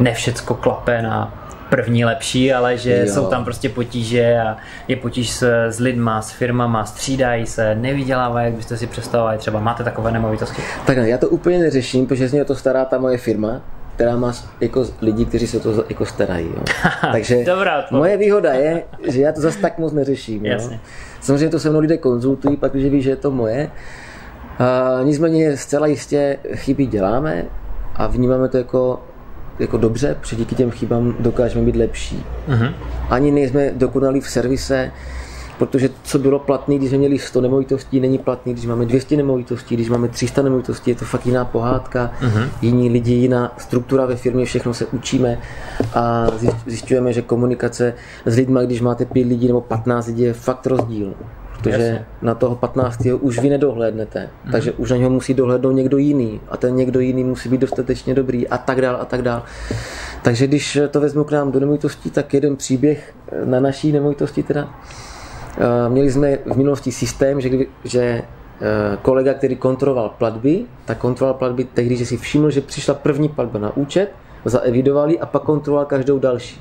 ne 0.00 0.14
všecko 0.14 0.54
klape 0.54 1.02
na 1.02 1.34
první 1.70 2.04
lepší, 2.04 2.52
ale 2.52 2.78
že 2.78 2.98
jo. 3.06 3.14
jsou 3.14 3.26
tam 3.26 3.44
prostě 3.44 3.68
potíže 3.68 4.40
a 4.40 4.56
je 4.88 4.96
potíž 4.96 5.30
s, 5.30 5.68
s 5.68 5.80
lidma, 5.80 6.22
s 6.22 6.30
firmama, 6.30 6.84
střídají 6.84 7.46
se, 7.46 7.74
nevydělávají, 7.74 8.46
jak 8.46 8.54
byste 8.54 8.76
si 8.76 8.86
představovali, 8.86 9.38
třeba 9.38 9.60
máte 9.60 9.84
takové 9.84 10.12
nemovitosti? 10.12 10.62
Tak 10.86 10.96
já 10.96 11.18
to 11.18 11.28
úplně 11.28 11.58
neřeším, 11.58 12.06
protože 12.06 12.28
z 12.28 12.32
mě 12.32 12.44
to 12.44 12.54
stará 12.54 12.84
ta 12.84 12.98
moje 12.98 13.18
firma, 13.18 13.60
která 13.96 14.16
má 14.16 14.32
jako 14.60 14.86
lidi, 15.02 15.24
kteří 15.24 15.46
se 15.46 15.60
to 15.60 15.84
jako 15.88 16.06
starají. 16.06 16.46
Jo. 16.46 16.62
Takže 17.12 17.44
Dobrá, 17.44 17.84
moje 17.90 18.16
výhoda 18.16 18.52
je, 18.52 18.82
že 19.08 19.20
já 19.20 19.32
to 19.32 19.40
zase 19.40 19.58
tak 19.58 19.78
moc 19.78 19.92
neřeším. 19.92 20.46
Jo. 20.46 20.70
Samozřejmě 21.20 21.48
to 21.48 21.58
se 21.58 21.70
mnou 21.70 21.80
lidé 21.80 21.96
konzultují, 21.96 22.56
pak 22.56 22.72
když 22.72 22.84
ví, 22.84 23.02
že 23.02 23.10
je 23.10 23.16
to 23.16 23.30
moje. 23.30 23.70
A 24.58 24.98
nicméně 25.02 25.56
zcela 25.56 25.86
jistě 25.86 26.38
chyby 26.54 26.86
děláme 26.86 27.44
a 27.94 28.06
vnímáme 28.06 28.48
to 28.48 28.56
jako, 28.56 29.00
jako 29.58 29.76
dobře, 29.76 30.16
protože 30.20 30.36
díky 30.36 30.54
těm 30.54 30.70
chybám 30.70 31.16
dokážeme 31.20 31.64
být 31.64 31.76
lepší. 31.76 32.24
Mhm. 32.48 32.74
Ani 33.10 33.30
nejsme 33.30 33.70
dokonalí 33.74 34.20
v 34.20 34.30
servise, 34.30 34.92
protože 35.58 35.88
co 36.02 36.18
bylo 36.18 36.38
platné, 36.38 36.74
když 36.78 36.88
jsme 36.88 36.98
měli 36.98 37.18
100 37.18 37.40
nemovitostí, 37.40 38.00
není 38.00 38.18
platný, 38.18 38.52
když 38.52 38.66
máme 38.66 38.86
200 38.86 39.16
nemovitostí, 39.16 39.74
když 39.74 39.88
máme 39.88 40.08
300 40.08 40.42
nemovitostí, 40.42 40.90
je 40.90 40.94
to 40.94 41.04
fakt 41.04 41.26
jiná 41.26 41.44
pohádka, 41.44 42.10
Mhm. 42.22 42.48
jiní 42.62 42.90
lidi, 42.90 43.12
jiná 43.12 43.52
struktura 43.58 44.06
ve 44.06 44.16
firmě, 44.16 44.44
všechno 44.44 44.74
se 44.74 44.86
učíme 44.86 45.38
a 45.94 46.26
zjišť- 46.26 46.56
zjišťujeme, 46.66 47.12
že 47.12 47.22
komunikace 47.22 47.94
s 48.26 48.36
lidmi, 48.36 48.60
když 48.64 48.80
máte 48.80 49.04
5 49.04 49.26
lidí 49.26 49.46
nebo 49.46 49.60
15 49.60 50.06
lidí, 50.06 50.22
je 50.22 50.32
fakt 50.32 50.66
rozdíl. 50.66 51.14
Protože 51.62 51.70
Jasně. 51.82 52.06
na 52.22 52.34
toho 52.34 52.56
15. 52.56 53.14
už 53.20 53.38
vy 53.38 53.48
nedohlédnete, 53.48 54.28
takže 54.52 54.72
už 54.72 54.90
na 54.90 54.96
něho 54.96 55.10
musí 55.10 55.34
dohlédnout 55.34 55.72
někdo 55.72 55.96
jiný 55.98 56.40
a 56.48 56.56
ten 56.56 56.76
někdo 56.76 57.00
jiný 57.00 57.24
musí 57.24 57.48
být 57.48 57.60
dostatečně 57.60 58.14
dobrý 58.14 58.48
a 58.48 58.58
tak 58.58 58.80
dál 58.80 58.98
a 59.00 59.04
tak 59.04 59.22
dál. 59.22 59.42
Takže 60.22 60.46
když 60.46 60.78
to 60.90 61.00
vezmu 61.00 61.24
k 61.24 61.30
nám 61.32 61.52
do 61.52 61.60
nemovitostí, 61.60 62.10
tak 62.10 62.34
jeden 62.34 62.56
příběh 62.56 63.14
na 63.44 63.60
naší 63.60 63.92
nemovitosti 63.92 64.42
teda. 64.42 64.68
Eh, 65.58 65.88
Měli 65.88 66.10
jsme 66.10 66.36
v 66.36 66.56
minulosti 66.56 66.92
systém, 66.92 67.40
že, 67.40 67.48
kdy, 67.48 67.68
že 67.84 68.00
eh, 68.00 68.22
kolega, 69.02 69.34
který 69.34 69.56
kontroloval 69.56 70.08
platby, 70.18 70.64
tak 70.84 70.98
kontroloval 70.98 71.38
platby 71.38 71.64
tehdy, 71.64 71.96
že 71.96 72.06
si 72.06 72.16
všiml, 72.16 72.50
že 72.50 72.60
přišla 72.60 72.94
první 72.94 73.28
platba 73.28 73.58
na 73.58 73.76
účet, 73.76 74.12
zaevidovali 74.44 75.20
a 75.20 75.26
pak 75.26 75.42
kontroloval 75.42 75.86
každou 75.86 76.18
další. 76.18 76.60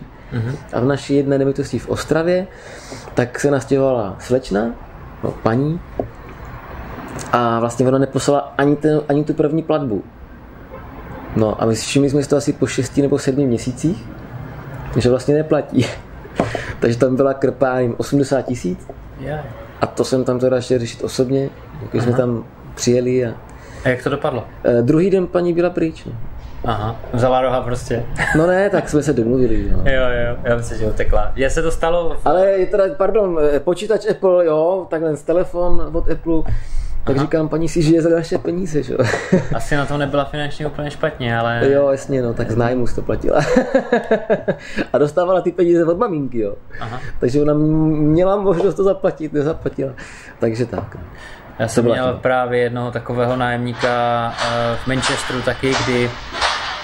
A 0.73 0.79
v 0.79 0.85
naší 0.85 1.15
jedné 1.15 1.37
nemovitosti 1.37 1.79
v 1.79 1.89
Ostravě, 1.89 2.47
tak 3.13 3.39
se 3.39 3.51
nastěhovala 3.51 4.15
slečna, 4.19 4.71
no, 5.23 5.31
paní, 5.43 5.79
a 7.31 7.59
vlastně 7.59 7.87
ona 7.87 7.97
neposlala 7.97 8.53
ani, 8.57 8.75
ten, 8.75 9.01
ani 9.09 9.23
tu 9.23 9.33
první 9.33 9.63
platbu. 9.63 10.03
No 11.35 11.61
a 11.61 11.65
my 11.65 11.75
si 11.75 11.85
všimli 11.85 12.09
jsme 12.09 12.23
si 12.23 12.29
to 12.29 12.37
asi 12.37 12.53
po 12.53 12.67
6 12.67 12.97
nebo 12.97 13.19
7 13.19 13.45
měsících, 13.45 14.05
že 14.97 15.09
vlastně 15.09 15.35
neplatí. 15.35 15.85
Takže 16.79 16.97
tam 16.97 17.15
byla 17.15 17.33
krpá, 17.33 17.75
nevím, 17.75 17.95
80 17.97 18.41
tisíc 18.41 18.87
a 19.81 19.85
to 19.87 20.03
jsem 20.03 20.23
tam 20.23 20.39
teda 20.39 20.61
šel 20.61 20.79
řešit 20.79 21.03
osobně, 21.03 21.49
když 21.91 22.03
jsme 22.03 22.13
tam 22.13 22.45
přijeli 22.75 23.25
a 23.25 23.29
A 23.85 23.89
jak 23.89 24.03
to 24.03 24.09
dopadlo? 24.09 24.43
e, 24.63 24.81
druhý 24.81 25.09
den 25.09 25.27
paní 25.27 25.53
byla 25.53 25.69
pryč. 25.69 26.05
No. 26.05 26.11
Aha, 26.65 26.95
vzala 27.13 27.41
roha 27.41 27.61
prostě. 27.61 28.05
no 28.37 28.47
ne, 28.47 28.69
tak 28.69 28.89
jsme 28.89 29.03
se 29.03 29.13
domluvili. 29.13 29.69
No. 29.71 29.77
Jo, 29.77 30.01
jo, 30.01 30.37
já 30.43 30.55
myslím, 30.55 30.77
že 30.77 30.85
utekla. 30.85 31.31
Mně 31.35 31.49
se 31.49 31.61
to 31.61 31.71
stalo, 31.71 32.17
Ale 32.25 32.47
je 32.47 32.65
teda, 32.65 32.83
pardon, 32.97 33.39
eh, 33.55 33.59
počítač 33.59 34.05
Apple, 34.11 34.45
jo, 34.45 34.87
takhle 34.89 35.15
z 35.15 35.21
telefon 35.23 35.89
od 35.93 36.11
Apple, 36.11 36.41
tak 37.05 37.19
říkám, 37.19 37.49
paní 37.49 37.69
si 37.69 37.81
žije 37.81 38.01
za 38.01 38.09
naše 38.09 38.37
peníze, 38.37 38.83
že 38.83 38.93
jo. 38.93 38.99
asi 39.55 39.75
na 39.75 39.85
tom 39.85 39.99
nebyla 39.99 40.25
finančně 40.25 40.67
úplně 40.67 40.91
špatně, 40.91 41.37
ale... 41.37 41.71
jo, 41.71 41.89
jasně, 41.89 42.21
no, 42.21 42.33
tak 42.33 42.51
z 42.51 42.57
nájmu 42.57 42.85
to 42.95 43.01
platila. 43.01 43.41
a 44.93 44.97
dostávala 44.97 45.41
ty 45.41 45.51
peníze 45.51 45.85
od 45.85 45.97
maminky, 45.97 46.39
jo. 46.39 46.55
Aha. 46.79 46.99
Takže 47.19 47.41
ona 47.41 47.53
měla 47.53 48.35
možnost 48.35 48.75
to 48.75 48.83
zaplatit, 48.83 49.33
nezaplatila. 49.33 49.93
Takže 50.39 50.65
tak. 50.65 50.97
Já 51.59 51.67
jsem 51.67 51.85
měl 51.85 52.13
to. 52.13 52.19
právě 52.19 52.59
jednoho 52.59 52.91
takového 52.91 53.35
nájemníka 53.35 54.33
eh, 54.37 54.77
v 54.83 54.87
Manchesteru 54.87 55.41
taky, 55.41 55.73
kdy 55.83 56.09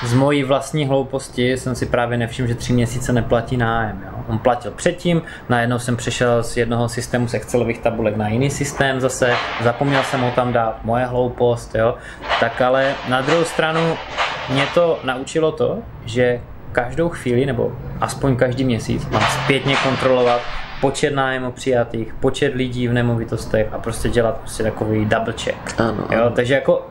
z 0.03 0.13
mojí 0.13 0.43
vlastní 0.43 0.85
hlouposti 0.85 1.51
jsem 1.51 1.75
si 1.75 1.85
právě 1.85 2.17
nevšiml, 2.17 2.47
že 2.47 2.55
tři 2.55 2.73
měsíce 2.73 3.13
neplatí 3.13 3.57
nájem. 3.57 4.03
Jo. 4.05 4.23
On 4.27 4.39
platil 4.39 4.71
předtím, 4.71 5.21
najednou 5.49 5.79
jsem 5.79 5.97
přešel 5.97 6.43
z 6.43 6.57
jednoho 6.57 6.89
systému 6.89 7.27
z 7.27 7.33
Excelových 7.33 7.79
tabulek 7.79 8.17
na 8.17 8.27
jiný 8.29 8.49
systém 8.49 8.99
zase, 8.99 9.33
zapomněl 9.63 10.03
jsem 10.03 10.21
ho 10.21 10.31
tam 10.31 10.53
dát, 10.53 10.79
moje 10.83 11.05
hloupost, 11.05 11.75
jo. 11.75 11.95
Tak 12.39 12.61
ale 12.61 12.93
na 13.09 13.21
druhou 13.21 13.43
stranu 13.43 13.97
mě 14.49 14.63
to 14.73 14.99
naučilo 15.03 15.51
to, 15.51 15.77
že 16.05 16.41
každou 16.71 17.09
chvíli, 17.09 17.45
nebo 17.45 17.71
aspoň 18.01 18.35
každý 18.35 18.63
měsíc, 18.63 19.07
mám 19.09 19.23
zpětně 19.43 19.75
kontrolovat 19.83 20.41
počet 20.81 21.15
nájmu 21.15 21.51
přijatých, 21.51 22.13
počet 22.13 22.55
lidí 22.55 22.87
v 22.87 22.93
nemovitostech 22.93 23.67
a 23.71 23.77
prostě 23.79 24.09
dělat 24.09 24.37
prostě 24.37 24.63
takový 24.63 25.05
double 25.05 25.33
check. 25.43 25.79
Ano, 25.79 26.07
Jo, 26.11 26.21
ano. 26.21 26.31
takže 26.35 26.53
jako 26.53 26.90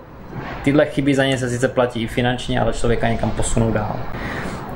tyhle 0.63 0.87
chyby 0.87 1.15
za 1.15 1.25
ně 1.25 1.39
se 1.39 1.51
sice 1.51 1.69
platí 1.69 2.03
i 2.03 2.07
finančně, 2.07 2.61
ale 2.61 2.73
člověka 2.73 3.09
někam 3.09 3.31
posunou 3.31 3.73
dál. 3.73 3.97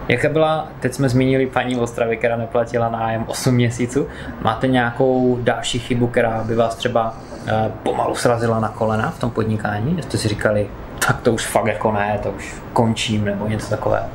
Jaká 0.09 0.29
byla, 0.29 0.69
teď 0.81 0.95
jsme 0.95 1.09
zmínili 1.09 1.47
paní 1.47 1.75
v 1.75 1.83
Ostravě, 1.83 2.17
která 2.17 2.37
neplatila 2.37 2.89
nájem 2.89 3.25
8 3.27 3.55
měsíců. 3.55 4.07
Máte 4.43 4.67
nějakou 4.67 5.39
další 5.43 5.79
chybu, 5.79 6.07
která 6.07 6.45
by 6.45 6.55
vás 6.55 6.75
třeba 6.75 7.17
eh, 7.47 7.73
pomalu 7.83 8.15
srazila 8.15 8.61
na 8.61 8.69
kolena 8.69 9.11
v 9.11 9.19
tom 9.19 9.31
podnikání? 9.31 10.03
Jste 10.03 10.19
si 10.19 10.29
říkali, 10.29 10.69
tak 11.07 11.21
to 11.21 11.33
už 11.33 11.47
fakt 11.47 11.67
jako 11.67 11.93
ne, 11.93 12.21
to 12.23 12.31
už 12.31 12.55
končím 12.73 13.25
nebo 13.25 13.47
něco 13.47 13.71
takového. 13.71 14.07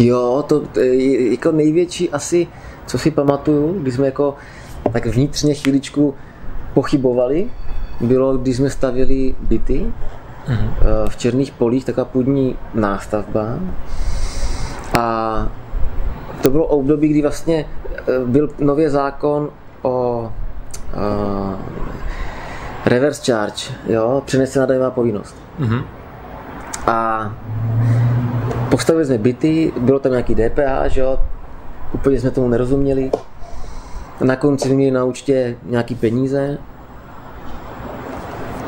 Jo, 0.00 0.44
to 0.48 0.80
je 0.80 1.30
jako 1.30 1.52
největší 1.52 2.10
asi, 2.10 2.46
co 2.86 2.98
si 2.98 3.10
pamatuju, 3.10 3.82
když 3.82 3.94
jsme 3.94 4.06
jako 4.06 4.34
tak 4.92 5.06
vnitřně 5.06 5.54
chvíličku 5.54 6.14
pochybovali, 6.74 7.46
bylo, 8.00 8.36
když 8.36 8.56
jsme 8.56 8.70
stavěli 8.70 9.34
byty 9.40 9.92
v 11.08 11.16
Černých 11.16 11.52
polích, 11.52 11.84
taková 11.84 12.04
půdní 12.04 12.56
nástavba. 12.74 13.58
A 14.98 15.48
to 16.42 16.50
bylo 16.50 16.66
období, 16.66 17.08
kdy 17.08 17.22
vlastně 17.22 17.64
eh, 17.64 18.02
byl 18.26 18.48
nově 18.58 18.90
zákon 18.90 19.50
o 19.82 20.20
uh, 20.96 21.54
reverse 22.86 23.32
charge, 23.32 23.62
jo, 23.86 24.22
přenesená 24.26 24.66
daňová 24.66 24.90
povinnost. 24.90 25.36
Mhm. 25.58 25.84
A 26.86 27.32
postavili 28.70 29.06
jsme 29.06 29.18
byty, 29.18 29.72
bylo 29.80 29.98
tam 29.98 30.12
nějaký 30.12 30.34
DPH, 30.34 30.86
že 30.86 31.00
jo, 31.00 31.20
úplně 31.92 32.20
jsme 32.20 32.30
tomu 32.30 32.48
nerozuměli. 32.48 33.10
Na 34.24 34.36
konci 34.36 34.68
jsme 34.68 34.76
měli 34.76 34.90
na 34.90 35.04
účtě 35.04 35.56
nějaký 35.66 35.94
peníze. 35.94 36.58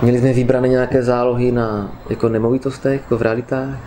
Měli 0.03 0.19
jsme 0.19 0.33
vybrané 0.33 0.69
nějaké 0.69 1.03
zálohy 1.03 1.53
na 1.53 1.93
jako 2.11 2.29
nemovitostech, 2.29 3.01
jako 3.01 3.19
v 3.19 3.23
realitách. 3.23 3.79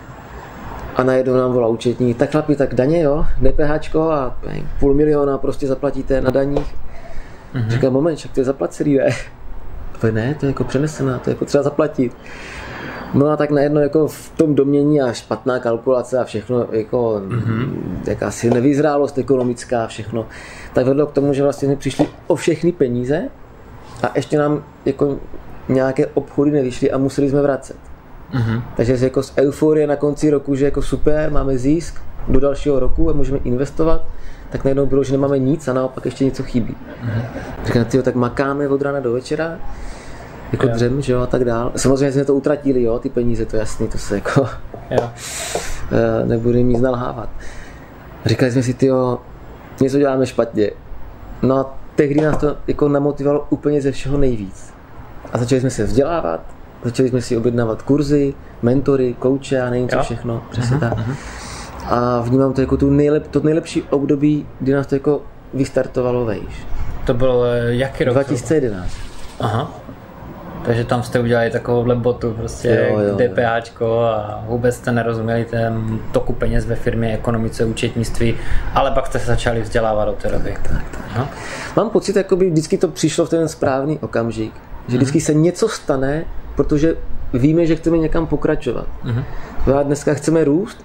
A 0.96 1.02
najednou 1.02 1.34
nám 1.34 1.52
volá 1.52 1.68
účetní, 1.68 2.14
tak 2.14 2.30
chlapi, 2.30 2.56
tak 2.56 2.74
daně 2.74 3.02
jo, 3.02 3.26
DPHčko 3.42 4.10
a 4.10 4.36
půl 4.80 4.94
miliona 4.94 5.38
prostě 5.38 5.66
zaplatíte 5.66 6.20
na 6.20 6.30
daních. 6.30 6.74
Mm-hmm. 7.54 7.68
Říkám, 7.68 7.92
moment, 7.92 8.16
však 8.16 8.32
to 8.32 8.40
je 8.40 8.44
zaplacený, 8.44 8.96
ne? 8.96 9.10
To 10.00 10.06
je 10.06 10.12
ne, 10.12 10.34
to 10.40 10.46
je 10.46 10.50
jako 10.50 10.64
přenesená, 10.64 11.18
to 11.18 11.30
je 11.30 11.36
potřeba 11.36 11.62
zaplatit. 11.62 12.16
No 13.14 13.28
a 13.28 13.36
tak 13.36 13.50
najednou 13.50 13.80
jako 13.80 14.08
v 14.08 14.32
tom 14.36 14.54
domění 14.54 15.00
a 15.00 15.12
špatná 15.12 15.58
kalkulace 15.58 16.18
a 16.18 16.24
všechno, 16.24 16.66
jako 16.72 17.22
mm-hmm. 17.28 17.76
jakási 18.06 18.50
nevyzrálost 18.50 19.18
ekonomická 19.18 19.84
a 19.84 19.86
všechno, 19.86 20.26
tak 20.72 20.86
vedlo 20.86 21.06
k 21.06 21.12
tomu, 21.12 21.32
že 21.32 21.42
vlastně 21.42 21.68
jsme 21.68 21.76
přišli 21.76 22.08
o 22.26 22.36
všechny 22.36 22.72
peníze 22.72 23.28
a 24.02 24.10
ještě 24.14 24.38
nám 24.38 24.64
jako 24.84 25.18
nějaké 25.68 26.06
obchody 26.06 26.50
nevyšly 26.50 26.90
a 26.90 26.98
museli 26.98 27.30
jsme 27.30 27.42
vracet. 27.42 27.76
Mhm. 28.32 28.62
Takže 28.76 28.98
jako 29.00 29.22
z 29.22 29.32
euforie 29.36 29.86
na 29.86 29.96
konci 29.96 30.30
roku, 30.30 30.54
že 30.54 30.64
jako 30.64 30.82
super, 30.82 31.30
máme 31.30 31.58
zisk 31.58 32.00
do 32.28 32.40
dalšího 32.40 32.80
roku 32.80 33.10
a 33.10 33.12
můžeme 33.12 33.38
investovat, 33.38 34.04
tak 34.50 34.64
najednou 34.64 34.86
bylo, 34.86 35.04
že 35.04 35.12
nemáme 35.12 35.38
nic 35.38 35.68
a 35.68 35.72
naopak 35.72 36.04
ještě 36.04 36.24
něco 36.24 36.42
chybí. 36.42 36.74
Mm-hmm. 36.74 37.24
Říkám, 37.64 37.84
tyjo, 37.84 38.02
tak 38.02 38.14
makáme 38.14 38.68
od 38.68 38.82
rána 38.82 39.00
do 39.00 39.12
večera, 39.12 39.58
jako 40.52 40.66
Jo. 40.66 40.72
dřem, 40.72 41.02
že 41.02 41.12
jo, 41.12 41.20
a 41.20 41.26
tak 41.26 41.44
dál. 41.44 41.72
Samozřejmě 41.76 42.12
jsme 42.12 42.24
to 42.24 42.34
utratili, 42.34 42.82
jo, 42.82 42.98
ty 42.98 43.08
peníze, 43.08 43.46
to 43.46 43.56
je 43.56 43.60
jasný, 43.60 43.88
to 43.88 43.98
se 43.98 44.14
jako 44.14 44.48
eh, 44.90 45.00
nebude 46.24 46.62
nic 46.62 46.80
nalhávat. 46.80 47.28
Říkali 48.26 48.52
jsme 48.52 48.62
si, 48.62 48.74
tyjo, 48.74 49.18
něco 49.80 49.98
děláme 49.98 50.26
špatně. 50.26 50.70
No 51.42 51.58
a 51.58 51.78
tehdy 51.94 52.20
nás 52.20 52.36
to 52.36 52.56
jako 52.66 52.88
namotivovalo 52.88 53.46
úplně 53.50 53.82
ze 53.82 53.92
všeho 53.92 54.18
nejvíc. 54.18 54.73
A 55.32 55.38
začali 55.38 55.60
jsme 55.60 55.70
se 55.70 55.84
vzdělávat, 55.84 56.40
začali 56.84 57.08
jsme 57.08 57.20
si 57.20 57.36
objednávat 57.36 57.82
kurzy, 57.82 58.34
mentory, 58.62 59.14
kouče 59.18 59.60
a 59.60 59.70
nevím 59.70 59.88
co 59.88 60.02
všechno, 60.02 60.42
přesně 60.50 60.78
tak. 60.78 60.92
A 61.86 62.20
vnímám 62.20 62.52
to 62.52 62.60
jako 62.60 62.76
tu 62.76 62.90
nejlep, 62.90 63.26
to 63.26 63.40
nejlepší 63.40 63.82
období, 63.82 64.46
kdy 64.60 64.72
nás 64.72 64.86
to 64.86 64.94
jako 64.94 65.22
vystartovalo 65.54 66.24
vejš. 66.24 66.66
To 67.06 67.14
byl 67.14 67.44
eh, 67.44 67.74
jaký 67.74 68.04
rok? 68.04 68.14
2011. 68.14 68.92
Aha. 69.40 69.70
Takže 70.64 70.84
tam 70.84 71.02
jste 71.02 71.20
udělali 71.20 71.50
takovouhle 71.50 71.94
botu, 71.94 72.32
prostě 72.32 72.86
Jo, 72.90 72.98
jo, 72.98 73.08
jo. 73.08 73.28
DPAčko 73.28 74.00
a 74.00 74.44
vůbec 74.46 74.74
jste 74.76 74.92
nerozuměli 74.92 75.44
ten 75.44 75.98
toku 76.12 76.32
peněz 76.32 76.66
ve 76.66 76.74
firmě, 76.74 77.14
ekonomice, 77.14 77.64
účetnictví, 77.64 78.34
ale 78.74 78.90
pak 78.90 79.06
jste 79.06 79.18
se 79.18 79.26
začali 79.26 79.60
vzdělávat 79.60 80.08
od 80.08 80.16
té 80.16 80.28
doby. 80.28 80.56
Tak, 80.62 80.84
tak. 80.90 81.04
Aha. 81.10 81.28
Mám 81.76 81.90
pocit, 81.90 82.16
jako 82.16 82.36
by 82.36 82.50
vždycky 82.50 82.78
to 82.78 82.88
přišlo 82.88 83.26
v 83.26 83.30
ten 83.30 83.48
správný 83.48 83.98
okamžik. 83.98 84.52
Že 84.88 84.96
vždycky 84.96 85.20
se 85.20 85.34
něco 85.34 85.68
stane, 85.68 86.24
protože 86.56 86.96
víme, 87.34 87.66
že 87.66 87.76
chceme 87.76 87.98
někam 87.98 88.26
pokračovat. 88.26 88.86
Mhm. 89.04 89.24
A 89.78 89.82
dneska 89.82 90.14
chceme 90.14 90.44
růst 90.44 90.84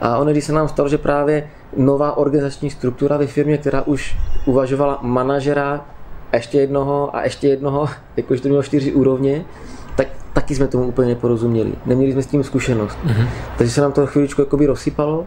a 0.00 0.18
ono, 0.18 0.30
když 0.30 0.44
se 0.44 0.52
nám 0.52 0.68
stalo, 0.68 0.88
že 0.88 0.98
právě 0.98 1.50
nová 1.76 2.16
organizační 2.16 2.70
struktura 2.70 3.16
ve 3.16 3.26
firmě, 3.26 3.58
která 3.58 3.82
už 3.82 4.16
uvažovala 4.46 4.98
manažera, 5.02 5.86
ještě 6.32 6.60
jednoho 6.60 7.16
a 7.16 7.22
ještě 7.24 7.48
jednoho, 7.48 7.88
jakož 8.16 8.40
to 8.40 8.48
mělo 8.48 8.62
čtyři 8.62 8.92
úrovně, 8.92 9.44
tak, 9.96 10.06
tak 10.06 10.42
taky 10.42 10.54
jsme 10.54 10.68
tomu 10.68 10.84
úplně 10.84 11.08
neporozuměli. 11.08 11.72
Neměli 11.86 12.12
jsme 12.12 12.22
s 12.22 12.26
tím 12.26 12.44
zkušenost. 12.44 12.98
Mm-hmm. 13.06 13.26
Takže 13.58 13.72
se 13.72 13.80
nám 13.80 13.92
to 13.92 14.06
chvíličku 14.06 14.40
jakoby 14.40 14.66
rozsypalo 14.66 15.26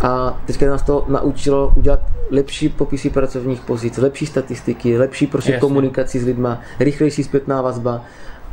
a 0.00 0.40
teďka 0.46 0.66
nás 0.66 0.82
to 0.82 1.04
naučilo 1.08 1.72
udělat 1.76 2.00
lepší 2.30 2.68
popisy 2.68 3.10
pracovních 3.10 3.60
pozic, 3.60 3.98
lepší 3.98 4.26
statistiky, 4.26 4.98
lepší 4.98 5.26
prostě 5.26 5.52
Jasně. 5.52 5.60
komunikaci 5.60 6.20
s 6.20 6.24
lidma, 6.24 6.60
rychlejší 6.80 7.24
zpětná 7.24 7.62
vazba 7.62 8.02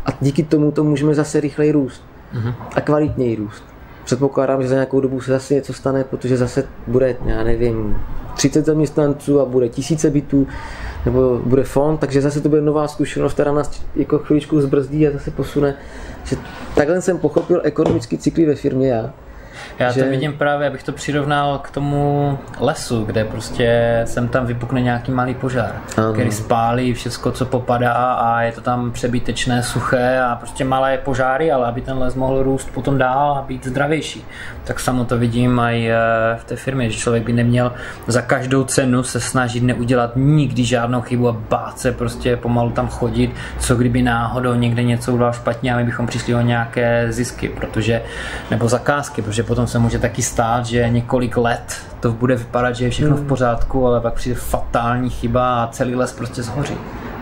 a 0.05 0.09
díky 0.21 0.43
tomu 0.43 0.71
to 0.71 0.83
můžeme 0.83 1.15
zase 1.15 1.39
rychleji 1.39 1.71
růst 1.71 2.03
Mhm. 2.33 2.53
a 2.75 2.81
kvalitněji 2.81 3.35
růst. 3.35 3.63
Předpokládám, 4.05 4.61
že 4.61 4.67
za 4.67 4.75
nějakou 4.75 4.99
dobu 5.01 5.21
se 5.21 5.31
zase 5.31 5.53
něco 5.53 5.73
stane, 5.73 6.03
protože 6.03 6.37
zase 6.37 6.63
bude, 6.87 7.15
já 7.25 7.43
nevím, 7.43 7.97
30 8.35 8.65
zaměstnanců 8.65 9.39
a 9.39 9.45
bude 9.45 9.69
tisíce 9.69 10.09
bytů, 10.09 10.47
nebo 11.05 11.41
bude 11.45 11.63
fond, 11.63 11.97
takže 11.97 12.21
zase 12.21 12.41
to 12.41 12.49
bude 12.49 12.61
nová 12.61 12.87
zkušenost, 12.87 13.33
která 13.33 13.51
nás 13.51 13.81
jako 13.95 14.19
chviličku 14.19 14.61
zbrzdí 14.61 15.07
a 15.07 15.11
zase 15.11 15.31
posune. 15.31 15.75
Že 16.23 16.35
takhle 16.75 17.01
jsem 17.01 17.17
pochopil 17.17 17.61
ekonomický 17.63 18.17
cykly 18.17 18.45
ve 18.45 18.55
firmě 18.55 18.89
já. 18.89 19.13
Já 19.79 19.93
to 19.93 19.99
že- 19.99 20.05
vidím 20.09 20.33
právě, 20.33 20.67
abych 20.67 20.83
to 20.83 20.91
přirovnal 20.91 21.59
k 21.59 21.69
tomu 21.71 22.37
lesu, 22.59 23.03
kde 23.05 23.25
prostě 23.25 24.01
sem 24.05 24.27
tam 24.27 24.45
vypukne 24.45 24.81
nějaký 24.81 25.11
malý 25.11 25.33
požár, 25.35 25.71
Ano. 25.97 26.13
který 26.13 26.31
spálí 26.31 26.93
všecko, 26.93 27.31
co 27.31 27.45
popadá 27.45 27.93
a 27.93 28.41
je 28.41 28.51
to 28.51 28.61
tam 28.61 28.91
přebytečné, 28.91 29.63
suché 29.63 30.19
a 30.19 30.35
prostě 30.35 30.63
malé 30.65 30.97
požáry, 30.97 31.51
ale 31.51 31.67
aby 31.67 31.81
ten 31.81 31.97
les 31.97 32.15
mohl 32.15 32.43
růst 32.43 32.69
potom 32.73 32.97
dál 32.97 33.31
a 33.37 33.41
být 33.41 33.65
zdravější. 33.67 34.25
Tak 34.63 34.79
samo 34.79 35.05
to 35.05 35.17
vidím 35.17 35.59
i 35.59 35.89
eh, 35.91 35.95
v 36.37 36.43
té 36.43 36.55
firmě, 36.55 36.89
že 36.89 36.97
člověk 36.99 37.23
by 37.23 37.33
neměl 37.33 37.71
za 38.07 38.21
každou 38.21 38.63
cenu 38.63 39.03
se 39.03 39.19
snažit 39.19 39.63
neudělat 39.63 40.11
nikdy 40.15 40.63
žádnou 40.63 41.01
chybu 41.01 41.29
a 41.29 41.31
bát 41.49 41.79
se 41.79 41.91
prostě 41.91 42.37
pomalu 42.37 42.69
tam 42.71 42.87
chodit, 42.87 43.31
co 43.59 43.75
kdyby 43.75 44.01
náhodou 44.01 44.53
někde 44.53 44.83
něco 44.83 45.13
udělal 45.13 45.33
špatně 45.33 45.73
a 45.73 45.77
my 45.77 45.83
bychom 45.83 46.07
přišli 46.07 46.35
o 46.35 46.41
nějaké 46.41 47.07
zisky, 47.09 47.49
protože, 47.49 48.01
nebo 48.51 48.67
zakázky, 48.69 49.21
protože 49.21 49.43
potom 49.47 49.67
se 49.67 49.79
může 49.79 49.99
taky 49.99 50.21
stát, 50.21 50.65
že 50.65 50.89
několik 50.89 51.37
let 51.37 51.81
to 51.99 52.11
bude 52.11 52.35
vypadat, 52.35 52.75
že 52.75 52.85
je 52.85 52.91
všechno 52.91 53.15
v 53.15 53.27
pořádku, 53.27 53.87
ale 53.87 54.01
pak 54.01 54.13
přijde 54.13 54.35
fatální 54.35 55.09
chyba 55.09 55.63
a 55.63 55.67
celý 55.67 55.95
les 55.95 56.13
prostě 56.13 56.43
zhoří. 56.43 56.77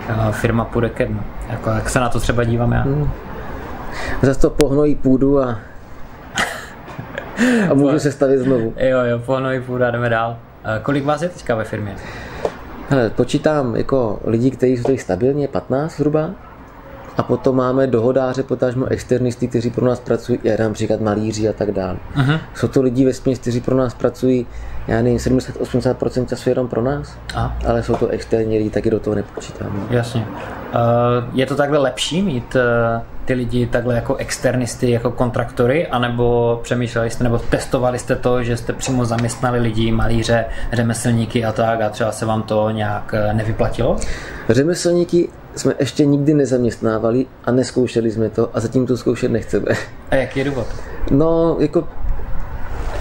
A 0.10 0.32
firma 0.32 0.66
půjde 0.66 0.90
ke 0.90 1.06
dnu. 1.06 1.20
Jako, 1.50 1.70
jak 1.70 1.90
se 1.90 2.00
na 2.00 2.10
to 2.10 2.20
třeba 2.20 2.44
dívám 2.44 2.72
já. 2.72 2.86
Zase 4.22 4.40
to 4.40 4.50
pohnojí 4.50 4.96
půdu 4.96 5.44
a, 5.44 5.60
a 7.70 7.74
může 7.74 8.00
se 8.00 8.12
stavit 8.12 8.40
znovu. 8.40 8.74
Jo, 8.78 9.00
jo, 9.04 9.20
pohnoj 9.20 9.60
půjdu 9.60 9.86
a 9.86 9.92
jdeme 9.92 10.10
dál. 10.10 10.38
A 10.64 10.80
kolik 10.80 11.06
vás 11.06 11.22
je 11.22 11.30
teďka 11.30 11.56
ve 11.56 11.64
firmě? 11.64 11.96
Hele, 12.90 13.10
počítám 13.10 13.76
jako 13.76 14.20
lidi, 14.26 14.52
kteří 14.52 14.78
jsou 14.78 14.84
tady 14.84 14.98
stabilně, 14.98 15.48
15 15.48 15.98
zhruba. 15.98 16.30
A 17.18 17.24
potom 17.24 17.56
máme 17.56 17.88
dohodáře, 17.88 18.44
potažmo 18.44 18.86
externisty, 18.86 19.48
kteří 19.48 19.70
pro 19.70 19.86
nás 19.86 20.00
pracují, 20.00 20.40
já 20.44 20.58
dám 20.58 20.74
příklad 20.74 21.02
malíři 21.02 21.50
a 21.50 21.54
tak 21.54 21.72
dále. 21.72 21.98
Mhm. 22.16 22.40
Jsou 22.56 22.68
to 22.68 22.82
lidi 22.82 23.06
ve 23.06 23.14
směs, 23.14 23.40
kteří 23.40 23.62
pro 23.62 23.78
nás 23.78 23.94
pracují, 23.94 24.48
já 24.88 24.96
nevím, 25.02 25.18
70-80% 25.18 26.26
času 26.26 26.50
jenom 26.50 26.68
pro 26.68 26.82
nás, 26.82 27.18
A, 27.36 27.58
ale 27.68 27.84
jsou 27.84 27.96
to 27.96 28.08
externí 28.08 28.58
lidi, 28.58 28.70
taky 28.70 28.90
do 28.90 29.00
toho 29.00 29.16
nepočítám. 29.16 29.88
jasně. 29.90 30.28
Uh, 30.74 30.80
je 31.34 31.46
to 31.46 31.56
takhle 31.56 31.78
lepší 31.78 32.22
mít 32.22 32.56
uh, 32.56 33.02
ty 33.26 33.34
lidi 33.34 33.68
takhle 33.68 33.96
jako 33.96 34.16
externisty, 34.16 34.92
jako 34.92 35.12
kontraktory, 35.12 35.88
anebo 35.88 36.60
přemýšleli 36.64 37.10
jste, 37.10 37.24
nebo 37.24 37.40
testovali 37.40 38.00
jste 38.00 38.16
to, 38.16 38.44
že 38.44 38.58
jste 38.58 38.74
přímo 38.74 39.06
zaměstnali 39.06 39.60
lidi, 39.60 39.92
malíře, 39.92 40.46
řemeslníky 40.74 41.46
a 41.46 41.52
tak 41.52 41.82
a 41.82 41.90
třeba 41.90 42.12
se 42.12 42.26
vám 42.26 42.44
to 42.44 42.70
nějak 42.70 43.14
eh, 43.14 43.34
nevyplatilo? 43.34 43.98
Řemeslníky 44.50 45.30
jsme 45.56 45.74
ještě 45.80 46.06
nikdy 46.06 46.34
nezaměstnávali 46.34 47.26
a 47.46 47.52
neskoušeli 47.52 48.12
jsme 48.12 48.30
to 48.30 48.50
a 48.54 48.60
zatím 48.60 48.86
to 48.88 48.98
zkoušet 48.98 49.32
nechceme. 49.32 49.66
A 50.10 50.16
jaký 50.16 50.40
je 50.40 50.46
důvod? 50.46 50.68
No, 51.12 51.56
jako 51.60 51.88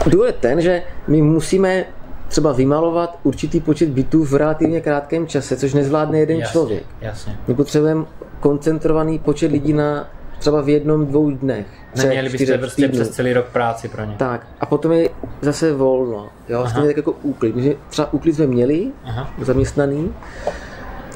důvod 0.06 0.24
je 0.26 0.32
ten, 0.32 0.60
že 0.60 0.82
my 1.08 1.22
musíme 1.22 1.84
třeba 2.28 2.52
vymalovat 2.52 3.18
určitý 3.22 3.60
počet 3.60 3.88
bytů 3.88 4.24
v 4.24 4.32
relativně 4.34 4.80
krátkém 4.80 5.26
čase, 5.26 5.56
což 5.56 5.74
nezvládne 5.74 6.18
jeden 6.18 6.36
Jasně, 6.38 6.52
člověk. 6.52 6.82
Jasně. 7.00 7.36
My 7.48 7.54
potřebujeme 7.54 8.04
koncentrovaný 8.40 9.18
počet 9.18 9.52
lidí 9.52 9.72
na 9.72 10.08
třeba 10.38 10.60
v 10.62 10.68
jednom, 10.68 11.06
dvou 11.06 11.30
dnech. 11.30 11.66
třech, 11.94 12.04
Neměli 12.08 12.28
byste 12.28 12.36
čtyřech 12.44 12.60
prostě 12.60 12.88
přes 12.88 13.10
celý 13.10 13.32
rok 13.32 13.46
práci 13.46 13.88
pro 13.88 14.04
ně. 14.04 14.14
Tak, 14.18 14.46
a 14.60 14.66
potom 14.66 14.92
je 14.92 15.08
zase 15.40 15.72
volno. 15.72 16.28
Jo, 16.48 16.66
stejně 16.68 16.86
tak 16.88 16.96
jako 16.96 17.12
úklid. 17.22 17.56
My 17.56 17.62
jsme- 17.62 17.74
třeba 17.90 18.12
úklid 18.12 18.32
jsme 18.34 18.46
měli, 18.46 18.86
Aha. 19.04 19.30
zaměstnaný, 19.40 20.14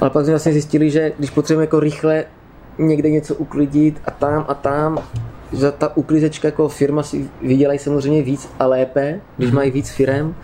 ale 0.01 0.11
pak 0.11 0.25
jsme 0.25 0.33
vlastně 0.33 0.53
zjistili, 0.53 0.91
že 0.91 1.13
když 1.19 1.31
potřebujeme 1.31 1.63
jako 1.65 1.81
rychle 1.81 2.25
někde 2.79 3.11
něco 3.11 3.35
uklidit 3.35 4.01
a 4.05 4.11
tam 4.11 4.45
a 4.49 4.55
tam, 4.55 4.99
že 5.53 5.71
ta 5.73 5.97
uklizečka 5.97 6.49
jako 6.49 6.69
firma 6.69 7.03
si 7.03 7.31
vydělají 7.43 7.79
samozřejmě 7.79 8.23
víc 8.23 8.49
a 8.59 8.67
lépe, 8.67 9.21
když 9.37 9.51
mají 9.51 9.71
víc 9.71 9.91
firem. 9.91 10.35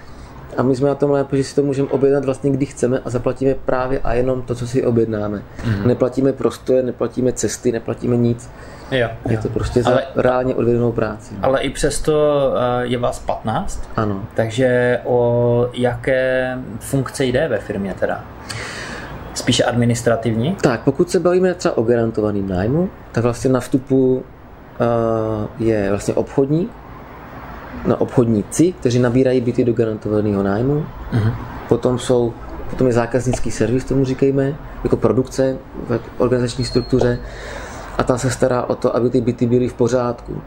A 0.57 0.63
my 0.63 0.77
jsme 0.77 0.89
na 0.89 0.95
tom 0.95 1.11
lépe, 1.11 1.37
že 1.37 1.45
si 1.45 1.55
to 1.55 1.63
můžeme 1.63 1.89
objednat 1.89 2.25
vlastně 2.25 2.51
kdy 2.51 2.67
chceme 2.67 2.99
a 3.05 3.11
zaplatíme 3.11 3.55
právě 3.55 3.99
a 4.05 4.13
jenom 4.15 4.43
to, 4.43 4.55
co 4.55 4.67
si 4.67 4.87
objednáme. 4.87 5.43
Neplatíme 5.87 6.33
prostoje, 6.33 6.83
neplatíme 6.83 7.33
cesty, 7.33 7.73
neplatíme 7.73 8.17
nic. 8.17 8.51
Jo, 8.91 9.09
Je 9.29 9.35
jo. 9.35 9.39
to 9.43 9.49
prostě 9.49 9.83
za 9.83 9.91
Ale- 9.91 10.03
reálně 10.17 10.55
odvedenou 10.55 10.93
práci. 10.93 11.35
Ale 11.43 11.61
i 11.61 11.71
přesto 11.71 12.39
eh, 12.57 12.87
je 12.87 12.99
vás 12.99 13.19
15, 13.19 13.89
Ano. 13.97 14.25
takže 14.35 15.01
o 15.05 15.69
jaké 15.75 16.59
funkce 16.81 17.25
jde 17.25 17.49
ve 17.49 17.59
firmě 17.59 17.95
teda? 18.01 18.25
Spíše 19.35 19.65
administrativní? 19.65 20.57
Tak, 20.61 20.81
pokud 20.81 21.11
se 21.11 21.21
bavíme 21.21 21.55
třeba 21.55 21.77
o 21.77 21.83
garantovaném 21.83 22.49
nájmu, 22.49 22.89
tak 23.13 23.23
vlastně 23.25 23.51
na 23.51 23.61
vstupu 23.61 24.15
uh, 24.17 25.67
je 25.67 25.91
vlastně 25.91 26.15
obchodní, 26.15 26.69
no, 27.87 27.97
obchodníci, 27.97 28.73
kteří 28.73 28.99
nabírají 28.99 29.41
byty 29.41 29.65
do 29.65 29.73
garantovaného 29.73 30.43
nájmu. 30.43 30.87
Mhm. 31.13 31.33
Potom 31.69 31.99
jsou 31.99 32.33
potom 32.71 32.87
je 32.87 32.93
zákaznický 32.93 33.51
servis, 33.51 33.85
tomu 33.85 34.05
říkejme, 34.05 34.55
jako 34.85 34.97
produkce 34.97 35.57
v 35.89 36.01
organizační 36.19 36.65
struktuře. 36.65 37.19
A 37.99 38.03
ta 38.03 38.19
se 38.19 38.31
stará 38.31 38.63
o 38.63 38.75
to, 38.75 38.97
aby 38.97 39.11
ty 39.11 39.21
byty 39.21 39.47
byly 39.47 39.69
v 39.69 39.75
pořádku, 39.75 40.43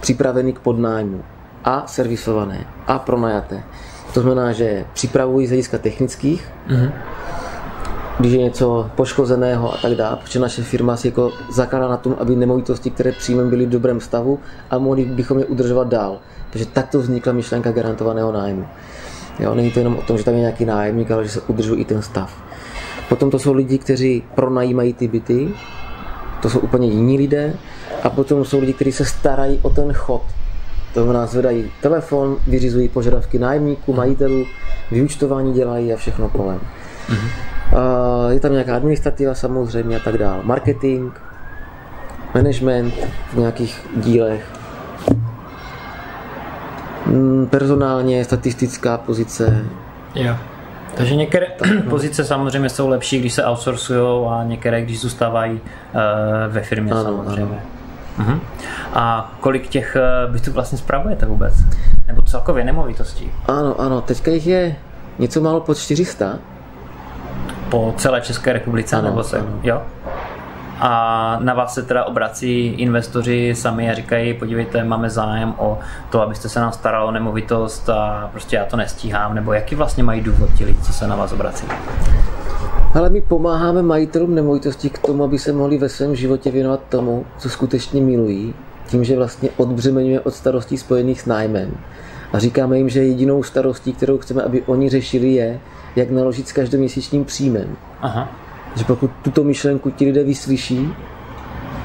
připraveny 0.00 0.52
k 0.52 0.58
podnájmu 0.58 1.22
a 1.64 1.86
servisované 1.86 2.66
a 2.86 2.98
pronajaté. 2.98 3.62
To 4.14 4.20
znamená, 4.20 4.52
že 4.52 4.84
připravují 4.92 5.46
z 5.46 5.50
hlediska 5.50 5.78
technických, 5.78 6.48
Mhm. 6.68 6.92
Když 8.20 8.32
je 8.32 8.38
něco 8.38 8.90
poškozeného 8.94 9.74
a 9.74 9.76
tak 9.76 9.94
dále, 9.94 10.16
protože 10.16 10.38
naše 10.38 10.62
firma 10.62 10.96
si 10.96 11.08
jako 11.08 11.32
zakládá 11.52 11.88
na 11.88 11.96
tom, 11.96 12.16
aby 12.18 12.36
nemovitosti, 12.36 12.90
které 12.90 13.12
přijmeme, 13.12 13.50
byly 13.50 13.66
v 13.66 13.68
dobrém 13.68 14.00
stavu 14.00 14.38
a 14.70 14.78
mohli 14.78 15.04
bychom 15.04 15.38
je 15.38 15.44
udržovat 15.44 15.88
dál. 15.88 16.18
Takže 16.50 16.66
takto 16.66 16.98
vznikla 16.98 17.32
myšlenka 17.32 17.72
garantovaného 17.72 18.32
nájmu. 18.32 18.66
Jo, 19.38 19.54
není 19.54 19.70
to 19.70 19.78
jenom 19.78 19.96
o 19.96 20.02
tom, 20.02 20.18
že 20.18 20.24
tam 20.24 20.34
je 20.34 20.40
nějaký 20.40 20.64
nájemník, 20.64 21.10
ale 21.10 21.24
že 21.24 21.30
se 21.30 21.40
udržuje 21.40 21.80
i 21.80 21.84
ten 21.84 22.02
stav. 22.02 22.42
Potom 23.08 23.30
to 23.30 23.38
jsou 23.38 23.52
lidi, 23.52 23.78
kteří 23.78 24.22
pronajímají 24.34 24.92
ty 24.92 25.08
byty, 25.08 25.48
to 26.42 26.50
jsou 26.50 26.58
úplně 26.58 26.88
jiní 26.88 27.18
lidé. 27.18 27.54
A 28.02 28.10
potom 28.10 28.44
jsou 28.44 28.60
lidi, 28.60 28.72
kteří 28.72 28.92
se 28.92 29.04
starají 29.04 29.58
o 29.62 29.70
ten 29.70 29.92
chod. 29.92 30.22
To 30.94 31.02
znamená, 31.02 31.26
zvedají 31.26 31.70
telefon, 31.80 32.36
vyřizují 32.46 32.88
požadavky 32.88 33.38
nájemníků, 33.38 33.92
majitelů, 33.92 34.46
vyučtování 34.90 35.52
dělají 35.52 35.92
a 35.92 35.96
všechno 35.96 36.28
kolem. 36.28 36.60
A 37.08 37.59
je 38.28 38.40
tam 38.40 38.52
nějaká 38.52 38.76
administrativa 38.76 39.34
samozřejmě 39.34 39.96
a 39.96 40.00
tak 40.00 40.18
dále. 40.18 40.40
Marketing, 40.42 41.12
management 42.34 42.94
v 43.32 43.36
nějakých 43.36 43.86
dílech. 43.96 44.46
Mm, 47.06 47.46
Personálně, 47.50 48.24
statistická 48.24 48.98
pozice. 48.98 49.64
Jo. 50.14 50.36
Takže 50.94 51.16
některé 51.16 51.46
pozice 51.88 52.24
samozřejmě 52.24 52.68
jsou 52.68 52.88
lepší, 52.88 53.20
když 53.20 53.32
se 53.32 53.44
outsourcují 53.44 54.26
a 54.28 54.44
některé, 54.44 54.82
když 54.82 55.00
zůstávají 55.00 55.52
uh, 55.52 55.60
ve 56.48 56.60
firmě 56.62 56.92
Ano, 56.92 57.02
samozřejmě. 57.04 57.60
Mhm. 58.18 58.40
A 58.94 59.32
kolik 59.40 59.68
těch 59.68 59.96
eh, 59.96 60.32
bytů 60.32 60.52
vlastně 60.52 60.78
spravujete 60.78 61.26
vůbec? 61.26 61.54
Nebo 62.06 62.22
celkově 62.22 62.64
nemovitostí? 62.64 63.30
Ano, 63.46 63.80
ano, 63.80 64.00
teďka 64.00 64.30
jich 64.30 64.46
je 64.46 64.76
něco 65.18 65.40
málo 65.40 65.60
pod 65.60 65.78
400. 65.78 66.38
Po 67.70 67.94
celé 67.96 68.20
České 68.20 68.52
republice? 68.52 68.96
Ano, 68.96 69.08
nebo 69.08 69.24
se, 69.24 69.38
ano. 69.38 69.60
Jo? 69.62 69.82
A 70.80 71.38
na 71.42 71.54
vás 71.54 71.74
se 71.74 71.82
teda 71.82 72.04
obrací 72.04 72.66
investoři 72.66 73.54
sami 73.56 73.90
a 73.90 73.94
říkají, 73.94 74.34
podívejte, 74.34 74.84
máme 74.84 75.10
zájem 75.10 75.54
o 75.58 75.78
to, 76.10 76.22
abyste 76.22 76.48
se 76.48 76.60
nám 76.60 76.72
staral 76.72 77.08
o 77.08 77.10
nemovitost 77.10 77.88
a 77.88 78.28
prostě 78.30 78.56
já 78.56 78.64
to 78.64 78.76
nestíhám, 78.76 79.34
nebo 79.34 79.52
jaký 79.52 79.74
vlastně 79.74 80.02
mají 80.02 80.20
důvod 80.20 80.50
ti 80.58 80.64
lidi, 80.64 80.78
co 80.82 80.92
se 80.92 81.06
na 81.06 81.16
vás 81.16 81.32
obrací? 81.32 81.66
Ale 82.94 83.10
my 83.10 83.20
pomáháme 83.20 83.82
majitelům 83.82 84.34
nemovitostí 84.34 84.90
k 84.90 84.98
tomu, 84.98 85.24
aby 85.24 85.38
se 85.38 85.52
mohli 85.52 85.78
ve 85.78 85.88
svém 85.88 86.16
životě 86.16 86.50
věnovat 86.50 86.80
tomu, 86.88 87.26
co 87.38 87.50
skutečně 87.50 88.00
milují, 88.00 88.54
tím, 88.86 89.04
že 89.04 89.16
vlastně 89.16 89.48
odbřemenuje 89.56 90.20
od 90.20 90.34
starostí 90.34 90.78
spojených 90.78 91.20
s 91.20 91.26
nájmem. 91.26 91.70
A 92.32 92.38
říkáme 92.38 92.78
jim, 92.78 92.88
že 92.88 93.04
jedinou 93.04 93.42
starostí, 93.42 93.92
kterou 93.92 94.18
chceme, 94.18 94.42
aby 94.42 94.62
oni 94.62 94.88
řešili, 94.88 95.32
je, 95.32 95.60
jak 95.96 96.10
naložit 96.10 96.48
s 96.48 96.52
každoměsíčním 96.52 97.24
příjmem. 97.24 97.76
Aha. 98.00 98.28
Že 98.76 98.84
pokud 98.84 99.10
tuto 99.22 99.44
myšlenku 99.44 99.90
ti 99.90 100.04
lidé 100.04 100.24
vyslyší 100.24 100.94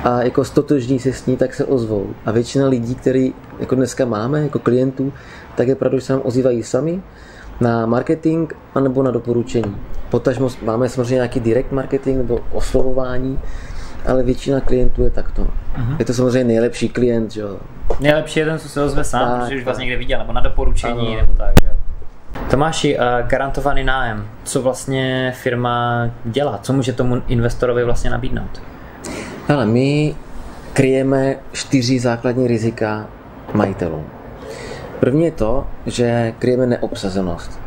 a 0.04 0.22
jako 0.22 0.46
stotožní 0.46 1.00
se 1.00 1.14
s 1.14 1.26
ní, 1.26 1.38
tak 1.38 1.54
se 1.54 1.66
ozvou. 1.66 2.08
A 2.26 2.32
většina 2.32 2.68
lidí, 2.68 2.96
který 2.96 3.34
jako 3.60 3.76
dneska 3.76 4.06
máme, 4.06 4.42
jako 4.42 4.60
klientů, 4.60 5.14
tak 5.56 5.68
je 5.68 5.76
pravda, 5.76 5.98
že 5.98 6.06
se 6.06 6.14
nám 6.14 6.22
ozývají 6.26 6.64
sami 6.64 7.02
na 7.62 7.86
marketing 7.86 8.54
anebo 8.76 9.04
na 9.04 9.12
doporučení. 9.12 9.76
Potažmo 10.10 10.50
máme 10.62 10.90
samozřejmě 10.90 11.16
nějaký 11.16 11.40
direct 11.40 11.72
marketing 11.72 12.18
nebo 12.18 12.40
oslovování, 12.52 13.40
ale 14.08 14.24
většina 14.24 14.60
klientů 14.60 15.04
je 15.04 15.10
takto. 15.10 15.42
Uh-huh. 15.42 15.96
Je 16.00 16.06
to 16.06 16.14
samozřejmě 16.14 16.44
nejlepší 16.44 16.90
klient, 16.90 17.32
že 17.32 17.42
jo. 17.42 17.58
Nejlepší 18.00 18.40
je 18.40 18.46
ten, 18.46 18.60
co 18.60 18.70
se 18.70 18.84
ozve 18.84 19.04
sám, 19.04 19.32
tak, 19.32 19.42
protože 19.42 19.58
už 19.58 19.64
vás 19.64 19.78
někde 19.78 19.98
viděl, 19.98 20.20
nebo 20.20 20.34
na 20.34 20.42
doporučení, 20.42 21.08
ano. 21.08 21.22
nebo 21.22 21.34
tak, 21.34 21.54
že 21.62 21.68
jo. 21.68 21.75
Tomáši, 22.50 22.98
uh, 22.98 23.28
garantovaný 23.28 23.84
nájem. 23.84 24.28
Co 24.44 24.62
vlastně 24.62 25.34
firma 25.36 26.08
dělá? 26.26 26.60
Co 26.62 26.74
může 26.74 26.94
tomu 26.94 27.22
investorovi 27.28 27.84
vlastně 27.84 28.10
nabídnout? 28.10 28.62
Ale 29.50 29.66
my 29.66 30.16
kryjeme 30.74 31.36
čtyři 31.52 32.00
základní 32.00 32.48
rizika 32.48 33.08
majitelů. 33.54 34.04
První 35.00 35.26
je 35.26 35.32
to, 35.32 35.68
že 35.86 36.34
kryjeme 36.40 36.66
neobsazenost. 36.66 37.60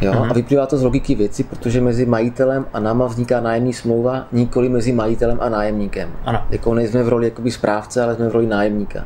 Jo? 0.00 0.12
Mm-hmm. 0.12 0.30
A 0.30 0.32
vyplývá 0.32 0.66
to 0.66 0.78
z 0.78 0.82
logiky 0.82 1.14
věci, 1.14 1.44
protože 1.44 1.80
mezi 1.80 2.06
majitelem 2.06 2.66
a 2.72 2.80
náma 2.80 3.06
vzniká 3.06 3.40
nájemní 3.40 3.72
smlouva, 3.72 4.26
nikoli 4.32 4.68
mezi 4.68 4.92
majitelem 4.92 5.38
a 5.40 5.48
nájemníkem. 5.48 6.08
Ano. 6.24 6.42
Jako 6.50 6.74
nejsme 6.74 7.02
v 7.02 7.08
roli 7.08 7.24
jakoby 7.26 7.50
správce, 7.50 8.02
ale 8.02 8.14
jsme 8.14 8.28
v 8.28 8.32
roli 8.32 8.46
nájemníka. 8.46 9.04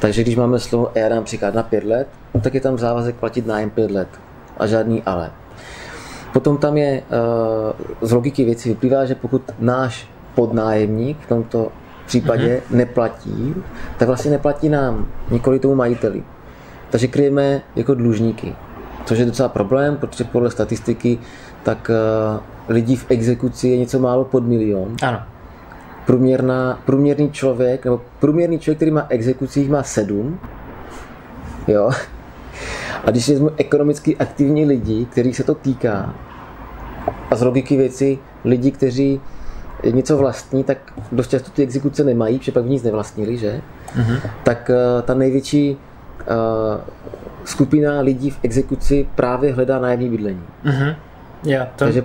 Takže 0.00 0.22
když 0.22 0.36
máme 0.36 0.58
slovo 0.58 0.90
ER 0.94 1.14
například 1.14 1.54
na 1.54 1.62
pět 1.62 1.84
let, 1.84 2.08
tak 2.40 2.54
je 2.54 2.60
tam 2.60 2.78
závazek 2.78 3.14
platit 3.14 3.46
nájem 3.46 3.70
pět 3.70 3.90
let. 3.90 4.08
A 4.60 4.66
žádný 4.66 5.02
ale. 5.02 5.30
Potom 6.32 6.56
tam 6.56 6.76
je 6.76 7.02
uh, 7.02 8.08
z 8.08 8.12
logiky 8.12 8.44
věci 8.44 8.68
vyplývá, 8.68 9.04
že 9.04 9.14
pokud 9.14 9.42
náš 9.58 10.08
podnájemník 10.34 11.18
v 11.20 11.28
tomto 11.28 11.72
případě 12.06 12.56
mm-hmm. 12.56 12.76
neplatí, 12.76 13.54
tak 13.98 14.08
vlastně 14.08 14.30
neplatí 14.30 14.68
nám, 14.68 15.06
nikoli 15.30 15.58
tomu 15.58 15.74
majiteli. 15.74 16.22
Takže 16.90 17.06
kryjeme 17.06 17.62
jako 17.76 17.94
dlužníky. 17.94 18.54
Což 19.04 19.18
je 19.18 19.26
docela 19.26 19.48
problém, 19.48 19.96
protože 19.96 20.24
podle 20.24 20.50
statistiky 20.50 21.18
tak 21.62 21.90
uh, 21.90 22.40
lidí 22.68 22.96
v 22.96 23.06
exekuci 23.10 23.68
je 23.68 23.76
něco 23.76 23.98
málo 23.98 24.24
pod 24.24 24.44
milion. 24.44 24.96
Ano. 25.02 25.22
Průměrná, 26.06 26.80
průměrný 26.84 27.30
člověk, 27.30 27.84
nebo 27.84 28.00
průměrný 28.18 28.58
člověk, 28.58 28.78
který 28.78 28.90
má 28.90 29.06
exekucích, 29.08 29.70
má 29.70 29.82
sedm. 29.82 30.38
Jo. 31.68 31.90
A 33.04 33.10
když 33.10 33.28
vezmu 33.28 33.50
ekonomicky 33.56 34.16
aktivní 34.16 34.64
lidi, 34.64 35.04
kterých 35.04 35.36
se 35.36 35.44
to 35.44 35.54
týká, 35.54 36.14
a 37.30 37.36
z 37.36 37.42
logiky 37.42 37.76
věci 37.76 38.18
lidi, 38.44 38.70
kteří 38.70 39.20
něco 39.90 40.16
vlastní, 40.16 40.64
tak 40.64 40.78
dost 41.12 41.30
často 41.30 41.50
ty 41.50 41.62
exekuce 41.62 42.04
nemají, 42.04 42.38
protože 42.38 42.52
pak 42.52 42.64
v 42.64 42.68
nic 42.68 42.82
nevlastnili, 42.82 43.36
že? 43.36 43.60
Mm-hmm. 43.96 44.20
Tak 44.42 44.70
uh, 44.70 45.02
ta 45.02 45.14
největší 45.14 45.76
uh, 46.20 46.80
skupina 47.44 48.00
lidí 48.00 48.30
v 48.30 48.38
exekuci 48.42 49.08
právě 49.14 49.54
hledá 49.54 49.78
nájemní 49.78 50.08
bydlení. 50.08 50.44
Mm-hmm. 50.64 50.96
Jo, 51.44 51.66
to, 51.76 51.84
takže, 51.84 52.04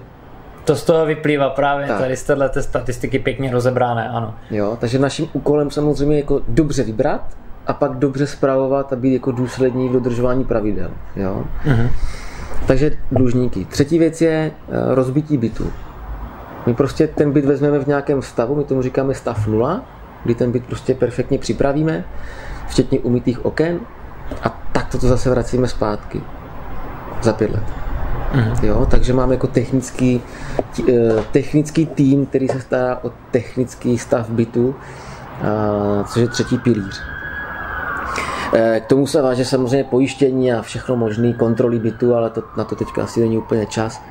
to 0.65 0.75
z 0.75 0.83
toho 0.83 1.05
vyplývá 1.05 1.49
právě 1.49 1.87
tak. 1.87 1.99
tady 1.99 2.17
z 2.17 2.23
této 2.23 2.61
statistiky 2.61 3.19
pěkně 3.19 3.51
rozebrané, 3.51 4.09
ano. 4.09 4.35
Jo, 4.51 4.77
takže 4.81 4.99
naším 4.99 5.27
úkolem 5.33 5.71
samozřejmě 5.71 6.17
jako 6.17 6.41
dobře 6.47 6.83
vybrat 6.83 7.37
a 7.67 7.73
pak 7.73 7.91
dobře 7.91 8.27
zpravovat 8.27 8.93
a 8.93 8.95
být 8.95 9.13
jako 9.13 9.31
důslední 9.31 9.89
v 9.89 9.91
dodržování 9.91 10.43
pravidel. 10.43 10.89
Jo? 11.15 11.43
Mm-hmm. 11.65 11.89
Takže 12.67 12.91
dlužníky. 13.11 13.65
Třetí 13.65 13.99
věc 13.99 14.21
je 14.21 14.51
uh, 14.67 14.75
rozbití 14.93 15.37
bytu. 15.37 15.71
My 16.65 16.73
prostě 16.73 17.07
ten 17.07 17.31
byt 17.31 17.45
vezmeme 17.45 17.79
v 17.79 17.87
nějakém 17.87 18.21
stavu, 18.21 18.55
my 18.55 18.63
tomu 18.63 18.81
říkáme 18.81 19.13
stav 19.13 19.47
nula, 19.47 19.85
kdy 20.23 20.35
ten 20.35 20.51
byt 20.51 20.65
prostě 20.65 20.95
perfektně 20.95 21.37
připravíme, 21.37 22.05
včetně 22.67 22.99
umytých 22.99 23.45
oken 23.45 23.79
a 24.43 24.49
tak 24.71 24.89
to 24.89 24.97
zase 24.97 25.29
vracíme 25.29 25.67
zpátky 25.67 26.21
za 27.21 27.33
pět 27.33 27.51
let. 27.51 27.63
Mm. 28.33 28.53
Jo, 28.63 28.87
takže 28.91 29.13
máme 29.13 29.33
jako 29.33 29.47
technický, 29.47 30.21
eh, 30.89 30.93
technický 31.31 31.85
tým, 31.85 32.25
který 32.25 32.47
se 32.47 32.61
stará 32.61 32.99
o 33.03 33.11
technický 33.31 33.97
stav 33.97 34.29
bytu, 34.29 34.75
což 36.05 36.21
je 36.21 36.27
třetí 36.27 36.57
pilíř. 36.57 37.01
Eh, 38.57 38.79
k 38.79 38.85
tomu 38.85 39.07
se 39.07 39.21
váže 39.21 39.45
samozřejmě 39.45 39.83
pojištění 39.83 40.53
a 40.53 40.61
všechno 40.61 40.95
možné, 40.95 41.33
kontroly 41.33 41.79
bytu, 41.79 42.15
ale 42.15 42.29
to, 42.29 42.43
na 42.57 42.63
to 42.63 42.75
teďka 42.75 43.03
asi 43.03 43.19
není 43.19 43.37
úplně 43.37 43.65
čas. 43.65 44.01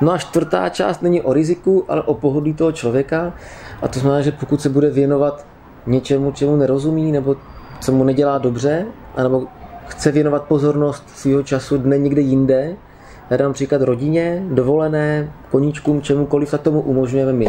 No 0.00 0.12
a 0.12 0.18
čtvrtá 0.18 0.68
část 0.68 1.02
není 1.02 1.22
o 1.22 1.32
riziku, 1.32 1.84
ale 1.88 2.02
o 2.02 2.14
pohodlí 2.14 2.54
toho 2.54 2.72
člověka. 2.72 3.32
A 3.82 3.88
to 3.88 4.00
znamená, 4.00 4.22
že 4.22 4.32
pokud 4.32 4.60
se 4.60 4.68
bude 4.68 4.90
věnovat 4.90 5.46
něčemu, 5.86 6.32
čemu 6.32 6.56
nerozumí, 6.56 7.12
nebo 7.12 7.36
co 7.80 7.92
mu 7.92 8.04
nedělá 8.04 8.38
dobře, 8.38 8.86
anebo 9.16 9.46
chce 9.86 10.12
věnovat 10.12 10.42
pozornost 10.42 11.04
svého 11.14 11.42
času 11.42 11.78
dne 11.78 11.98
někde 11.98 12.20
jinde, 12.20 12.76
já 13.30 13.36
dám 13.36 13.52
příklad 13.52 13.82
rodině, 13.82 14.42
dovolené, 14.50 15.32
koníčkům, 15.50 16.02
čemukoliv, 16.02 16.50
tak 16.50 16.60
tomu 16.60 16.80
umožňujeme 16.80 17.32
my. 17.32 17.46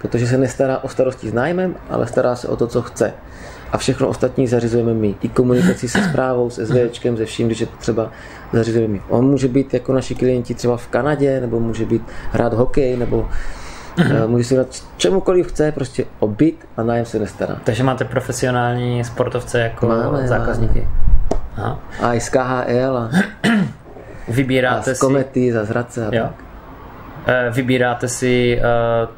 Protože 0.00 0.26
se 0.26 0.38
nestará 0.38 0.78
o 0.78 0.88
starosti 0.88 1.30
s 1.30 1.32
nájmem, 1.32 1.76
ale 1.90 2.06
stará 2.06 2.36
se 2.36 2.48
o 2.48 2.56
to, 2.56 2.66
co 2.66 2.82
chce 2.82 3.12
a 3.72 3.78
všechno 3.78 4.08
ostatní 4.08 4.46
zařizujeme 4.46 4.94
my. 4.94 5.14
I 5.22 5.28
komunikaci 5.28 5.88
se 5.88 6.02
zprávou, 6.02 6.50
s 6.50 6.66
SVčkem, 6.66 7.16
se 7.16 7.24
vším, 7.24 7.46
když 7.46 7.60
je 7.60 7.66
třeba 7.78 8.10
zařizujeme 8.52 8.92
my. 8.92 9.02
On 9.08 9.30
může 9.30 9.48
být 9.48 9.74
jako 9.74 9.92
naši 9.92 10.14
klienti 10.14 10.54
třeba 10.54 10.76
v 10.76 10.86
Kanadě, 10.86 11.40
nebo 11.40 11.60
může 11.60 11.84
být 11.84 12.02
hrát 12.32 12.54
hokej, 12.54 12.96
nebo 12.96 13.28
uh, 13.98 14.26
může 14.26 14.44
si 14.44 14.56
dát 14.56 14.66
čemukoliv 14.96 15.46
chce, 15.46 15.72
prostě 15.72 16.04
o 16.18 16.28
byt 16.28 16.66
a 16.76 16.82
nájem 16.82 17.04
se 17.04 17.18
nestará. 17.18 17.56
Takže 17.64 17.82
máte 17.82 18.04
profesionální 18.04 19.04
sportovce 19.04 19.60
jako 19.60 19.86
máme, 19.86 20.28
zákazníky? 20.28 20.88
Aha. 21.56 21.80
A 22.00 22.14
i 22.14 22.20
z 22.20 22.28
KHL 22.28 22.96
a, 22.96 23.10
Vybíráte 24.28 24.90
a 24.90 24.94
z 24.94 24.98
Komety, 24.98 25.40
si... 25.40 25.52
za 25.52 25.64
Zradce 25.64 26.06
a 26.06 26.14
jo. 26.14 26.22
tak. 26.22 26.44
Eh, 27.26 27.50
vybíráte 27.50 28.08
si 28.08 28.60
uh, 28.60 29.08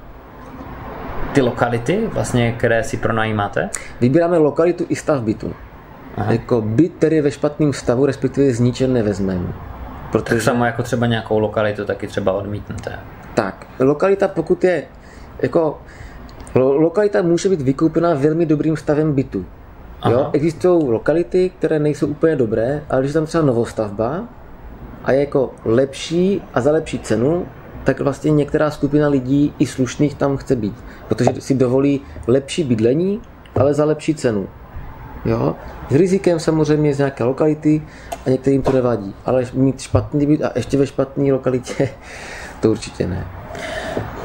ty 1.33 1.41
lokality, 1.41 2.07
vlastně, 2.13 2.53
které 2.53 2.85
si 2.85 2.97
pronajímáte? 2.97 3.71
Vybíráme 4.01 4.39
lokalitu 4.39 4.87
i 4.89 4.97
stav 4.97 5.23
bytu. 5.23 5.55
Aha. 6.17 6.33
Jako 6.33 6.61
byt, 6.61 6.93
který 6.99 7.17
je 7.17 7.23
ve 7.23 7.31
špatném 7.31 7.73
stavu, 7.73 8.07
respektive 8.07 8.53
zničen 8.53 8.93
nevezmeme. 8.93 9.53
Protože... 10.13 10.35
Tak 10.35 10.45
samo 10.45 10.65
jako 10.65 10.83
třeba 10.83 11.07
nějakou 11.07 11.39
lokalitu 11.39 11.85
taky 11.85 12.07
třeba 12.07 12.33
odmítnete. 12.33 12.99
Tak, 13.35 13.67
lokalita 13.81 14.29
pokud 14.29 14.65
je, 14.65 14.85
jako, 15.43 15.79
lokalita 16.55 17.23
může 17.23 17.49
být 17.49 17.61
vykoupena 17.61 18.15
velmi 18.15 18.47
dobrým 18.47 18.77
stavem 18.77 19.13
bytu. 19.13 19.47
Jo? 20.11 20.31
Existují 20.33 20.89
lokality, 20.89 21.51
které 21.59 21.79
nejsou 21.79 22.07
úplně 22.07 22.37
dobré, 22.37 22.83
ale 22.91 23.01
když 23.01 23.11
je 23.11 23.15
tam 23.15 23.27
třeba 23.27 23.45
novostavba 23.45 24.25
a 25.05 25.13
je 25.13 25.21
jako 25.21 25.51
lepší 25.65 26.43
a 26.55 26.61
za 26.61 26.73
lepší 26.73 26.99
cenu, 26.99 27.47
tak 27.85 28.01
vlastně 28.01 28.31
některá 28.31 28.71
skupina 28.71 29.09
lidí 29.09 29.55
i 29.59 29.67
slušných 29.67 30.15
tam 30.15 30.37
chce 30.37 30.57
být, 30.57 30.75
protože 31.09 31.31
si 31.39 31.55
dovolí 31.55 32.01
lepší 32.27 32.65
bydlení, 32.65 33.21
ale 33.55 33.75
za 33.75 33.85
lepší 33.85 34.15
cenu. 34.15 34.49
Jo? 35.25 35.57
S 35.91 35.95
rizikem 35.95 36.41
samozřejmě 36.41 36.95
z 36.95 36.99
nějaké 36.99 37.25
lokality 37.25 37.83
a 38.27 38.31
některým 38.31 38.63
to 38.63 38.73
nevadí, 38.73 39.15
ale 39.25 39.45
mít 39.53 39.81
špatný 39.81 40.27
byt 40.27 40.45
a 40.45 40.53
ještě 40.55 40.79
ve 40.79 40.87
špatné 40.87 41.33
lokalitě, 41.33 41.89
to 42.61 42.71
určitě 42.71 43.07
ne. 43.07 43.27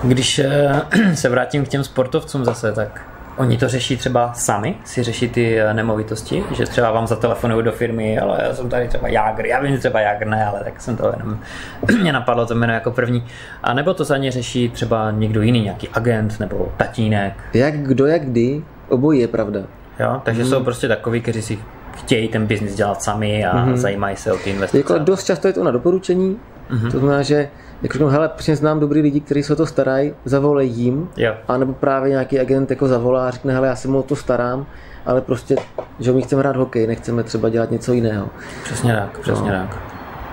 Když 0.03 0.39
eh, 0.39 0.81
se 1.15 1.29
vrátím 1.29 1.65
k 1.65 1.67
těm 1.67 1.83
sportovcům 1.83 2.45
zase, 2.45 2.71
tak 2.71 3.14
Oni 3.37 3.57
to 3.57 3.69
řeší 3.69 3.97
třeba 3.97 4.33
sami, 4.33 4.75
si 4.83 5.03
řeší 5.03 5.29
ty 5.29 5.59
eh, 5.59 5.73
nemovitosti, 5.73 6.43
že 6.51 6.65
třeba 6.65 6.91
vám 6.91 7.07
zatelefonují 7.07 7.63
do 7.63 7.71
firmy, 7.71 8.19
ale 8.19 8.39
já 8.43 8.53
jsem 8.53 8.69
tady 8.69 8.87
třeba 8.87 9.07
Jágr, 9.07 9.45
já 9.45 9.61
vím, 9.61 9.71
že 9.71 9.77
třeba 9.77 9.99
Jágr 9.99 10.27
ne, 10.27 10.45
ale 10.45 10.59
tak 10.63 10.81
jsem 10.81 10.97
to 10.97 11.13
jenom, 11.17 11.39
mě 12.01 12.13
napadlo 12.13 12.45
to 12.45 12.55
jméno 12.55 12.73
jako 12.73 12.91
první. 12.91 13.25
A 13.63 13.73
nebo 13.73 13.93
to 13.93 14.03
za 14.03 14.17
ně 14.17 14.31
řeší 14.31 14.69
třeba 14.69 15.11
někdo 15.11 15.41
jiný, 15.41 15.61
nějaký 15.61 15.89
agent 15.93 16.39
nebo 16.39 16.71
tatínek. 16.77 17.33
Jak 17.53 17.73
kdo, 17.75 18.05
jak 18.05 18.25
kdy, 18.25 18.63
obojí 18.89 19.19
je 19.19 19.27
pravda. 19.27 19.59
Jo, 19.99 20.21
takže 20.23 20.41
hmm. 20.41 20.49
jsou 20.49 20.63
prostě 20.63 20.87
takový, 20.87 21.21
kteří 21.21 21.41
si 21.41 21.59
chtějí 21.97 22.27
ten 22.27 22.45
biznis 22.45 22.75
dělat 22.75 23.03
sami 23.03 23.45
a 23.45 23.57
hmm. 23.57 23.77
zajímají 23.77 24.17
se 24.17 24.33
o 24.33 24.37
ty 24.37 24.49
investice. 24.49 24.77
Jako 24.77 24.97
dost 24.97 25.23
často 25.23 25.47
je 25.47 25.53
to 25.53 25.63
na 25.63 25.71
doporučení, 25.71 26.39
hmm. 26.69 26.91
to 26.91 26.99
znamená, 26.99 27.21
že 27.21 27.49
jak 27.81 27.91
řeknu, 27.93 28.07
hele, 28.07 28.29
přesně 28.29 28.55
znám 28.55 28.79
dobrý 28.79 29.01
lidi, 29.01 29.19
kteří 29.19 29.43
se 29.43 29.53
o 29.53 29.55
to 29.55 29.65
starají, 29.65 30.13
zavolej 30.25 30.67
jim, 30.67 31.09
jo. 31.17 31.33
anebo 31.47 31.73
právě 31.73 32.09
nějaký 32.09 32.39
agent 32.39 32.69
jako 32.69 32.87
zavolá 32.87 33.27
a 33.27 33.31
řekne, 33.31 33.53
hele, 33.53 33.67
já 33.67 33.75
se 33.75 33.87
mu 33.87 33.99
o 33.99 34.03
to 34.03 34.15
starám, 34.15 34.65
ale 35.05 35.21
prostě, 35.21 35.55
že 35.99 36.11
my 36.11 36.21
chceme 36.21 36.39
hrát 36.39 36.55
hokej, 36.55 36.87
nechceme 36.87 37.23
třeba 37.23 37.49
dělat 37.49 37.71
něco 37.71 37.93
jiného. 37.93 38.27
Přesně 38.63 38.93
tak, 38.93 39.19
přesně 39.19 39.51
no. 39.51 39.57
tak. 39.57 39.77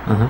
Uh-huh. 0.08 0.28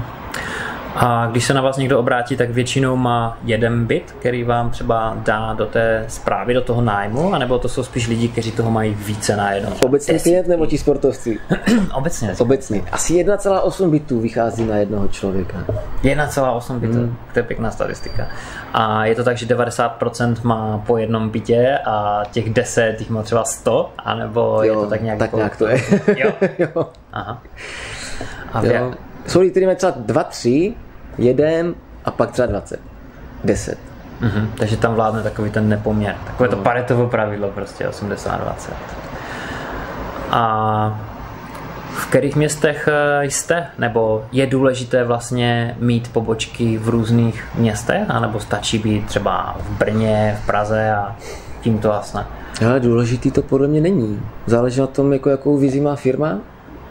A 0.97 1.27
když 1.31 1.45
se 1.45 1.55
na 1.55 1.61
vás 1.61 1.77
někdo 1.77 1.99
obrátí, 1.99 2.37
tak 2.37 2.51
většinou 2.51 2.97
má 2.97 3.39
jeden 3.45 3.87
byt, 3.87 4.15
který 4.19 4.45
vám 4.45 4.71
třeba 4.71 5.17
dá 5.17 5.53
do 5.53 5.67
té 5.67 6.05
zprávy, 6.09 6.55
do 6.55 6.61
toho 6.61 6.81
nájmu, 6.83 7.35
anebo 7.35 7.59
to 7.59 7.69
jsou 7.69 7.83
spíš 7.83 8.09
lidi, 8.09 8.29
kteří 8.29 8.53
toho 8.53 8.71
mají 8.71 8.95
více 8.95 9.37
na 9.37 9.53
jedno. 9.53 9.71
Obecný 9.81 10.21
klient 10.21 10.49
nebo 10.49 10.67
ti 10.67 10.79
sportovci? 10.79 11.39
Obecně. 11.95 12.35
Obecně. 12.39 12.83
Asi 12.93 13.25
1,8 13.25 13.91
bytů 13.91 14.21
vychází 14.21 14.65
na 14.65 14.77
jednoho 14.77 15.09
člověka. 15.09 15.59
1,8 16.03 16.79
bytů, 16.79 16.93
hmm. 16.93 17.17
to 17.33 17.39
je 17.39 17.43
pěkná 17.43 17.71
statistika. 17.71 18.29
A 18.75 19.05
je 19.07 19.15
to 19.15 19.25
tak, 19.25 19.37
že 19.37 19.47
90% 19.47 20.37
má 20.43 20.83
po 20.87 20.97
jednom 20.97 21.31
bytě 21.31 21.79
a 21.87 22.23
těch 22.31 22.51
10 22.51 22.97
jich 22.99 23.11
má 23.11 23.23
třeba 23.23 23.45
100, 23.45 23.91
anebo 23.99 24.41
jo, 24.41 24.63
je 24.63 24.73
to 24.73 24.87
tak 24.87 25.03
nějak? 25.03 25.19
Tak 25.19 25.27
jako... 25.27 25.37
nějak 25.37 25.57
to 25.57 25.67
je. 25.67 25.83
Jo? 26.17 26.33
jo. 26.59 26.87
Aha. 27.13 27.43
A 28.53 28.67
jo. 28.67 28.93
Jsou 29.27 29.41
lidi, 29.41 29.51
kteří 29.51 29.67
mají 29.67 29.77
třeba 29.77 29.93
2, 29.97 30.25
3, 30.25 30.75
1 31.19 31.47
a 32.05 32.11
pak 32.11 32.31
třeba 32.31 32.47
20. 32.47 32.81
10. 33.45 33.79
Mm-hmm. 34.23 34.49
Takže 34.57 34.77
tam 34.77 34.95
vládne 34.95 35.23
takový 35.23 35.51
ten 35.51 35.69
nepoměr. 35.69 36.17
Takové 36.27 36.49
to 36.49 36.57
no. 36.57 36.63
paretovo 36.63 37.09
pravidlo 37.09 37.49
prostě 37.49 37.89
80-20. 37.89 38.73
A 40.31 41.01
v 41.95 42.07
kterých 42.07 42.37
městech 42.37 42.89
eh, 42.93 43.25
jste? 43.25 43.67
Nebo 43.79 44.25
je 44.33 44.47
důležité 44.47 45.05
vlastně 45.05 45.77
mít 45.79 46.13
pobočky 46.13 46.79
v 46.79 46.89
různých 46.89 47.45
městech? 47.55 48.03
A 48.09 48.21
nebo 48.21 48.41
stačí 48.41 48.79
být 48.79 49.07
třeba 49.07 49.57
v 49.61 49.71
Brně, 49.71 50.39
v 50.43 50.47
Praze 50.47 50.93
a 50.93 51.17
tím 51.61 51.79
to 51.79 51.89
vlastně? 51.89 52.21
Ale 52.67 52.81
důležitý 52.81 53.31
to 53.31 53.43
podle 53.43 53.69
mě 53.69 53.81
není. 53.81 54.21
Záleží 54.47 54.81
na 54.81 54.87
tom, 54.87 55.13
jako, 55.13 55.31
jakou 55.31 55.59
vizi 55.59 55.81
má 55.81 55.97
firma, 55.97 56.39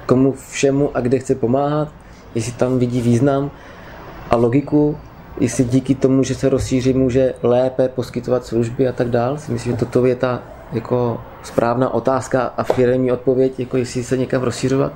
komu 0.06 0.34
všemu 0.50 0.92
a 0.94 1.00
kde 1.00 1.20
chce 1.20 1.36
pomáhat, 1.36 1.88
jestli 2.36 2.52
tam 2.52 2.80
vidí 2.80 3.02
význam 3.02 3.52
a 4.30 4.36
logiku, 4.36 4.98
jestli 5.40 5.64
díky 5.64 5.96
tomu, 5.96 6.24
že 6.24 6.36
se 6.36 6.50
rozšíří, 6.50 6.94
může 6.94 7.34
lépe 7.44 7.90
poskytovat 7.90 8.46
služby 8.46 8.88
a 8.88 8.92
tak 8.92 9.10
dál. 9.10 9.38
Si 9.38 9.52
myslím, 9.52 9.74
že 9.74 9.86
toto 9.86 10.06
je 10.06 10.16
ta 10.16 10.42
jako 10.74 11.22
správná 11.44 11.94
otázka 11.94 12.54
a 12.58 12.64
firmní 12.64 13.12
odpověď, 13.12 13.60
jako 13.60 13.78
jestli 13.78 14.04
se 14.04 14.18
někam 14.18 14.42
rozšířovat. 14.42 14.94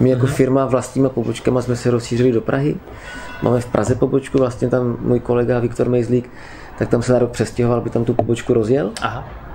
My 0.00 0.10
jako 0.10 0.26
mhm. 0.26 0.34
firma 0.34 0.66
vlastníma 0.66 1.08
pobočkama 1.08 1.62
jsme 1.62 1.76
se 1.76 1.90
rozšířili 1.90 2.32
do 2.32 2.40
Prahy. 2.40 2.76
Máme 3.42 3.60
v 3.60 3.66
Praze 3.66 3.94
pobočku, 3.94 4.38
vlastně 4.38 4.68
tam 4.68 4.96
můj 5.00 5.20
kolega 5.20 5.58
Viktor 5.58 5.88
Mejzlík, 5.88 6.30
tak 6.78 6.88
tam 6.88 7.02
se 7.02 7.12
na 7.12 7.18
rok 7.18 7.30
přestěhoval, 7.30 7.78
aby 7.78 7.90
tam 7.90 8.04
tu 8.04 8.14
pobočku 8.14 8.54
rozjel. 8.54 8.90
Aha. 9.02 9.45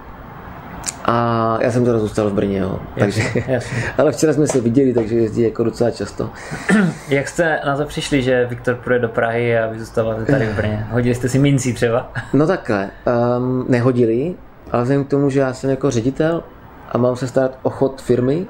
A 1.05 1.57
já 1.61 1.71
jsem 1.71 1.85
teda 1.85 1.99
zůstal 1.99 2.29
v 2.29 2.33
Brně, 2.33 2.59
jo. 2.59 2.79
Takže, 2.99 3.21
jasně. 3.47 3.77
ale 3.97 4.11
včera 4.11 4.33
jsme 4.33 4.47
se 4.47 4.61
viděli, 4.61 4.93
takže 4.93 5.15
jezdí 5.15 5.41
jako 5.41 5.63
docela 5.63 5.91
často. 5.91 6.29
Jak 7.09 7.27
jste 7.27 7.59
na 7.65 7.77
to 7.77 7.85
přišli, 7.85 8.21
že 8.21 8.45
Viktor 8.45 8.75
půjde 8.75 8.99
do 8.99 9.09
Prahy 9.09 9.59
a 9.59 9.67
vy 9.67 9.79
zůstáváte 9.79 10.25
tady 10.25 10.45
v 10.45 10.55
Brně? 10.55 10.87
Hodili 10.91 11.15
jste 11.15 11.29
si 11.29 11.39
mincí 11.39 11.73
třeba? 11.73 12.11
No 12.33 12.47
takhle, 12.47 12.89
um, 13.37 13.65
nehodili, 13.69 14.35
ale 14.71 14.83
vzhledem 14.83 15.05
k 15.05 15.09
tomu, 15.09 15.29
že 15.29 15.39
já 15.39 15.53
jsem 15.53 15.69
jako 15.69 15.91
ředitel 15.91 16.43
a 16.91 16.97
mám 16.97 17.15
se 17.15 17.27
starat 17.27 17.57
o 17.63 17.69
chod 17.69 18.01
firmy 18.01 18.45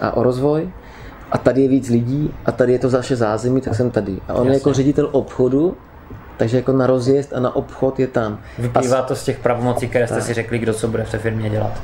a 0.00 0.16
o 0.16 0.22
rozvoj, 0.22 0.68
a 1.32 1.38
tady 1.38 1.62
je 1.62 1.68
víc 1.68 1.88
lidí 1.88 2.34
a 2.46 2.52
tady 2.52 2.72
je 2.72 2.78
to 2.78 2.88
zaše 2.88 3.16
zázemí, 3.16 3.60
tak 3.60 3.74
jsem 3.74 3.90
tady. 3.90 4.20
A 4.28 4.34
on 4.34 4.38
Jasně. 4.38 4.50
je 4.50 4.54
jako 4.54 4.72
ředitel 4.72 5.08
obchodu, 5.12 5.76
takže 6.36 6.56
jako 6.56 6.72
na 6.72 6.86
rozjezd 6.86 7.32
a 7.32 7.40
na 7.40 7.56
obchod 7.56 8.00
je 8.00 8.06
tam. 8.06 8.38
Vyplývá 8.58 9.02
to 9.02 9.16
z 9.16 9.24
těch 9.24 9.38
pravomocí, 9.38 9.88
které 9.88 10.06
jste 10.06 10.20
si 10.20 10.34
řekli, 10.34 10.58
kdo 10.58 10.74
co 10.74 10.88
bude 10.88 11.04
v 11.04 11.10
té 11.10 11.18
firmě 11.18 11.50
dělat. 11.50 11.82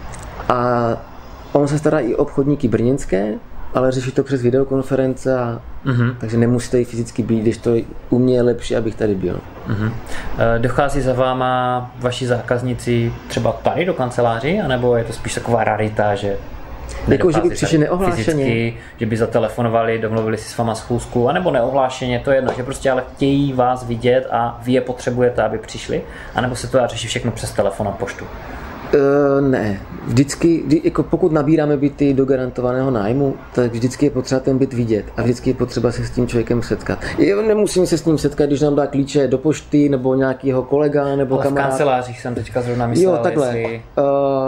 A 0.49 0.89
on 1.53 1.69
se 1.69 1.79
stará 1.79 1.99
i 1.99 2.15
obchodníky 2.15 2.69
brněnské, 2.69 3.35
ale 3.75 3.93
řeší 3.93 4.13
to 4.13 4.23
přes 4.23 4.43
videokonference, 4.43 5.39
a, 5.39 5.61
uh-huh. 5.87 6.15
takže 6.19 6.37
nemusíte 6.37 6.81
i 6.81 6.85
fyzicky 6.85 7.23
být, 7.23 7.41
když 7.41 7.59
to 7.59 7.71
u 8.11 8.19
mě 8.19 8.35
je 8.35 8.43
lepší, 8.43 8.77
abych 8.77 8.95
tady 8.95 9.15
byl. 9.15 9.41
Uh-huh. 9.69 9.93
Dochází 10.59 11.01
za 11.01 11.13
váma 11.13 11.91
vaši 11.99 12.27
zákazníci 12.27 13.13
třeba 13.29 13.53
tady 13.53 13.85
do 13.85 13.95
kanceláři, 13.95 14.61
anebo 14.61 14.97
je 14.97 15.05
to 15.05 15.13
spíš 15.13 15.35
taková 15.35 15.65
rarita, 15.65 16.15
že 16.15 16.37
jako, 17.09 17.33
že 17.33 17.41
by 17.41 17.51
přišli 17.51 17.79
neohlášeně. 17.79 18.25
Fyzicky, 18.25 18.77
že 18.97 19.07
by 19.07 19.17
zatelefonovali, 19.17 19.99
domluvili 19.99 20.37
si 20.37 20.49
s 20.49 20.59
váma 20.59 20.75
schůzku, 20.75 21.29
anebo 21.29 21.51
neohlášeně, 21.51 22.21
to 22.25 22.31
je 22.31 22.37
jedno, 22.37 22.53
že 22.57 22.63
prostě 22.63 22.91
ale 22.91 23.05
chtějí 23.15 23.53
vás 23.53 23.85
vidět 23.85 24.27
a 24.31 24.61
vy 24.63 24.73
je 24.73 24.81
potřebujete, 24.81 25.43
aby 25.43 25.59
přišli, 25.59 26.03
anebo 26.35 26.57
se 26.57 26.67
to 26.67 26.79
dá 26.79 26.87
řešit 26.87 27.09
všechno 27.09 27.31
přes 27.31 27.53
telefon 27.53 27.89
a 27.89 27.91
poštu. 27.91 28.25
Uh, 28.95 29.49
ne, 29.51 29.81
vždycky, 30.07 30.63
kdy, 30.67 30.81
jako 30.85 31.03
pokud 31.03 31.33
nabíráme 31.33 31.77
byty 31.77 32.15
do 32.15 32.25
garantovaného 32.25 32.91
nájmu, 32.91 33.35
tak 33.55 33.73
vždycky 33.73 34.07
je 34.07 34.11
potřeba 34.11 34.41
ten 34.41 34.59
byt 34.59 34.73
vidět 34.73 35.05
a 35.17 35.23
vždycky 35.23 35.51
je 35.51 35.55
potřeba 35.55 35.93
se 35.93 36.05
s 36.05 36.11
tím 36.11 36.27
člověkem 36.27 36.63
setkat. 36.63 36.99
Jo, 37.19 37.43
nemusím 37.43 37.87
se 37.87 37.99
s 37.99 38.05
ním 38.05 38.19
setkat, 38.19 38.47
když 38.47 38.61
nám 38.61 38.77
dá 38.77 38.87
klíče 38.87 39.29
do 39.29 39.39
pošty 39.39 39.89
nebo 39.89 40.15
nějakého 40.15 40.63
kolega 40.63 41.17
nebo 41.17 41.35
Ale 41.35 41.45
kamarád. 41.45 41.67
v 41.67 41.71
kancelářích 41.71 42.21
jsem 42.21 42.35
teďka 42.35 42.63
zrovna 42.63 42.87
myslel, 42.87 43.15
jo, 43.15 43.23
takhle. 43.23 43.47
jestli 43.47 43.83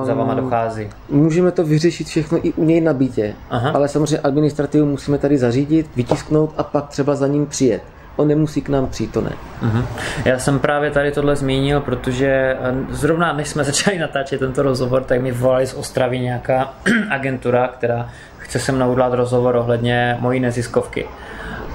uh, 0.01 0.07
za 0.07 0.15
váma 0.15 0.35
dochází. 0.35 0.89
Můžeme 1.11 1.51
to 1.51 1.65
vyřešit 1.65 2.07
všechno 2.07 2.39
i 2.47 2.53
u 2.53 2.65
něj 2.65 2.81
na 2.81 2.93
bytě, 2.93 3.35
Aha. 3.51 3.71
ale 3.71 3.89
samozřejmě 3.89 4.19
administrativu 4.19 4.87
musíme 4.87 5.19
tady 5.19 5.39
zařídit, 5.39 5.87
vytisknout 5.97 6.55
a 6.57 6.63
pak 6.63 6.89
třeba 6.89 7.15
za 7.15 7.27
ním 7.27 7.47
přijet 7.47 7.83
on 8.17 8.29
nemusí 8.29 8.63
k 8.63 8.69
nám 8.69 8.87
přijít, 8.87 9.13
to 9.13 9.21
ne. 9.21 9.33
Uh-huh. 9.63 9.85
Já 10.25 10.39
jsem 10.39 10.59
právě 10.59 10.91
tady 10.91 11.13
tohle 11.13 11.37
zmínil, 11.37 11.81
protože 11.81 12.27
eh, 12.27 12.75
zrovna 12.91 13.33
než 13.33 13.49
jsme 13.49 13.65
začali 13.73 13.99
natáčet 13.99 14.41
tento 14.41 14.63
rozhovor, 14.63 15.03
tak 15.03 15.21
mi 15.21 15.33
volali 15.33 15.67
z 15.67 15.75
Ostravy 15.75 16.19
nějaká 16.19 16.75
agentura, 17.11 17.69
která 17.69 18.09
chce 18.39 18.59
se 18.59 18.73
mnou 18.73 18.93
udělat 18.93 19.13
rozhovor 19.13 19.57
ohledně 19.57 20.17
mojí 20.21 20.41
neziskovky. 20.41 21.07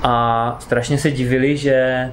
A 0.04 0.56
strašně 0.60 0.98
se 0.98 1.12
divili, 1.12 1.58
že 1.58 1.74
eh, 1.74 2.12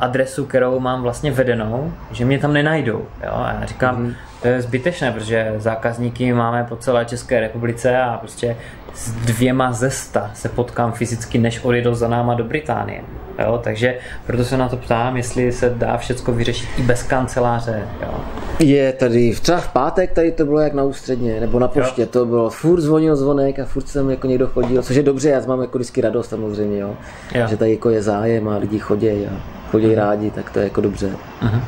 adresu, 0.00 0.46
kterou 0.46 0.80
mám 0.80 1.02
vlastně 1.02 1.32
vedenou, 1.32 1.92
že 2.12 2.24
mě 2.24 2.38
tam 2.38 2.52
nenajdou. 2.52 3.06
Jo? 3.24 3.32
A 3.32 3.56
já 3.60 3.66
říkám, 3.66 4.06
uh-huh. 4.06 4.14
to 4.42 4.48
je 4.48 4.62
zbytečné, 4.62 5.12
protože 5.12 5.54
zákazníky 5.58 6.32
máme 6.32 6.66
po 6.68 6.76
celé 6.76 7.04
České 7.04 7.40
republice 7.40 7.98
a 7.98 8.16
prostě 8.16 8.56
s 8.96 9.10
dvěma 9.10 9.72
ze 9.72 9.90
sta 9.90 10.30
se 10.34 10.48
potkám 10.48 10.92
fyzicky, 10.92 11.38
než 11.38 11.64
odjedou 11.64 11.94
za 11.94 12.08
náma 12.08 12.34
do 12.34 12.44
Británie. 12.44 13.00
Jo? 13.38 13.60
Takže 13.64 13.98
proto 14.26 14.44
se 14.44 14.56
na 14.56 14.68
to 14.68 14.76
ptám, 14.76 15.16
jestli 15.16 15.52
se 15.52 15.70
dá 15.70 15.96
všechno 15.96 16.34
vyřešit 16.34 16.68
i 16.78 16.82
bez 16.82 17.02
kanceláře. 17.02 17.82
Jo? 18.02 18.14
Je 18.58 18.92
tady, 18.92 19.34
třeba 19.42 19.58
v 19.58 19.68
pátek 19.68 20.12
tady 20.12 20.32
to 20.32 20.44
bylo 20.44 20.60
jak 20.60 20.74
na 20.74 20.82
ústředně, 20.82 21.40
nebo 21.40 21.58
na 21.58 21.68
poště, 21.68 22.02
jo. 22.02 22.08
to 22.10 22.26
bylo, 22.26 22.50
furt 22.50 22.80
zvonil 22.80 23.16
zvonek 23.16 23.58
a 23.58 23.64
furt 23.64 23.88
jsem 23.88 24.10
jako 24.10 24.26
někdo 24.26 24.46
chodil, 24.46 24.82
což 24.82 24.96
je 24.96 25.02
dobře, 25.02 25.30
já 25.30 25.40
mám 25.46 25.60
jako 25.60 25.78
vždycky 25.78 26.00
radost 26.00 26.28
samozřejmě, 26.28 26.78
jo? 26.78 26.94
Jo. 27.34 27.46
že 27.48 27.56
tady 27.56 27.70
jako 27.70 27.90
je 27.90 28.02
zájem 28.02 28.48
a 28.48 28.56
lidi 28.56 28.78
chodí 28.78 29.08
a 29.08 29.32
chodí 29.70 29.86
uh-huh. 29.86 29.96
rádi, 29.96 30.30
tak 30.30 30.50
to 30.50 30.58
je 30.58 30.64
jako 30.64 30.80
dobře. 30.80 31.10
Uh-huh. 31.42 31.60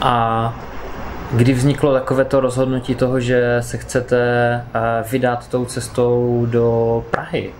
A 0.00 0.54
Kdy 1.36 1.52
vzniklo 1.52 1.92
takovéto 1.92 2.40
rozhodnutí 2.40 2.94
toho, 2.94 3.20
že 3.20 3.56
se 3.60 3.78
chcete 3.78 4.18
eh, 4.54 4.80
vydat 5.10 5.48
tou 5.48 5.64
cestou 5.64 6.46
do 6.50 7.04
Prahy? 7.10 7.50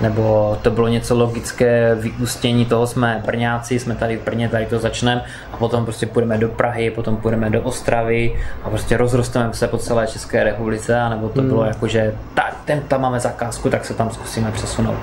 Nebo 0.00 0.58
to 0.62 0.70
bylo 0.70 0.88
něco 0.88 1.18
logické 1.18 1.94
vyústění 1.94 2.64
toho, 2.64 2.86
jsme 2.86 3.22
Brňáci, 3.26 3.78
jsme 3.78 3.94
tady 3.94 4.16
v 4.16 4.24
Brně, 4.24 4.48
tady 4.48 4.66
to 4.66 4.78
začneme 4.78 5.24
a 5.52 5.56
potom 5.56 5.84
prostě 5.84 6.06
půjdeme 6.06 6.38
do 6.38 6.48
Prahy, 6.48 6.90
potom 6.90 7.16
půjdeme 7.16 7.50
do 7.50 7.62
Ostravy 7.62 8.36
a 8.62 8.70
prostě 8.70 8.96
rozrosteme 8.96 9.54
se 9.54 9.68
po 9.68 9.78
celé 9.78 10.06
České 10.06 10.44
republice, 10.44 11.00
anebo 11.00 11.28
to 11.28 11.40
hmm. 11.40 11.48
bylo 11.48 11.64
jako, 11.64 11.88
že 11.88 12.14
tak, 12.34 12.56
ten 12.64 12.80
tam 12.80 13.00
máme 13.00 13.20
zakázku, 13.20 13.70
tak 13.70 13.84
se 13.84 13.94
tam 13.94 14.10
zkusíme 14.10 14.52
přesunout. 14.52 14.98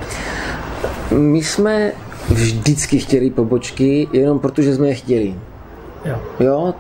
My 1.12 1.44
jsme 1.44 1.92
vždycky 2.30 3.00
chtěli 3.00 3.30
pobočky, 3.30 4.08
jenom 4.14 4.40
protože 4.40 4.76
jsme 4.76 4.88
je 4.88 4.96
chtěli. 4.96 5.36
Jo. 6.06 6.20
jo, 6.40 6.74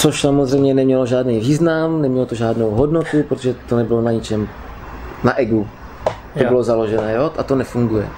což 0.00 0.20
samozřejmě 0.20 0.74
nemělo 0.74 1.06
žádný 1.06 1.40
význam, 1.40 2.02
nemělo 2.02 2.26
to 2.26 2.34
žádnou 2.34 2.70
hodnotu, 2.70 3.22
protože 3.28 3.54
to 3.68 3.76
nebylo 3.76 4.00
na 4.02 4.12
ničem, 4.12 4.48
na 5.24 5.38
egu 5.38 5.66
to 6.34 6.42
jo. 6.42 6.48
bylo 6.48 6.62
založené, 6.62 7.14
jo, 7.14 7.32
a 7.38 7.42
to 7.42 7.56
nefunguje. 7.56 8.08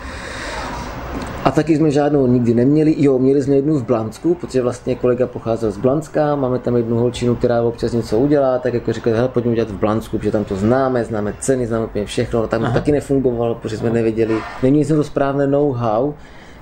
A 1.44 1.50
taky 1.50 1.76
jsme 1.76 1.90
žádnou 1.90 2.26
nikdy 2.26 2.54
neměli. 2.54 2.94
Jo, 2.98 3.18
měli 3.18 3.42
jsme 3.42 3.54
jednu 3.54 3.78
v 3.78 3.86
Blansku, 3.86 4.34
protože 4.34 4.62
vlastně 4.62 4.94
kolega 4.94 5.26
pocházel 5.26 5.70
z 5.70 5.76
Blanska, 5.76 6.36
máme 6.36 6.58
tam 6.58 6.76
jednu 6.76 6.98
holčinu, 6.98 7.34
která 7.34 7.62
občas 7.62 7.92
něco 7.92 8.18
udělá, 8.18 8.58
tak 8.58 8.74
jako 8.74 8.92
říkali, 8.92 9.16
hele, 9.16 9.28
pojďme 9.28 9.52
udělat 9.52 9.70
v 9.70 9.78
Blansku, 9.78 10.18
protože 10.18 10.32
tam 10.32 10.44
to 10.44 10.56
známe, 10.56 11.04
známe 11.04 11.34
ceny, 11.40 11.66
známe 11.66 11.84
úplně 11.84 12.04
všechno, 12.04 12.38
ale 12.38 12.48
tam 12.48 12.62
Aha. 12.62 12.72
to 12.72 12.78
taky 12.78 12.92
nefungovalo, 12.92 13.54
protože 13.54 13.76
jsme 13.76 13.90
nevěděli, 13.90 14.38
neměli 14.62 14.84
jsme 14.84 14.96
to 14.96 15.04
správné 15.04 15.46
know-how, 15.46 16.12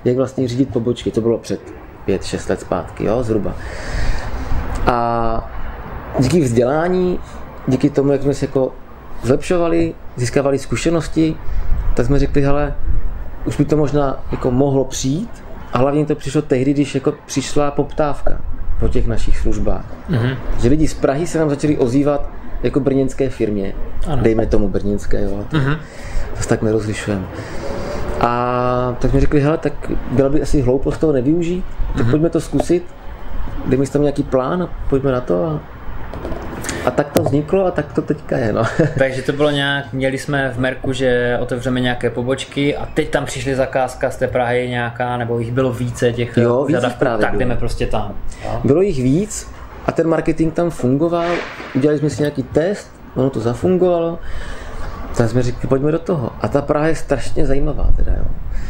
jak 0.05 0.17
vlastně 0.17 0.47
řídit 0.47 0.73
pobočky, 0.73 1.11
to 1.11 1.21
bylo 1.21 1.37
před 1.37 1.59
5-6 2.07 2.49
let 2.49 2.59
zpátky, 2.59 3.05
jo, 3.05 3.23
zhruba. 3.23 3.55
A 4.87 5.51
díky 6.19 6.41
vzdělání, 6.41 7.19
díky 7.67 7.89
tomu, 7.89 8.11
jak 8.11 8.21
jsme 8.21 8.33
se 8.33 8.45
jako 8.45 8.71
zlepšovali, 9.23 9.93
získávali 10.15 10.59
zkušenosti, 10.59 11.35
tak 11.93 12.05
jsme 12.05 12.19
řekli, 12.19 12.41
hele, 12.41 12.73
už 13.45 13.57
by 13.57 13.65
to 13.65 13.77
možná 13.77 14.23
jako 14.31 14.51
mohlo 14.51 14.85
přijít 14.85 15.43
a 15.73 15.77
hlavně 15.77 16.05
to 16.05 16.15
přišlo 16.15 16.41
tehdy, 16.41 16.73
když 16.73 16.95
jako 16.95 17.13
přišla 17.25 17.71
poptávka 17.71 18.41
po 18.79 18.87
těch 18.87 19.07
našich 19.07 19.37
službách. 19.37 19.85
Mm-hmm. 20.09 20.37
Že 20.61 20.69
lidi 20.69 20.87
z 20.87 20.93
Prahy 20.93 21.27
se 21.27 21.39
nám 21.39 21.49
začali 21.49 21.77
ozývat 21.77 22.29
jako 22.63 22.79
brněnské 22.79 23.29
firmě. 23.29 23.73
Ano. 24.07 24.23
Dejme 24.23 24.45
tomu 24.45 24.67
brněnské, 24.67 25.23
jo. 25.23 25.45
Mm-hmm. 25.51 25.77
Zase 26.35 26.49
tak 26.49 26.61
nerozlišujeme. 26.61 27.25
A 28.21 28.95
tak 28.99 29.13
mi 29.13 29.19
řekli, 29.19 29.41
hele, 29.41 29.57
tak 29.57 29.73
byla 30.11 30.29
by 30.29 30.41
asi 30.41 30.61
hloupost 30.61 30.97
toho 30.97 31.13
nevyužít, 31.13 31.65
tak 31.97 32.09
pojďme 32.09 32.29
to 32.29 32.41
zkusit, 32.41 32.85
dej 33.65 33.79
mi 33.79 33.87
tam 33.87 34.01
nějaký 34.01 34.23
plán 34.23 34.63
a 34.63 34.69
pojďme 34.89 35.11
na 35.11 35.21
to. 35.21 35.45
A, 35.45 35.59
a 36.85 36.91
tak 36.91 37.11
to 37.11 37.23
vzniklo 37.23 37.65
a 37.65 37.71
tak 37.71 37.93
to 37.93 38.01
teďka 38.01 38.37
je. 38.37 38.53
No. 38.53 38.63
Takže 38.97 39.21
to 39.21 39.33
bylo 39.33 39.49
nějak, 39.51 39.93
měli 39.93 40.17
jsme 40.17 40.49
v 40.55 40.59
Merku, 40.59 40.93
že 40.93 41.37
otevřeme 41.41 41.79
nějaké 41.79 42.09
pobočky 42.09 42.77
a 42.77 42.85
teď 42.85 43.09
tam 43.09 43.25
přišly 43.25 43.55
zakázka 43.55 44.09
z 44.11 44.17
té 44.17 44.27
Prahy 44.27 44.69
nějaká, 44.69 45.17
nebo 45.17 45.39
jich 45.39 45.51
bylo 45.51 45.73
více 45.73 46.11
těch 46.13 46.37
Jo, 46.37 46.59
víc 46.63 46.69
jich 46.69 46.75
žadavků, 46.77 46.99
právě 46.99 47.21
tak 47.21 47.31
bylo. 47.31 47.39
jdeme 47.39 47.55
prostě 47.55 47.85
tam. 47.87 48.13
Jo? 48.45 48.61
Bylo 48.63 48.81
jich 48.81 49.03
víc 49.03 49.51
a 49.85 49.91
ten 49.91 50.07
marketing 50.07 50.53
tam 50.53 50.69
fungoval, 50.69 51.31
udělali 51.75 51.99
jsme 51.99 52.09
si 52.09 52.21
nějaký 52.21 52.43
test, 52.43 52.91
ono 53.15 53.29
to 53.29 53.39
zafungovalo, 53.39 54.19
tak 55.17 55.29
jsme 55.29 55.41
řekli, 55.43 55.67
pojďme 55.67 55.91
do 55.91 55.99
toho. 55.99 56.31
A 56.41 56.47
ta 56.47 56.61
Praha 56.61 56.87
je 56.87 56.95
strašně 56.95 57.45
zajímavá 57.45 57.87
teda, 57.95 58.11
jo. 58.17 58.25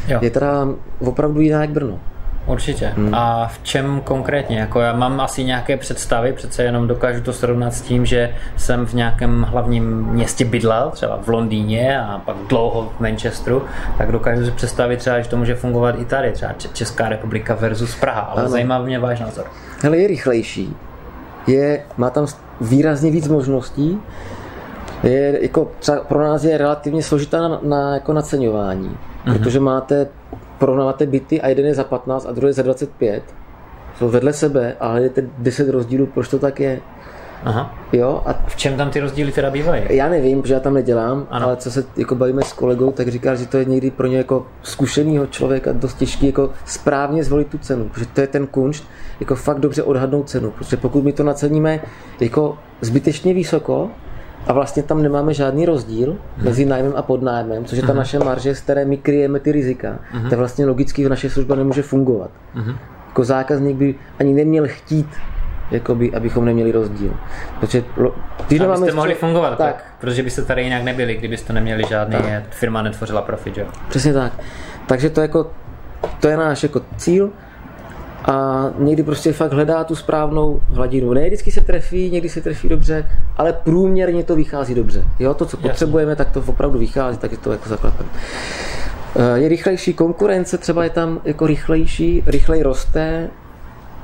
Jo. 0.07 0.19
Je 0.21 0.29
teda 0.29 0.67
opravdu 0.99 1.41
jiná 1.41 1.61
jak 1.61 1.69
Brno. 1.69 1.99
Určitě. 2.45 2.87
Hmm. 2.95 3.13
A 3.15 3.47
v 3.47 3.59
čem 3.63 4.01
konkrétně? 4.03 4.59
Jako 4.59 4.79
já 4.79 4.93
mám 4.95 5.21
asi 5.21 5.43
nějaké 5.43 5.77
představy, 5.77 6.33
přece 6.33 6.63
jenom 6.63 6.87
dokážu 6.87 7.21
to 7.21 7.33
srovnat 7.33 7.73
s 7.73 7.81
tím, 7.81 8.05
že 8.05 8.35
jsem 8.57 8.85
v 8.85 8.93
nějakém 8.93 9.43
hlavním 9.49 9.83
městě 10.05 10.45
bydlel, 10.45 10.89
třeba 10.91 11.19
v 11.23 11.27
Londýně 11.27 12.01
a 12.01 12.21
pak 12.25 12.35
dlouho 12.49 12.93
v 12.97 12.99
Manchesteru, 12.99 13.63
tak 13.97 14.11
dokážu 14.11 14.45
si 14.45 14.51
představit 14.51 14.97
třeba, 14.97 15.19
že 15.19 15.29
to 15.29 15.37
může 15.37 15.55
fungovat 15.55 15.95
i 15.99 16.05
tady, 16.05 16.31
třeba 16.31 16.53
Česká 16.73 17.09
republika 17.09 17.55
versus 17.55 17.95
Praha, 17.95 18.21
ale 18.21 18.41
Ano. 18.41 18.51
zajímá 18.51 18.79
mě 18.79 18.99
váš 18.99 19.19
názor. 19.19 19.45
Hele, 19.81 19.97
je 19.97 20.07
rychlejší, 20.07 20.75
je, 21.47 21.83
má 21.97 22.09
tam 22.09 22.25
výrazně 22.61 23.11
víc 23.11 23.27
možností, 23.27 23.99
je, 25.03 25.39
jako 25.41 25.71
třeba 25.79 25.97
pro 26.01 26.23
nás 26.23 26.43
je 26.43 26.57
relativně 26.57 27.03
složitá 27.03 27.41
na, 27.47 27.59
na 27.63 27.93
jako 27.93 28.13
naceňování, 28.13 28.97
Mhm. 29.25 29.37
protože 29.37 29.59
máte, 29.59 30.07
porovnáváte 30.65 31.05
byty 31.05 31.41
a 31.41 31.47
jeden 31.47 31.65
je 31.65 31.73
za 31.73 31.83
15 31.83 32.25
a 32.25 32.31
druhý 32.31 32.49
je 32.49 32.53
za 32.53 32.61
25, 32.61 33.23
jsou 33.97 34.09
vedle 34.09 34.33
sebe 34.33 34.75
a 34.79 34.87
hledáte 34.91 35.23
10 35.37 35.69
rozdílů, 35.69 36.05
proč 36.05 36.27
to 36.27 36.39
tak 36.39 36.59
je. 36.59 36.79
Aha. 37.43 37.75
Jo, 37.93 38.21
a 38.25 38.33
V 38.47 38.55
čem 38.55 38.77
tam 38.77 38.89
ty 38.89 38.99
rozdíly 38.99 39.31
teda 39.31 39.49
bývají? 39.49 39.83
já 39.89 40.09
nevím, 40.09 40.41
protože 40.41 40.53
já 40.53 40.59
tam 40.59 40.73
nedělám, 40.73 41.27
Ano. 41.29 41.45
ale 41.47 41.57
co 41.57 41.71
se 41.71 41.83
jako 41.97 42.15
bavíme 42.15 42.41
s 42.41 42.53
kolegou, 42.53 42.91
tak 42.91 43.07
říká, 43.07 43.35
že 43.35 43.45
to 43.47 43.57
je 43.57 43.65
někdy 43.65 43.91
pro 43.91 44.07
ně 44.07 44.17
jako 44.17 44.45
zkušenýho 44.61 45.27
člověka 45.27 45.71
dost 45.71 45.93
těžký 45.97 46.25
jako 46.25 46.49
správně 46.65 47.23
zvolit 47.23 47.47
tu 47.47 47.57
cenu, 47.57 47.89
protože 47.89 48.05
to 48.05 48.21
je 48.21 48.27
ten 48.27 48.47
kunšt, 48.47 48.83
jako 49.19 49.35
fakt 49.35 49.59
dobře 49.59 49.83
odhadnout 49.83 50.29
cenu, 50.29 50.51
protože 50.51 50.77
pokud 50.77 51.03
my 51.03 51.13
to 51.13 51.23
naceníme 51.23 51.79
jako 52.19 52.57
zbytečně 52.81 53.33
vysoko, 53.33 53.89
a 54.47 54.53
vlastně 54.53 54.83
tam 54.83 55.01
nemáme 55.03 55.33
žádný 55.33 55.65
rozdíl 55.65 56.17
mezi 56.37 56.65
nájmem 56.65 56.93
a 56.95 57.01
podnájmem, 57.01 57.65
což 57.65 57.77
je 57.77 57.83
ta 57.83 57.93
naše 57.93 58.19
marže, 58.19 58.55
z 58.55 58.59
které 58.61 58.85
my 58.85 58.97
kryjeme 58.97 59.39
ty 59.39 59.51
rizika, 59.51 59.99
tak 60.29 60.39
vlastně 60.39 60.65
logicky 60.65 61.09
naše 61.09 61.29
služba 61.29 61.55
nemůže 61.55 61.81
fungovat. 61.81 62.31
Jako 63.07 63.23
zákazník 63.23 63.77
by 63.77 63.95
ani 64.19 64.33
neměl 64.33 64.63
chtít, 64.67 65.07
jakoby, 65.71 66.13
abychom 66.13 66.45
neměli 66.45 66.71
rozdíl. 66.71 67.13
Protože, 67.59 67.83
když 68.47 68.61
Abyste 68.61 68.91
z 68.91 68.95
mohli 68.95 69.11
čeho- 69.11 69.19
fungovat, 69.19 69.49
tak. 69.49 69.57
tak, 69.57 69.75
tak. 69.75 69.85
Protože 69.99 70.23
byste 70.23 70.41
tady 70.41 70.63
jinak 70.63 70.83
nebyli, 70.83 71.15
kdybyste 71.15 71.53
neměli 71.53 71.83
žádný, 71.89 72.17
firma 72.49 72.81
netvořila 72.81 73.21
profit, 73.21 73.55
že? 73.55 73.61
jo? 73.61 73.67
Přesně 73.89 74.13
tak. 74.13 74.33
Takže 74.87 75.09
to, 75.09 75.21
jako, 75.21 75.51
to 76.19 76.27
je 76.27 76.37
náš 76.37 76.63
jako 76.63 76.81
cíl 76.97 77.29
a 78.25 78.65
někdy 78.77 79.03
prostě 79.03 79.33
fakt 79.33 79.53
hledá 79.53 79.83
tu 79.83 79.95
správnou 79.95 80.61
hladinu. 80.73 81.13
Ne 81.13 81.27
vždycky 81.27 81.51
se 81.51 81.61
trefí, 81.61 82.09
někdy 82.09 82.29
se 82.29 82.41
trefí 82.41 82.69
dobře, 82.69 83.05
ale 83.37 83.53
průměrně 83.53 84.23
to 84.23 84.35
vychází 84.35 84.75
dobře. 84.75 85.03
Jo, 85.19 85.33
to, 85.33 85.45
co 85.45 85.57
Jasně. 85.57 85.69
potřebujeme, 85.69 86.15
tak 86.15 86.31
to 86.31 86.43
opravdu 86.45 86.79
vychází, 86.79 87.17
tak 87.17 87.31
je 87.31 87.37
to 87.37 87.51
jako 87.51 87.69
zaklepem. 87.69 88.05
Eh, 89.15 89.39
Je 89.39 89.49
rychlejší 89.49 89.93
konkurence, 89.93 90.57
třeba 90.57 90.83
je 90.83 90.89
tam 90.89 91.21
jako 91.25 91.47
rychlejší, 91.47 92.23
rychleji 92.25 92.63
roste, 92.63 93.29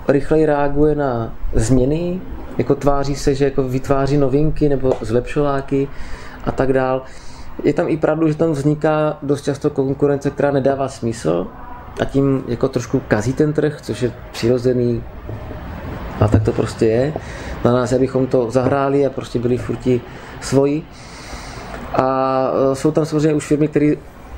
rychleji 0.08 0.46
reaguje 0.46 0.96
na 0.96 1.34
změny, 1.54 2.22
jako 2.58 2.76
tváří 2.76 3.16
se, 3.16 3.36
že 3.36 3.46
jako 3.46 3.64
vytváří 3.64 4.18
novinky 4.18 4.70
nebo 4.70 4.94
zlepšováky 5.02 5.88
a 6.46 6.52
tak 6.52 6.74
dál. 6.74 7.02
Je 7.64 7.74
tam 7.74 7.86
i 7.90 7.98
pravdu, 7.98 8.28
že 8.28 8.36
tam 8.36 8.52
vzniká 8.52 9.18
dost 9.24 9.42
často 9.42 9.70
konkurence, 9.70 10.30
která 10.30 10.52
nedává 10.52 10.88
smysl 10.88 11.48
a 12.00 12.06
tím 12.06 12.44
jako 12.48 12.68
trošku 12.68 13.02
kazí 13.08 13.34
ten 13.34 13.54
trh, 13.54 13.82
což 13.82 14.02
je 14.02 14.12
přirozený 14.32 15.04
a 16.20 16.28
tak 16.28 16.44
to 16.44 16.52
prostě 16.52 16.86
je. 16.86 17.14
Na 17.66 17.74
nás, 17.74 17.94
abychom 17.94 18.28
to 18.28 18.52
zahráli 18.52 19.06
a 19.06 19.10
prostě 19.10 19.40
byli 19.40 19.58
furti 19.58 20.02
svoji. 20.42 20.84
A 21.94 22.50
e, 22.72 22.76
jsou 22.76 22.92
tam 22.92 23.06
samozřejmě 23.06 23.34
už 23.34 23.48
firmy, 23.48 23.68
které 23.68 23.94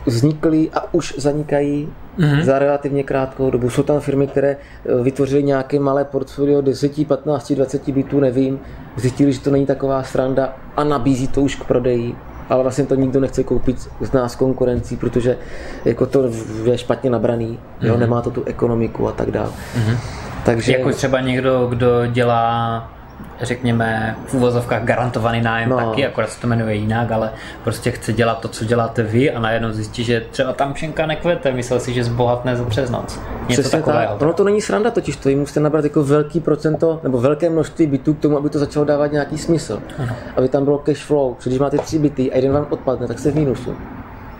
vznikly 0.05 0.69
a 0.73 0.93
už 0.93 1.15
zanikají 1.17 1.89
mm-hmm. 2.19 2.43
za 2.43 2.59
relativně 2.59 3.03
krátkou 3.03 3.51
dobu. 3.51 3.69
Jsou 3.69 3.83
tam 3.83 3.99
firmy, 3.99 4.27
které 4.27 4.49
e, 4.49 5.03
vytvořily 5.03 5.43
nějaké 5.43 5.79
malé 5.79 6.05
portfolio 6.05 6.61
10, 6.61 7.07
15, 7.07 7.51
20 7.51 7.89
bytů, 7.89 8.19
nevím. 8.19 8.59
Zjistili, 8.95 9.33
že 9.33 9.39
to 9.39 9.51
není 9.51 9.65
taková 9.65 10.03
sranda 10.03 10.55
a 10.75 10.83
nabízí 10.83 11.27
to 11.27 11.41
už 11.41 11.55
k 11.55 11.63
prodeji. 11.63 12.15
Ale 12.49 12.63
vlastně 12.63 12.85
to 12.85 12.95
nikdo 12.95 13.19
nechce 13.19 13.43
koupit 13.43 13.89
z 14.01 14.11
nás 14.11 14.35
konkurencí, 14.35 14.97
protože 14.97 15.37
jako 15.85 16.05
to 16.05 16.23
je 16.63 16.77
špatně 16.77 17.09
nabraný, 17.09 17.59
mm-hmm. 17.59 17.87
jo, 17.87 17.97
nemá 17.97 18.21
to 18.21 18.31
tu 18.31 18.43
ekonomiku 18.43 19.07
a 19.07 19.11
tak 19.11 19.31
dále. 19.31 19.49
Mm-hmm. 19.49 19.97
Takže 20.45 20.71
Jako 20.71 20.91
třeba 20.91 21.21
někdo, 21.21 21.67
kdo 21.67 22.05
dělá 22.05 22.98
řekněme, 23.41 24.15
v 24.25 24.33
úvozovkách 24.33 24.83
garantovaný 24.83 25.41
nájem 25.41 25.69
no. 25.69 25.77
Taky, 25.77 26.05
akorát 26.07 26.29
se 26.29 26.41
to 26.41 26.47
jmenuje 26.47 26.75
jinak, 26.75 27.11
ale 27.11 27.31
prostě 27.63 27.91
chce 27.91 28.13
dělat 28.13 28.39
to, 28.39 28.47
co 28.47 28.65
děláte 28.65 29.03
vy 29.03 29.31
a 29.31 29.39
najednou 29.39 29.71
zjistí, 29.71 30.03
že 30.03 30.25
třeba 30.31 30.53
tam 30.53 30.73
šenka 30.73 31.05
nekvete, 31.05 31.51
myslel 31.51 31.79
si, 31.79 31.93
že 31.93 32.03
zbohatne 32.03 32.55
za 32.55 32.65
přes 32.65 32.89
noc. 32.89 33.19
Něco 33.49 33.61
Přesně 33.61 33.79
takového. 33.79 34.13
tak. 34.13 34.21
Ono 34.21 34.33
to 34.33 34.43
není 34.43 34.61
sranda 34.61 34.91
totiž, 34.91 35.15
to 35.15 35.29
vy 35.29 35.35
musíte 35.35 35.59
nabrat 35.59 35.83
jako 35.83 36.03
velký 36.03 36.39
procento 36.39 36.99
nebo 37.03 37.21
velké 37.21 37.49
množství 37.49 37.87
bytů 37.87 38.13
k 38.13 38.19
tomu, 38.19 38.37
aby 38.37 38.49
to 38.49 38.59
začalo 38.59 38.85
dávat 38.85 39.11
nějaký 39.11 39.37
smysl. 39.37 39.81
Ano. 39.99 40.15
Aby 40.37 40.49
tam 40.49 40.63
bylo 40.63 40.77
cash 40.77 41.03
flow. 41.03 41.33
Protože 41.33 41.49
když 41.49 41.59
máte 41.59 41.77
tři 41.77 41.99
byty 41.99 42.31
a 42.31 42.35
jeden 42.35 42.51
vám 42.51 42.67
odpadne, 42.69 43.07
tak 43.07 43.19
jste 43.19 43.31
v 43.31 43.35
mínusu. 43.35 43.75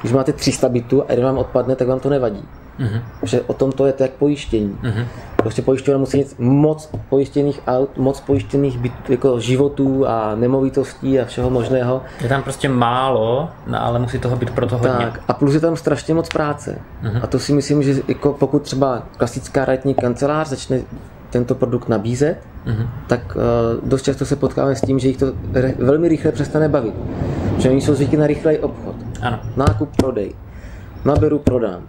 Když 0.02 0.14
máte 0.14 0.34
300 0.34 0.70
bytů 0.70 1.04
a 1.04 1.06
jeden 1.10 1.26
vám 1.26 1.38
odpadne, 1.38 1.76
tak 1.76 1.88
vám 1.88 2.00
to 2.00 2.10
nevadí. 2.10 2.48
Mhm. 2.80 3.02
Že 3.24 3.42
o 3.42 3.54
tom 3.54 3.72
to 3.72 3.86
je 3.86 3.94
to 3.94 4.04
jak 4.04 4.12
pojištění. 4.12 4.78
Prostě 5.36 5.62
pojišťovna 5.62 5.98
musí 6.00 6.18
mít 6.18 6.36
moc 6.40 6.90
pojištěných 7.10 7.60
aut, 7.68 7.98
moc 7.98 8.20
pojištěných 8.22 8.78
bytů, 8.78 9.12
jako 9.12 9.40
životů 9.40 10.08
a 10.08 10.36
nemovitostí 10.36 11.20
a 11.20 11.26
všeho 11.26 11.50
možného. 11.50 12.02
Je 12.22 12.30
tam 12.30 12.44
prostě 12.44 12.70
málo, 12.70 13.50
no, 13.68 13.84
ale 13.84 14.00
musí 14.00 14.20
toho 14.20 14.36
být 14.36 14.50
proto 14.50 14.78
hodně. 14.78 14.90
Tak, 14.98 15.20
a 15.28 15.34
plus 15.34 15.54
je 15.54 15.60
tam 15.60 15.76
strašně 15.76 16.14
moc 16.14 16.30
práce. 16.30 16.78
A 17.22 17.28
to 17.28 17.40
si 17.40 17.54
myslím, 17.54 17.84
že 17.84 17.96
jako 18.08 18.34
pokud 18.34 18.62
třeba 18.62 19.04
klasická 19.18 19.66
realitní 19.66 19.94
kancelář 19.94 20.48
začne 20.48 20.82
tento 21.30 21.56
produkt 21.56 21.90
nabízet, 21.90 22.38
tak 23.08 23.36
uh, 23.36 23.90
dost 23.90 24.02
často 24.02 24.26
se 24.26 24.36
potkáme 24.36 24.76
s 24.76 24.82
tím, 24.82 25.00
že 25.00 25.08
jich 25.08 25.18
to 25.18 25.26
re- 25.54 25.74
velmi 25.80 26.08
rychle 26.08 26.32
přestane 26.32 26.70
bavit. 26.70 26.94
Že 27.58 27.70
oni 27.70 27.82
jsou 27.82 27.94
zvyklí 27.94 28.18
na 28.18 28.28
rychlej 28.28 28.60
obchod. 28.62 28.96
Ano. 29.22 29.40
Nákup, 29.58 29.90
prodej. 29.96 30.34
Naberu, 31.06 31.40
prodám. 31.40 31.82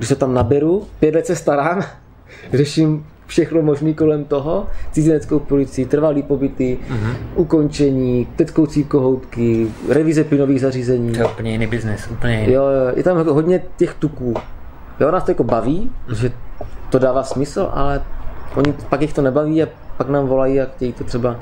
Když 0.00 0.08
se 0.08 0.16
tam 0.16 0.34
naberu, 0.34 0.86
pět 1.00 1.14
let 1.14 1.26
se 1.26 1.36
starám, 1.36 1.82
řeším 2.52 3.06
všechno 3.26 3.62
možné 3.62 3.94
kolem 3.94 4.24
toho, 4.24 4.66
cizineckou 4.92 5.38
policii, 5.38 5.86
trvalý 5.86 6.22
pobyty, 6.22 6.78
uh-huh. 6.88 7.14
ukončení, 7.34 8.28
tetkoucí 8.36 8.84
kohoutky, 8.84 9.66
revize 9.88 10.24
plynových 10.24 10.60
zařízení. 10.60 11.12
To 11.12 11.18
je 11.18 11.24
úplně 11.24 11.52
jiný 11.52 11.66
biznis, 11.66 12.08
úplně 12.10 12.40
jiný. 12.40 12.52
Jo, 12.52 12.64
je 12.96 13.02
tam 13.02 13.18
jako 13.18 13.34
hodně 13.34 13.62
těch 13.76 13.94
tuků. 13.94 14.34
Jo, 15.00 15.10
nás 15.10 15.24
to 15.24 15.30
jako 15.30 15.44
baví, 15.44 15.90
že 16.12 16.32
to 16.90 16.98
dává 16.98 17.22
smysl, 17.22 17.68
ale 17.72 18.02
oni 18.54 18.74
pak 18.88 19.00
jich 19.02 19.12
to 19.12 19.22
nebaví 19.22 19.62
a 19.62 19.68
pak 19.96 20.08
nám 20.08 20.26
volají 20.26 20.60
a 20.60 20.66
chtějí 20.76 20.92
to 20.92 21.04
třeba 21.04 21.36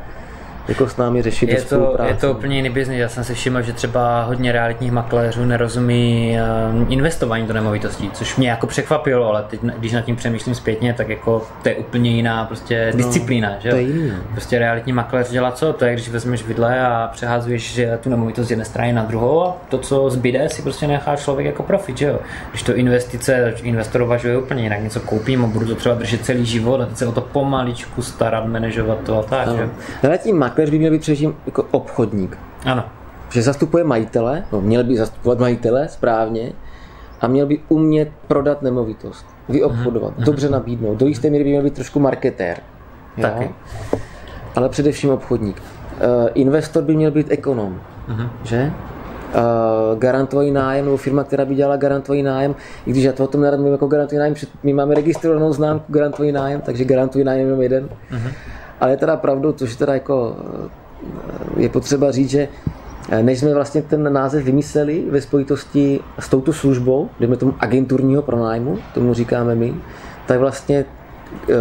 jako 0.69 0.89
s 0.89 0.97
námi 0.97 1.23
řešit 1.23 1.49
Je 1.49 1.63
to, 1.63 1.97
je 2.07 2.15
to 2.15 2.33
úplně 2.33 2.57
jiný 2.57 2.71
biznis. 2.71 2.99
Já 2.99 3.09
jsem 3.09 3.25
si 3.25 3.35
všiml, 3.35 3.63
že 3.63 3.73
třeba 3.73 4.23
hodně 4.23 4.53
realitních 4.53 4.93
makléřů 4.93 5.45
nerozumí 5.45 6.39
eh, 6.39 6.43
investování 6.89 7.47
do 7.47 7.55
nemovitostí, 7.55 8.11
což 8.11 8.37
mě 8.37 8.49
jako 8.49 8.67
překvapilo, 8.67 9.29
ale 9.29 9.43
teď, 9.43 9.61
když 9.79 9.93
nad 9.93 10.01
tím 10.01 10.17
přemýšlím 10.17 10.55
zpětně, 10.55 10.95
tak 10.95 11.09
jako 11.09 11.47
to 11.63 11.69
je 11.69 11.75
úplně 11.75 12.11
jiná 12.11 12.45
prostě 12.45 12.93
disciplína. 12.95 13.53
že? 13.59 13.71
to 13.71 13.77
je 13.77 13.83
jiný, 13.83 14.09
no. 14.09 14.15
Prostě 14.33 14.59
realitní 14.59 14.93
makléř 14.93 15.31
dělá 15.31 15.53
co? 15.53 15.73
To 15.73 15.85
je, 15.85 15.93
když 15.93 16.09
vezmeš 16.09 16.47
vidle 16.47 16.81
a 16.81 17.11
přeházuješ 17.13 17.69
že 17.79 17.99
tu 18.03 18.11
nemovitost 18.11 18.47
z 18.47 18.51
jedné 18.51 18.65
strany 18.65 18.93
na 18.93 19.05
druhou 19.05 19.43
a 19.43 19.57
to, 19.69 19.79
co 19.79 20.11
zbyde, 20.11 20.49
si 20.49 20.63
prostě 20.63 20.87
nechá 20.87 21.17
člověk 21.17 21.47
jako 21.47 21.63
profit. 21.63 21.99
Že 21.99 22.07
jo? 22.07 22.19
Když 22.51 22.63
to 22.63 22.77
investice, 22.77 23.55
investor 23.63 24.03
uvažuje 24.03 24.39
úplně 24.39 24.63
jinak. 24.63 24.83
Něco 24.83 25.01
koupím 25.01 25.45
a 25.45 25.47
budu 25.47 25.67
to 25.67 25.75
třeba 25.75 25.95
držet 25.95 26.25
celý 26.25 26.47
život 26.47 26.81
a 26.81 26.87
teď 26.87 26.97
se 26.97 27.07
o 27.07 27.13
to 27.13 27.21
pomaličku 27.21 28.03
starat, 28.03 28.47
manažovat 28.47 28.99
to 29.07 29.19
a 29.19 29.23
tak. 29.23 29.49
Že? 29.49 29.63
jo? 29.63 29.69
Realitní 30.03 30.33
makléř 30.59 30.71
by 30.71 30.79
měl 30.79 30.91
být 30.91 31.01
především 31.01 31.35
jako 31.47 31.65
obchodník. 31.71 32.39
Ano. 32.65 32.85
Že 33.31 33.43
zastupuje 33.43 33.85
majitele, 33.85 34.45
no 34.53 34.61
měl 34.61 34.85
by 34.85 34.97
zastupovat 34.97 35.39
majitele 35.39 35.89
správně 35.89 36.53
a 37.21 37.27
měl 37.27 37.47
by 37.47 37.59
umět 37.69 38.09
prodat 38.29 38.63
nemovitost, 38.63 39.27
vyobchodovat, 39.49 40.17
Mhm. 40.17 40.25
dobře 40.25 40.49
nabídnout. 40.51 40.99
Do 40.99 41.07
jisté 41.07 41.31
míry 41.31 41.45
by 41.45 41.51
měl 41.51 41.63
být 41.63 41.75
trošku 41.75 42.01
marketér. 42.01 42.57
jo? 43.17 43.23
Taky. 43.23 43.51
Ale 44.57 44.69
především 44.69 45.11
obchodník. 45.11 45.63
Uh, 45.63 46.29
investor 46.35 46.83
by 46.83 46.97
měl 46.97 47.11
být 47.11 47.27
ekonom, 47.31 47.81
Mhm. 48.09 48.29
že? 48.45 48.73
uh, 48.73 49.99
garantovaný 49.99 50.51
nájem, 50.51 50.85
nebo 50.85 50.97
firma, 50.97 51.25
která 51.25 51.45
by 51.45 51.55
dělala 51.55 51.77
garantovaný 51.77 52.23
nájem, 52.23 52.55
i 52.87 52.91
když 52.91 53.05
já 53.05 53.13
to 53.13 53.25
o 53.25 53.27
tom 53.27 53.41
nerad 53.41 53.61
jako 53.61 53.87
garantovaný 53.87 54.19
nájem, 54.19 54.35
my 54.63 54.73
máme 54.73 54.95
registrovanou 54.95 55.53
známku 55.53 55.93
garantovaný 55.93 56.33
nájem, 56.33 56.61
takže 56.61 56.85
garantovaný 56.85 57.25
nájem 57.25 57.47
jenom 57.47 57.63
jeden. 57.63 57.85
Uh-huh. 57.89 58.31
Ale 58.81 58.91
je 58.93 58.97
teda 58.97 59.17
pravdou, 59.17 59.53
což 59.53 59.77
teda 59.77 59.95
jako 59.95 60.37
eh, 61.57 61.63
je 61.63 61.69
potřeba 61.69 62.11
říct, 62.11 62.31
že 62.31 62.49
eh, 63.09 63.23
než 63.23 63.39
jsme 63.39 63.55
vlastně 63.55 63.83
ten 63.83 64.13
název 64.13 64.45
vymysleli 64.45 65.05
ve 65.11 65.21
spojitosti 65.21 66.01
s 66.19 66.29
touto 66.29 66.53
službou, 66.53 67.09
jdeme 67.21 67.37
tomu 67.37 67.55
agenturního 67.59 68.23
pronájmu, 68.23 68.79
tomu 68.95 69.15
říkáme 69.15 69.55
my, 69.55 69.75
tak 70.27 70.39
vlastně 70.39 70.85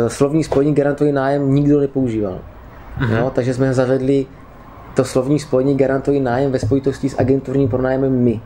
slovní 0.07 0.43
spojení 0.43 0.74
garantovaný 0.74 1.11
nájem 1.11 1.53
nikdo 1.53 1.80
nepoužíval. 1.80 2.39
Jo, 3.09 3.32
takže 3.36 3.53
jsme 3.53 3.74
zavedli 3.74 4.26
to 4.95 5.05
slovní 5.05 5.39
spojení 5.39 5.78
garantovaný 5.78 6.20
nájem 6.20 6.51
ve 6.51 6.59
spojitosti 6.59 7.09
s 7.09 7.20
agenturním 7.20 7.70
pronájmem 7.70 8.11
my. 8.11 8.41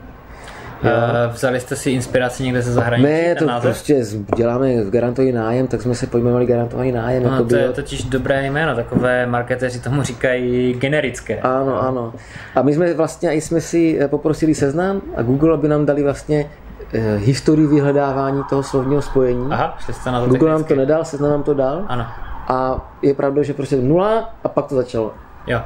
Jo. 0.83 0.91
Vzali 1.31 1.59
jste 1.59 1.75
si 1.75 1.91
inspiraci 1.91 2.43
někde 2.43 2.61
ze 2.61 2.73
zahraničí? 2.73 3.11
Ne, 3.11 3.35
to 3.35 3.45
název? 3.45 3.71
prostě 3.71 4.03
děláme 4.35 4.73
garantovaný 4.73 5.31
nájem, 5.31 5.67
tak 5.67 5.81
jsme 5.81 5.95
se 5.95 6.07
pojmenovali 6.07 6.45
garantovaný 6.45 6.91
nájem. 6.91 7.23
No, 7.23 7.29
jako 7.29 7.43
to 7.43 7.47
bylo... 7.47 7.61
je 7.61 7.69
totiž 7.69 8.03
dobré 8.03 8.45
jméno, 8.45 8.75
takové 8.75 9.25
marketéři 9.25 9.79
tomu 9.79 10.03
říkají 10.03 10.73
generické. 10.73 11.39
Ano, 11.39 11.81
ano. 11.81 12.13
A 12.55 12.61
my 12.61 12.73
jsme 12.73 12.93
vlastně 12.93 13.33
i 13.33 13.41
jsme 13.41 13.61
si 13.61 13.99
eh, 14.01 14.07
poprosili 14.07 14.55
seznam 14.55 15.01
a 15.15 15.21
Google, 15.21 15.53
aby 15.53 15.67
nám 15.67 15.85
dali 15.85 16.03
vlastně 16.03 16.49
eh, 16.93 17.15
historii 17.17 17.67
vyhledávání 17.67 18.43
toho 18.49 18.63
slovního 18.63 19.01
spojení. 19.01 19.47
Aha, 19.51 19.77
šli 19.79 19.93
jste 19.93 20.11
na 20.11 20.19
to 20.19 20.25
Google 20.25 20.39
technicky. 20.39 20.61
nám 20.61 20.63
to 20.63 20.75
nedal, 20.75 21.05
seznam 21.05 21.31
nám 21.31 21.43
to 21.43 21.53
dal. 21.53 21.85
Ano. 21.87 22.05
A 22.47 22.89
je 23.01 23.13
pravda, 23.13 23.43
že 23.43 23.53
prostě 23.53 23.75
nula 23.75 24.29
a 24.43 24.49
pak 24.49 24.65
to 24.65 24.75
začalo. 24.75 25.13
Jo. 25.47 25.61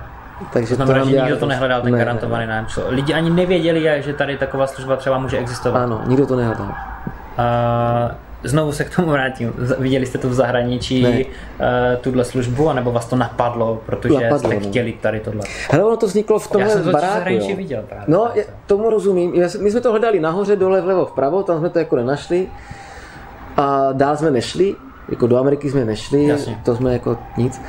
Takže 0.54 0.70
to 0.70 0.76
znamená, 0.76 1.04
to 1.04 1.10
že 1.10 1.22
nikdo 1.22 1.38
to 1.38 1.46
nehledal, 1.46 1.82
ten 1.82 1.92
ne, 1.92 1.98
garantovaný 1.98 2.48
nájem. 2.48 2.66
Lidi 2.88 3.14
ani 3.14 3.30
nevěděli, 3.30 4.04
že 4.04 4.14
tady 4.14 4.38
taková 4.38 4.68
služba 4.68 4.96
třeba 4.96 5.18
může 5.18 5.38
existovat. 5.38 5.84
Ano, 5.84 6.02
nikdo 6.06 6.26
to 6.26 6.36
nehledal. 6.36 6.66
Uh, 6.66 6.74
znovu 8.44 8.72
se 8.72 8.84
k 8.84 8.96
tomu 8.96 9.10
vrátím. 9.10 9.54
Viděli 9.80 10.06
jste 10.06 10.18
to 10.18 10.30
v 10.30 10.34
zahraničí, 10.34 11.04
ne. 11.04 11.10
uh, 11.10 11.26
tuhle 12.02 12.24
službu, 12.24 12.70
anebo 12.70 12.92
vás 12.92 13.06
to 13.06 13.16
napadlo, 13.16 13.82
protože 13.86 14.14
napadlo, 14.14 14.40
jste 14.40 14.60
no. 14.60 14.70
chtěli 14.70 14.94
tady 15.02 15.20
tohle? 15.20 15.42
Hele, 15.72 15.84
ono 15.84 15.98
to 15.98 16.08
vzniklo 16.08 16.40
v 16.40 16.48
tomhle 16.48 16.70
Já 16.70 16.76
jsem 16.76 16.84
to 16.84 16.92
baráku. 16.92 17.14
zahraničí 17.14 17.52
jo. 17.52 17.58
viděl 17.58 17.84
právě. 17.90 18.06
No, 18.08 18.30
je, 18.34 18.46
tomu 18.66 18.90
rozumím. 18.90 19.34
My 19.62 19.72
jsme 19.72 19.82
to 19.82 19.92
hledali 19.92 20.20
nahoře, 20.20 20.56
dole, 20.56 20.82
vlevo, 20.82 21.06
vpravo, 21.06 21.44
tam 21.44 21.60
jsme 21.60 21.70
to 21.70 21.80
jako 21.80 21.96
nenašli. 21.96 22.48
A 23.58 23.90
dál 23.94 24.18
jsme 24.18 24.32
nešli, 24.32 24.76
jako 25.10 25.28
do 25.28 25.38
Ameriky 25.38 25.70
jsme 25.70 25.86
nešli, 25.86 26.26
Jasně. 26.26 26.60
to 26.66 26.76
jsme 26.76 26.94
jako 26.94 27.18
nic. 27.38 27.62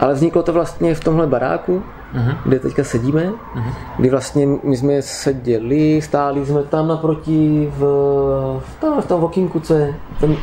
Ale 0.00 0.14
vzniklo 0.14 0.42
to 0.42 0.52
vlastně 0.52 0.94
v 0.94 1.04
tomhle 1.04 1.26
baráku, 1.26 1.82
uh-huh. 2.16 2.36
kde 2.44 2.58
teďka 2.58 2.84
sedíme, 2.84 3.24
uh-huh. 3.24 3.72
kdy 3.98 4.10
vlastně 4.10 4.46
my 4.62 4.76
jsme 4.76 5.02
seděli, 5.02 6.02
stáli 6.02 6.46
jsme 6.46 6.62
tam 6.62 6.88
naproti 6.88 7.72
v, 7.76 7.80
v, 8.60 8.80
tam, 8.80 9.02
v 9.02 9.06
tom 9.06 9.24
okýnku, 9.24 9.60
co 9.60 9.74
je 9.74 9.94
ten, 10.20 10.36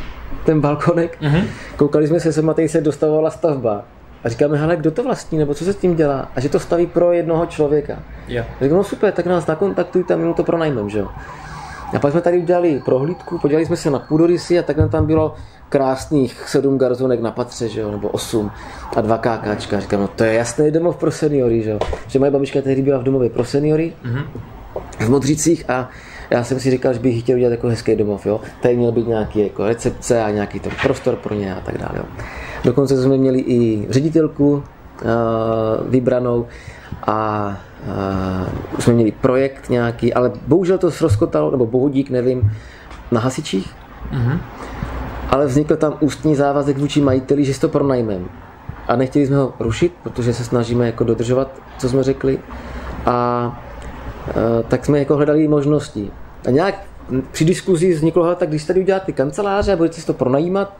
ten 0.44 0.60
balkonek, 0.60 1.18
uh-huh. 1.22 1.44
koukali 1.76 2.06
jsme 2.06 2.20
se 2.20 2.32
sem 2.32 2.50
a 2.50 2.54
tady 2.54 2.68
se 2.68 2.80
dostavovala 2.80 3.30
stavba. 3.30 3.82
A 4.24 4.28
říkáme, 4.28 4.56
hele, 4.56 4.76
kdo 4.76 4.90
to 4.90 5.02
vlastní, 5.02 5.38
nebo 5.38 5.54
co 5.54 5.64
se 5.64 5.72
s 5.72 5.76
tím 5.76 5.96
dělá? 5.96 6.28
A 6.36 6.40
že 6.40 6.48
to 6.48 6.58
staví 6.58 6.86
pro 6.86 7.12
jednoho 7.12 7.46
člověka. 7.46 7.98
Yeah. 8.28 8.46
Říkám, 8.60 8.76
no 8.76 8.84
super, 8.84 9.12
tak 9.12 9.26
nás 9.26 9.46
nakontaktujte 9.46 10.14
a 10.14 10.16
my 10.16 10.24
mu 10.24 10.34
to 10.34 10.44
pronajmeme, 10.44 10.90
že 10.90 10.98
jo. 10.98 11.08
A 11.94 11.98
pak 11.98 12.12
jsme 12.12 12.20
tady 12.20 12.38
udělali 12.38 12.82
prohlídku, 12.84 13.38
podívali 13.38 13.66
jsme 13.66 13.76
se 13.76 13.90
na 13.90 13.98
půdorysy 13.98 14.58
a 14.58 14.62
takhle 14.62 14.88
tam 14.88 15.06
bylo 15.06 15.34
krásných 15.68 16.48
sedm 16.48 16.78
garzonek 16.78 17.20
na 17.20 17.30
patře, 17.30 17.68
že 17.68 17.80
jo, 17.80 17.90
nebo 17.90 18.08
osm 18.08 18.50
a 18.96 19.00
dva 19.00 19.18
kákáčka. 19.18 19.80
Říkám, 19.80 20.00
no 20.00 20.08
to 20.08 20.24
je 20.24 20.34
jasný 20.34 20.70
domov 20.70 20.96
pro 20.96 21.10
seniory, 21.10 21.62
že 21.62 21.70
jo. 21.70 21.78
Že 22.06 22.18
moje 22.18 22.30
babička 22.30 22.62
tehdy 22.62 22.82
byla 22.82 22.98
v 22.98 23.02
domově 23.02 23.30
pro 23.30 23.44
seniory 23.44 23.92
mm-hmm. 24.04 24.24
v 24.98 25.08
Modřicích 25.08 25.70
a 25.70 25.88
já 26.30 26.44
jsem 26.44 26.60
si 26.60 26.70
říkal, 26.70 26.92
že 26.92 26.98
bych 26.98 27.20
chtěl 27.20 27.36
udělat 27.36 27.50
jako 27.50 27.68
hezký 27.68 27.96
domov, 27.96 28.26
jo. 28.26 28.40
Tady 28.62 28.76
měl 28.76 28.92
být 28.92 29.06
nějaký 29.06 29.40
jako 29.40 29.66
recepce 29.66 30.22
a 30.22 30.30
nějaký 30.30 30.60
ten 30.60 30.72
prostor 30.82 31.16
pro 31.16 31.34
ně 31.34 31.54
a 31.54 31.60
tak 31.60 31.78
dále, 31.78 31.94
jo. 31.96 32.04
Dokonce 32.64 33.02
jsme 33.02 33.16
měli 33.16 33.40
i 33.40 33.86
ředitelku 33.90 34.52
uh, 34.52 34.62
vybranou 35.88 36.46
a 37.06 37.58
uh, 37.86 38.80
jsme 38.80 38.92
měli 38.92 39.12
projekt 39.12 39.70
nějaký, 39.70 40.14
ale 40.14 40.32
bohužel 40.46 40.78
to 40.78 40.90
rozkotalo, 41.00 41.50
nebo 41.50 41.66
bohudík, 41.66 42.10
nevím, 42.10 42.52
na 43.12 43.20
hasičích. 43.20 43.74
Mm-hmm 44.12 44.38
ale 45.34 45.46
vznikl 45.46 45.76
tam 45.76 45.96
ústní 46.00 46.36
závazek 46.36 46.78
vůči 46.78 47.00
majiteli, 47.00 47.44
že 47.44 47.54
si 47.54 47.60
to 47.60 47.68
pronajmem. 47.68 48.28
A 48.88 48.96
nechtěli 48.96 49.26
jsme 49.26 49.36
ho 49.36 49.54
rušit, 49.60 49.92
protože 50.02 50.34
se 50.34 50.44
snažíme 50.44 50.86
jako 50.86 51.04
dodržovat, 51.04 51.60
co 51.78 51.88
jsme 51.88 52.02
řekli. 52.02 52.38
A 53.06 53.62
e, 54.28 54.62
tak 54.62 54.84
jsme 54.84 54.98
jako 54.98 55.16
hledali 55.16 55.48
možnosti. 55.48 56.10
A 56.46 56.50
nějak 56.50 56.74
při 57.32 57.44
diskuzi 57.44 57.94
vzniklo, 57.94 58.34
tak 58.34 58.48
když 58.48 58.64
tady 58.64 58.80
uděláte 58.80 59.12
kanceláře 59.12 59.72
a 59.72 59.76
budete 59.76 60.00
si 60.00 60.06
to 60.06 60.14
pronajímat, 60.14 60.76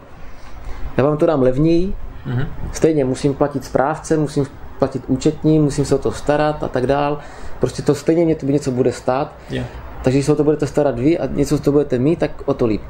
já 0.97 1.05
vám 1.05 1.17
to 1.17 1.27
dám 1.27 1.43
levněji, 1.43 1.95
mm-hmm. 2.27 2.47
stejně 2.73 3.05
musím 3.05 3.35
platit 3.35 3.65
správce, 3.65 4.17
musím 4.17 4.47
platit 4.85 5.03
účetní, 5.09 5.59
musím 5.59 5.85
se 5.85 5.95
o 5.95 5.99
to 5.99 6.12
starat 6.12 6.62
a 6.62 6.68
tak 6.68 6.87
dál. 6.87 7.18
Prostě 7.61 7.82
to 7.82 7.95
stejně 7.95 8.24
mě 8.24 8.35
to 8.35 8.47
něco 8.47 8.70
bude 8.70 8.93
stát. 8.93 9.32
Yeah. 9.51 9.66
Takže 10.03 10.18
když 10.18 10.26
se 10.26 10.32
o 10.32 10.37
to 10.37 10.45
budete 10.45 10.66
starat 10.66 10.99
vy 10.99 11.18
a 11.18 11.26
něco 11.26 11.59
to 11.59 11.72
budete 11.72 11.99
mít, 11.99 12.18
tak 12.18 12.30
o 12.45 12.55
to 12.55 12.66
líp. 12.66 12.82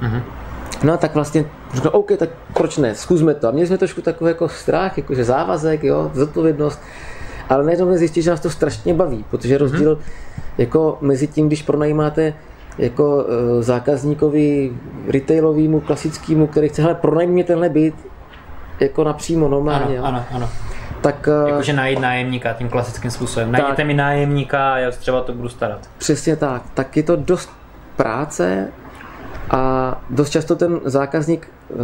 Mm-hmm. 0.00 0.22
No 0.82 0.92
a 0.92 0.96
tak 0.96 1.14
vlastně 1.14 1.44
řekl, 1.74 1.90
OK, 1.92 2.12
tak 2.16 2.28
proč 2.54 2.76
ne, 2.76 2.94
zkusme 2.94 3.34
to. 3.34 3.48
A 3.48 3.50
měli 3.50 3.66
jsme 3.66 3.78
trošku 3.78 4.00
takový 4.02 4.28
jako 4.28 4.48
strach, 4.48 4.96
jakože 4.96 5.24
závazek, 5.24 5.84
jo, 5.84 6.10
zodpovědnost. 6.14 6.80
Ale 7.48 7.64
najednou 7.64 7.86
jsme 7.86 7.98
zjistili, 7.98 8.24
že 8.24 8.30
nás 8.30 8.40
to 8.40 8.50
strašně 8.50 8.94
baví, 8.94 9.24
protože 9.30 9.58
rozdíl 9.58 9.94
mm-hmm. 9.94 10.42
jako 10.58 10.98
mezi 11.00 11.26
tím, 11.26 11.46
když 11.46 11.62
pronajímáte 11.62 12.34
jako 12.78 13.16
uh, 13.16 13.24
zákazníkovi 13.60 14.72
retailovému, 15.08 15.80
klasickému, 15.80 16.46
který 16.46 16.68
chce, 16.68 16.82
hele, 16.82 16.94
pronajm 16.94 17.30
mě 17.30 17.44
tenhle 17.44 17.68
byt, 17.68 17.94
jako 18.80 19.04
napřímo, 19.04 19.48
normálně. 19.48 19.98
Ano, 19.98 20.06
ano, 20.08 20.24
ano. 20.32 20.48
Tak, 21.02 21.28
uh, 21.42 21.48
Jakože 21.48 21.72
najít 21.72 22.00
nájemníka 22.00 22.52
tím 22.52 22.68
klasickým 22.68 23.10
způsobem. 23.10 23.52
Najděte 23.52 23.84
mi 23.84 23.94
nájemníka 23.94 24.72
a 24.72 24.78
já 24.78 24.90
třeba 24.90 25.20
to 25.20 25.32
budu 25.32 25.48
starat. 25.48 25.90
Přesně 25.98 26.36
tak. 26.36 26.62
Tak 26.74 26.96
je 26.96 27.02
to 27.02 27.16
dost 27.16 27.50
práce 27.96 28.68
a 29.50 30.02
dost 30.10 30.30
často 30.30 30.56
ten 30.56 30.80
zákazník 30.84 31.48
uh, 31.68 31.78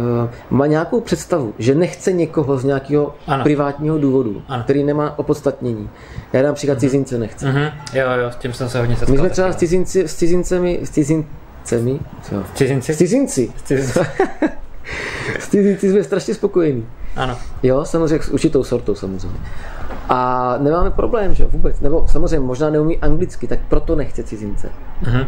má 0.49 0.65
nějakou 0.65 1.01
představu, 1.01 1.53
že 1.59 1.75
nechce 1.75 2.11
někoho 2.11 2.57
z 2.57 2.63
nějakého 2.63 3.15
ano. 3.27 3.43
privátního 3.43 3.97
důvodu, 3.97 4.41
ano. 4.47 4.63
který 4.63 4.83
nemá 4.83 5.19
opodstatnění. 5.19 5.89
Já 6.33 6.41
dám 6.41 6.55
příklad 6.55 6.77
uh-huh. 6.77 6.81
cizince 6.81 7.17
nechce. 7.17 7.45
Uh-huh. 7.45 7.71
Jo, 7.93 8.07
jo, 8.23 8.31
s 8.31 8.35
tím 8.35 8.53
jsem 8.53 8.69
se 8.69 8.79
hodně 8.79 8.95
setkal. 8.95 9.13
My 9.13 9.19
jsme 9.19 9.29
třeba 9.29 9.51
s, 9.51 9.55
cizinci, 9.55 10.07
s 10.07 10.15
cizincemi, 10.15 10.79
s 10.83 10.89
cizincemi, 10.89 11.99
co? 12.23 12.43
Cizinci? 12.53 12.93
S 12.93 12.97
cizinci. 12.97 13.51
S 13.57 13.63
cizinci. 13.63 13.99
s 15.39 15.49
cizinci 15.49 15.91
jsme 15.91 16.03
strašně 16.03 16.33
spokojení. 16.33 16.87
Ano. 17.19 17.37
Jo, 17.63 17.85
samozřejmě 17.85 18.23
s 18.23 18.29
určitou 18.29 18.63
sortou 18.63 18.95
samozřejmě. 18.95 19.39
A 20.09 20.55
nemáme 20.57 20.91
problém, 20.91 21.33
že 21.33 21.45
vůbec. 21.45 21.79
Nebo 21.79 22.07
samozřejmě 22.07 22.39
možná 22.39 22.69
neumí 22.69 22.97
anglicky, 22.97 23.47
tak 23.47 23.59
proto 23.69 23.95
nechce 23.95 24.23
cizince. 24.23 24.69
Uh-huh 25.03 25.27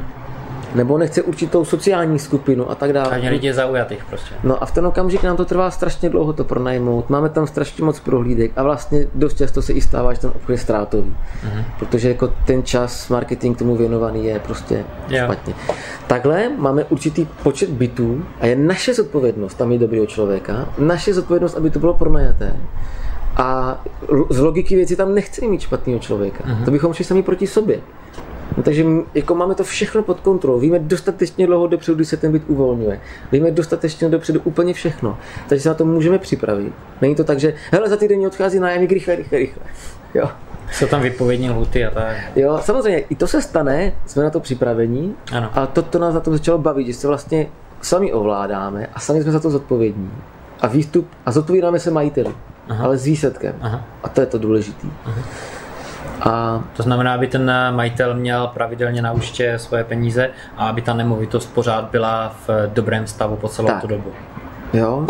nebo 0.75 0.97
nechce 0.97 1.21
určitou 1.21 1.65
sociální 1.65 2.19
skupinu 2.19 2.71
a 2.71 2.75
tak 2.75 2.93
dále. 2.93 3.09
A 3.09 3.29
lidi 3.29 3.53
zaujatých 3.53 4.05
prostě. 4.05 4.35
No 4.43 4.63
a 4.63 4.65
v 4.65 4.71
ten 4.71 4.85
okamžik 4.85 5.23
nám 5.23 5.37
to 5.37 5.45
trvá 5.45 5.71
strašně 5.71 6.09
dlouho 6.09 6.33
to 6.33 6.43
pronajmout, 6.43 7.09
máme 7.09 7.29
tam 7.29 7.47
strašně 7.47 7.85
moc 7.85 7.99
prohlídek 7.99 8.51
a 8.55 8.63
vlastně 8.63 9.07
dost 9.15 9.37
často 9.37 9.61
se 9.61 9.73
i 9.73 9.81
stává, 9.81 10.13
že 10.13 10.19
ten 10.19 10.29
obchod 10.29 10.49
je 10.49 10.57
ztrátový, 10.57 11.15
uh-huh. 11.45 11.63
protože 11.79 12.09
jako 12.09 12.33
ten 12.45 12.63
čas 12.63 13.09
marketing 13.09 13.57
tomu 13.57 13.75
věnovaný 13.75 14.25
je 14.25 14.39
prostě 14.39 14.83
jo. 15.09 15.23
špatně. 15.23 15.53
Takhle 16.07 16.49
máme 16.57 16.83
určitý 16.83 17.27
počet 17.43 17.69
bytů 17.69 18.25
a 18.39 18.45
je 18.45 18.55
naše 18.55 18.93
zodpovědnost 18.93 19.53
tam 19.53 19.71
je 19.71 19.79
dobrého 19.79 20.05
člověka, 20.05 20.69
naše 20.77 21.13
zodpovědnost, 21.13 21.55
aby 21.55 21.69
to 21.69 21.79
bylo 21.79 21.93
pronajaté. 21.93 22.55
A 23.37 23.81
z 24.29 24.39
logiky 24.39 24.75
věci 24.75 24.95
tam 24.95 25.15
nechceme 25.15 25.47
mít 25.47 25.61
špatného 25.61 25.99
člověka. 25.99 26.43
Uh-huh. 26.43 26.65
To 26.65 26.71
bychom 26.71 26.93
šli 26.93 27.05
sami 27.05 27.23
proti 27.23 27.47
sobě. 27.47 27.79
No, 28.57 28.63
takže 28.63 28.85
jako 29.13 29.35
máme 29.35 29.55
to 29.55 29.63
všechno 29.63 30.03
pod 30.03 30.19
kontrolou. 30.19 30.59
Víme 30.59 30.79
dostatečně 30.79 31.47
dlouho 31.47 31.67
dopředu, 31.67 31.95
kdy 31.95 32.05
se 32.05 32.17
ten 32.17 32.31
byt 32.31 32.43
uvolňuje. 32.47 33.01
Víme 33.31 33.51
dostatečně 33.51 34.09
dopředu 34.09 34.41
úplně 34.43 34.73
všechno. 34.73 35.17
Takže 35.49 35.63
se 35.63 35.69
na 35.69 35.75
to 35.75 35.85
můžeme 35.85 36.19
připravit. 36.19 36.73
Není 37.01 37.15
to 37.15 37.23
tak, 37.23 37.39
že 37.39 37.53
hele, 37.71 37.89
za 37.89 37.97
týden 37.97 38.25
odchází 38.25 38.59
nájemník 38.59 38.91
rychle, 38.91 39.15
rychle, 39.15 39.37
rychle. 39.37 39.63
Jo. 40.13 40.29
Jsou 40.71 40.87
tam 40.87 41.01
vypovědní 41.01 41.49
lhuty 41.49 41.85
a 41.85 41.91
tak. 41.91 42.15
Jo, 42.35 42.59
samozřejmě, 42.61 42.99
i 42.99 43.15
to 43.15 43.27
se 43.27 43.41
stane, 43.41 43.93
jsme 44.05 44.23
na 44.23 44.29
to 44.29 44.39
připravení, 44.39 45.15
ano. 45.31 45.49
a 45.53 45.67
to, 45.67 45.81
to 45.81 45.99
nás 45.99 46.13
na 46.13 46.19
to 46.19 46.31
začalo 46.31 46.57
bavit, 46.57 46.87
že 46.87 46.93
se 46.93 47.07
vlastně 47.07 47.47
sami 47.81 48.13
ovládáme 48.13 48.87
a 48.93 48.99
sami 48.99 49.23
jsme 49.23 49.31
za 49.31 49.39
to 49.39 49.49
zodpovědní. 49.49 50.11
A 50.61 50.67
výstup, 50.67 51.07
a 51.25 51.31
zodpovídáme 51.31 51.79
se 51.79 51.91
majiteli, 51.91 52.33
Aha. 52.69 52.85
ale 52.85 52.97
s 52.97 53.05
výsledkem. 53.05 53.55
Aha. 53.61 53.85
A 54.03 54.09
to 54.09 54.21
je 54.21 54.27
to 54.27 54.37
důležité. 54.37 54.87
A 56.21 56.63
to 56.77 56.83
znamená, 56.83 57.13
aby 57.13 57.27
ten 57.27 57.51
majitel 57.71 58.13
měl 58.13 58.47
pravidelně 58.47 59.01
na 59.01 59.11
účtě 59.11 59.53
svoje 59.57 59.83
peníze 59.83 60.29
a 60.57 60.69
aby 60.69 60.81
ta 60.81 60.93
nemovitost 60.93 61.53
pořád 61.53 61.89
byla 61.91 62.35
v 62.47 62.49
dobrém 62.73 63.07
stavu 63.07 63.35
po 63.35 63.47
celou 63.47 63.67
tak. 63.67 63.81
tu 63.81 63.87
dobu. 63.87 64.11
Jo. 64.73 65.07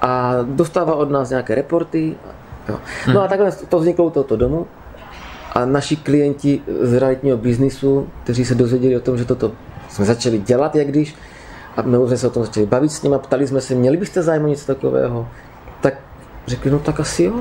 A 0.00 0.34
dostává 0.42 0.94
od 0.94 1.10
nás 1.10 1.30
nějaké 1.30 1.54
reporty. 1.54 2.14
Jo. 2.68 2.78
No 3.06 3.12
hmm. 3.12 3.22
a 3.22 3.28
takhle 3.28 3.52
to 3.52 3.78
vzniklo 3.78 4.04
u 4.04 4.10
tohoto 4.10 4.36
domu. 4.36 4.66
A 5.52 5.64
naši 5.64 5.96
klienti 5.96 6.62
z 6.80 6.94
realitního 6.98 7.36
biznisu, 7.36 8.08
kteří 8.22 8.44
se 8.44 8.54
dozvěděli 8.54 8.96
o 8.96 9.00
tom, 9.00 9.18
že 9.18 9.24
toto 9.24 9.52
jsme 9.88 10.04
začali 10.04 10.38
dělat, 10.38 10.76
jak 10.76 10.88
když, 10.88 11.14
a 11.76 11.82
my 11.82 11.96
jsme 12.06 12.16
se 12.16 12.26
o 12.26 12.30
tom 12.30 12.44
začali 12.44 12.66
bavit 12.66 12.92
s 12.92 13.02
nimi, 13.02 13.16
ptali 13.18 13.46
jsme 13.46 13.60
se, 13.60 13.74
měli 13.74 13.96
byste 13.96 14.22
zájem 14.22 14.44
o 14.44 14.48
něco 14.48 14.66
takového, 14.66 15.28
tak 15.80 15.94
řekli, 16.46 16.70
no 16.70 16.78
tak 16.78 17.00
asi 17.00 17.24
jo. 17.24 17.34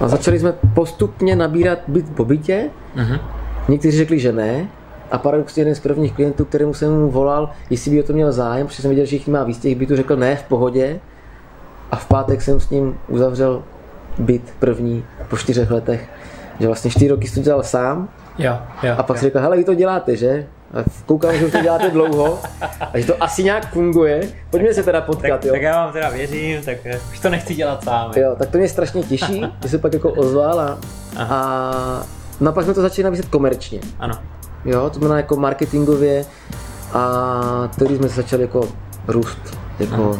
A 0.00 0.08
začali 0.08 0.38
jsme 0.38 0.52
postupně 0.74 1.36
nabírat 1.36 1.78
byt 1.88 2.14
po 2.16 2.24
bytě. 2.24 2.70
Mm-hmm. 2.96 3.20
Někteří 3.68 3.96
řekli, 3.96 4.18
že 4.18 4.32
ne. 4.32 4.68
A 5.10 5.18
paradoxně 5.18 5.60
jeden 5.60 5.74
z 5.74 5.80
prvních 5.80 6.12
klientů, 6.12 6.44
kterému 6.44 6.74
jsem 6.74 7.00
mu 7.00 7.10
volal, 7.10 7.50
jestli 7.70 7.90
by 7.90 8.02
o 8.02 8.06
to 8.06 8.12
měl 8.12 8.32
zájem, 8.32 8.66
protože 8.66 8.82
jsem 8.82 8.90
viděl, 8.90 9.04
že 9.04 9.16
jich 9.16 9.28
má 9.28 9.44
víc 9.44 9.58
těch 9.58 9.76
bytů, 9.76 9.96
řekl 9.96 10.16
ne, 10.16 10.36
v 10.36 10.42
pohodě. 10.42 11.00
A 11.90 11.96
v 11.96 12.08
pátek 12.08 12.42
jsem 12.42 12.60
s 12.60 12.70
ním 12.70 12.98
uzavřel 13.08 13.62
byt 14.18 14.54
první 14.58 15.04
po 15.28 15.36
čtyřech 15.36 15.70
letech. 15.70 16.08
Že 16.60 16.66
vlastně 16.66 16.90
čtyři 16.90 17.08
roky 17.08 17.28
jsem 17.28 17.42
to 17.42 17.44
dělal 17.44 17.62
sám. 17.62 18.08
Jo, 18.38 18.58
jo, 18.82 18.94
a 18.98 19.02
pak 19.02 19.16
jo. 19.16 19.20
si 19.20 19.26
řekl, 19.26 19.38
hele, 19.38 19.56
vy 19.56 19.64
to 19.64 19.74
děláte, 19.74 20.16
že? 20.16 20.46
Koukám, 21.06 21.36
že 21.36 21.46
už 21.46 21.52
to 21.52 21.62
děláte 21.62 21.90
dlouho 21.90 22.38
a 22.92 22.98
že 22.98 23.06
to 23.06 23.22
asi 23.22 23.44
nějak 23.44 23.72
funguje. 23.72 24.20
Pojďme 24.50 24.74
se 24.74 24.82
teda 24.82 25.00
potkat, 25.00 25.40
tak, 25.40 25.44
jo. 25.44 25.52
tak 25.52 25.62
já 25.62 25.84
vám 25.84 25.92
teda 25.92 26.08
věřím, 26.08 26.62
tak 26.62 26.76
eh, 26.84 27.00
už 27.12 27.18
to 27.18 27.30
nechci 27.30 27.54
dělat 27.54 27.84
sám. 27.84 28.12
Jo, 28.16 28.36
tak 28.38 28.50
to 28.50 28.58
mě 28.58 28.68
strašně 28.68 29.02
těší, 29.02 29.46
že 29.62 29.68
se 29.68 29.78
pak 29.78 29.92
jako 29.92 30.10
ozval 30.10 30.60
a, 30.60 30.78
a 31.18 32.06
no 32.40 32.50
a 32.50 32.52
pak 32.52 32.64
jsme 32.64 32.74
to 32.74 32.82
začali 32.82 33.04
nabízet 33.04 33.28
komerčně. 33.28 33.80
Ano. 33.98 34.18
Jo, 34.64 34.90
to 34.90 34.98
znamená 34.98 35.16
jako 35.16 35.36
marketingově 35.36 36.24
a 36.92 37.70
tedy 37.78 37.96
jsme 37.96 38.08
začali 38.08 38.42
jako 38.42 38.68
růst 39.08 39.58
jako 39.78 40.18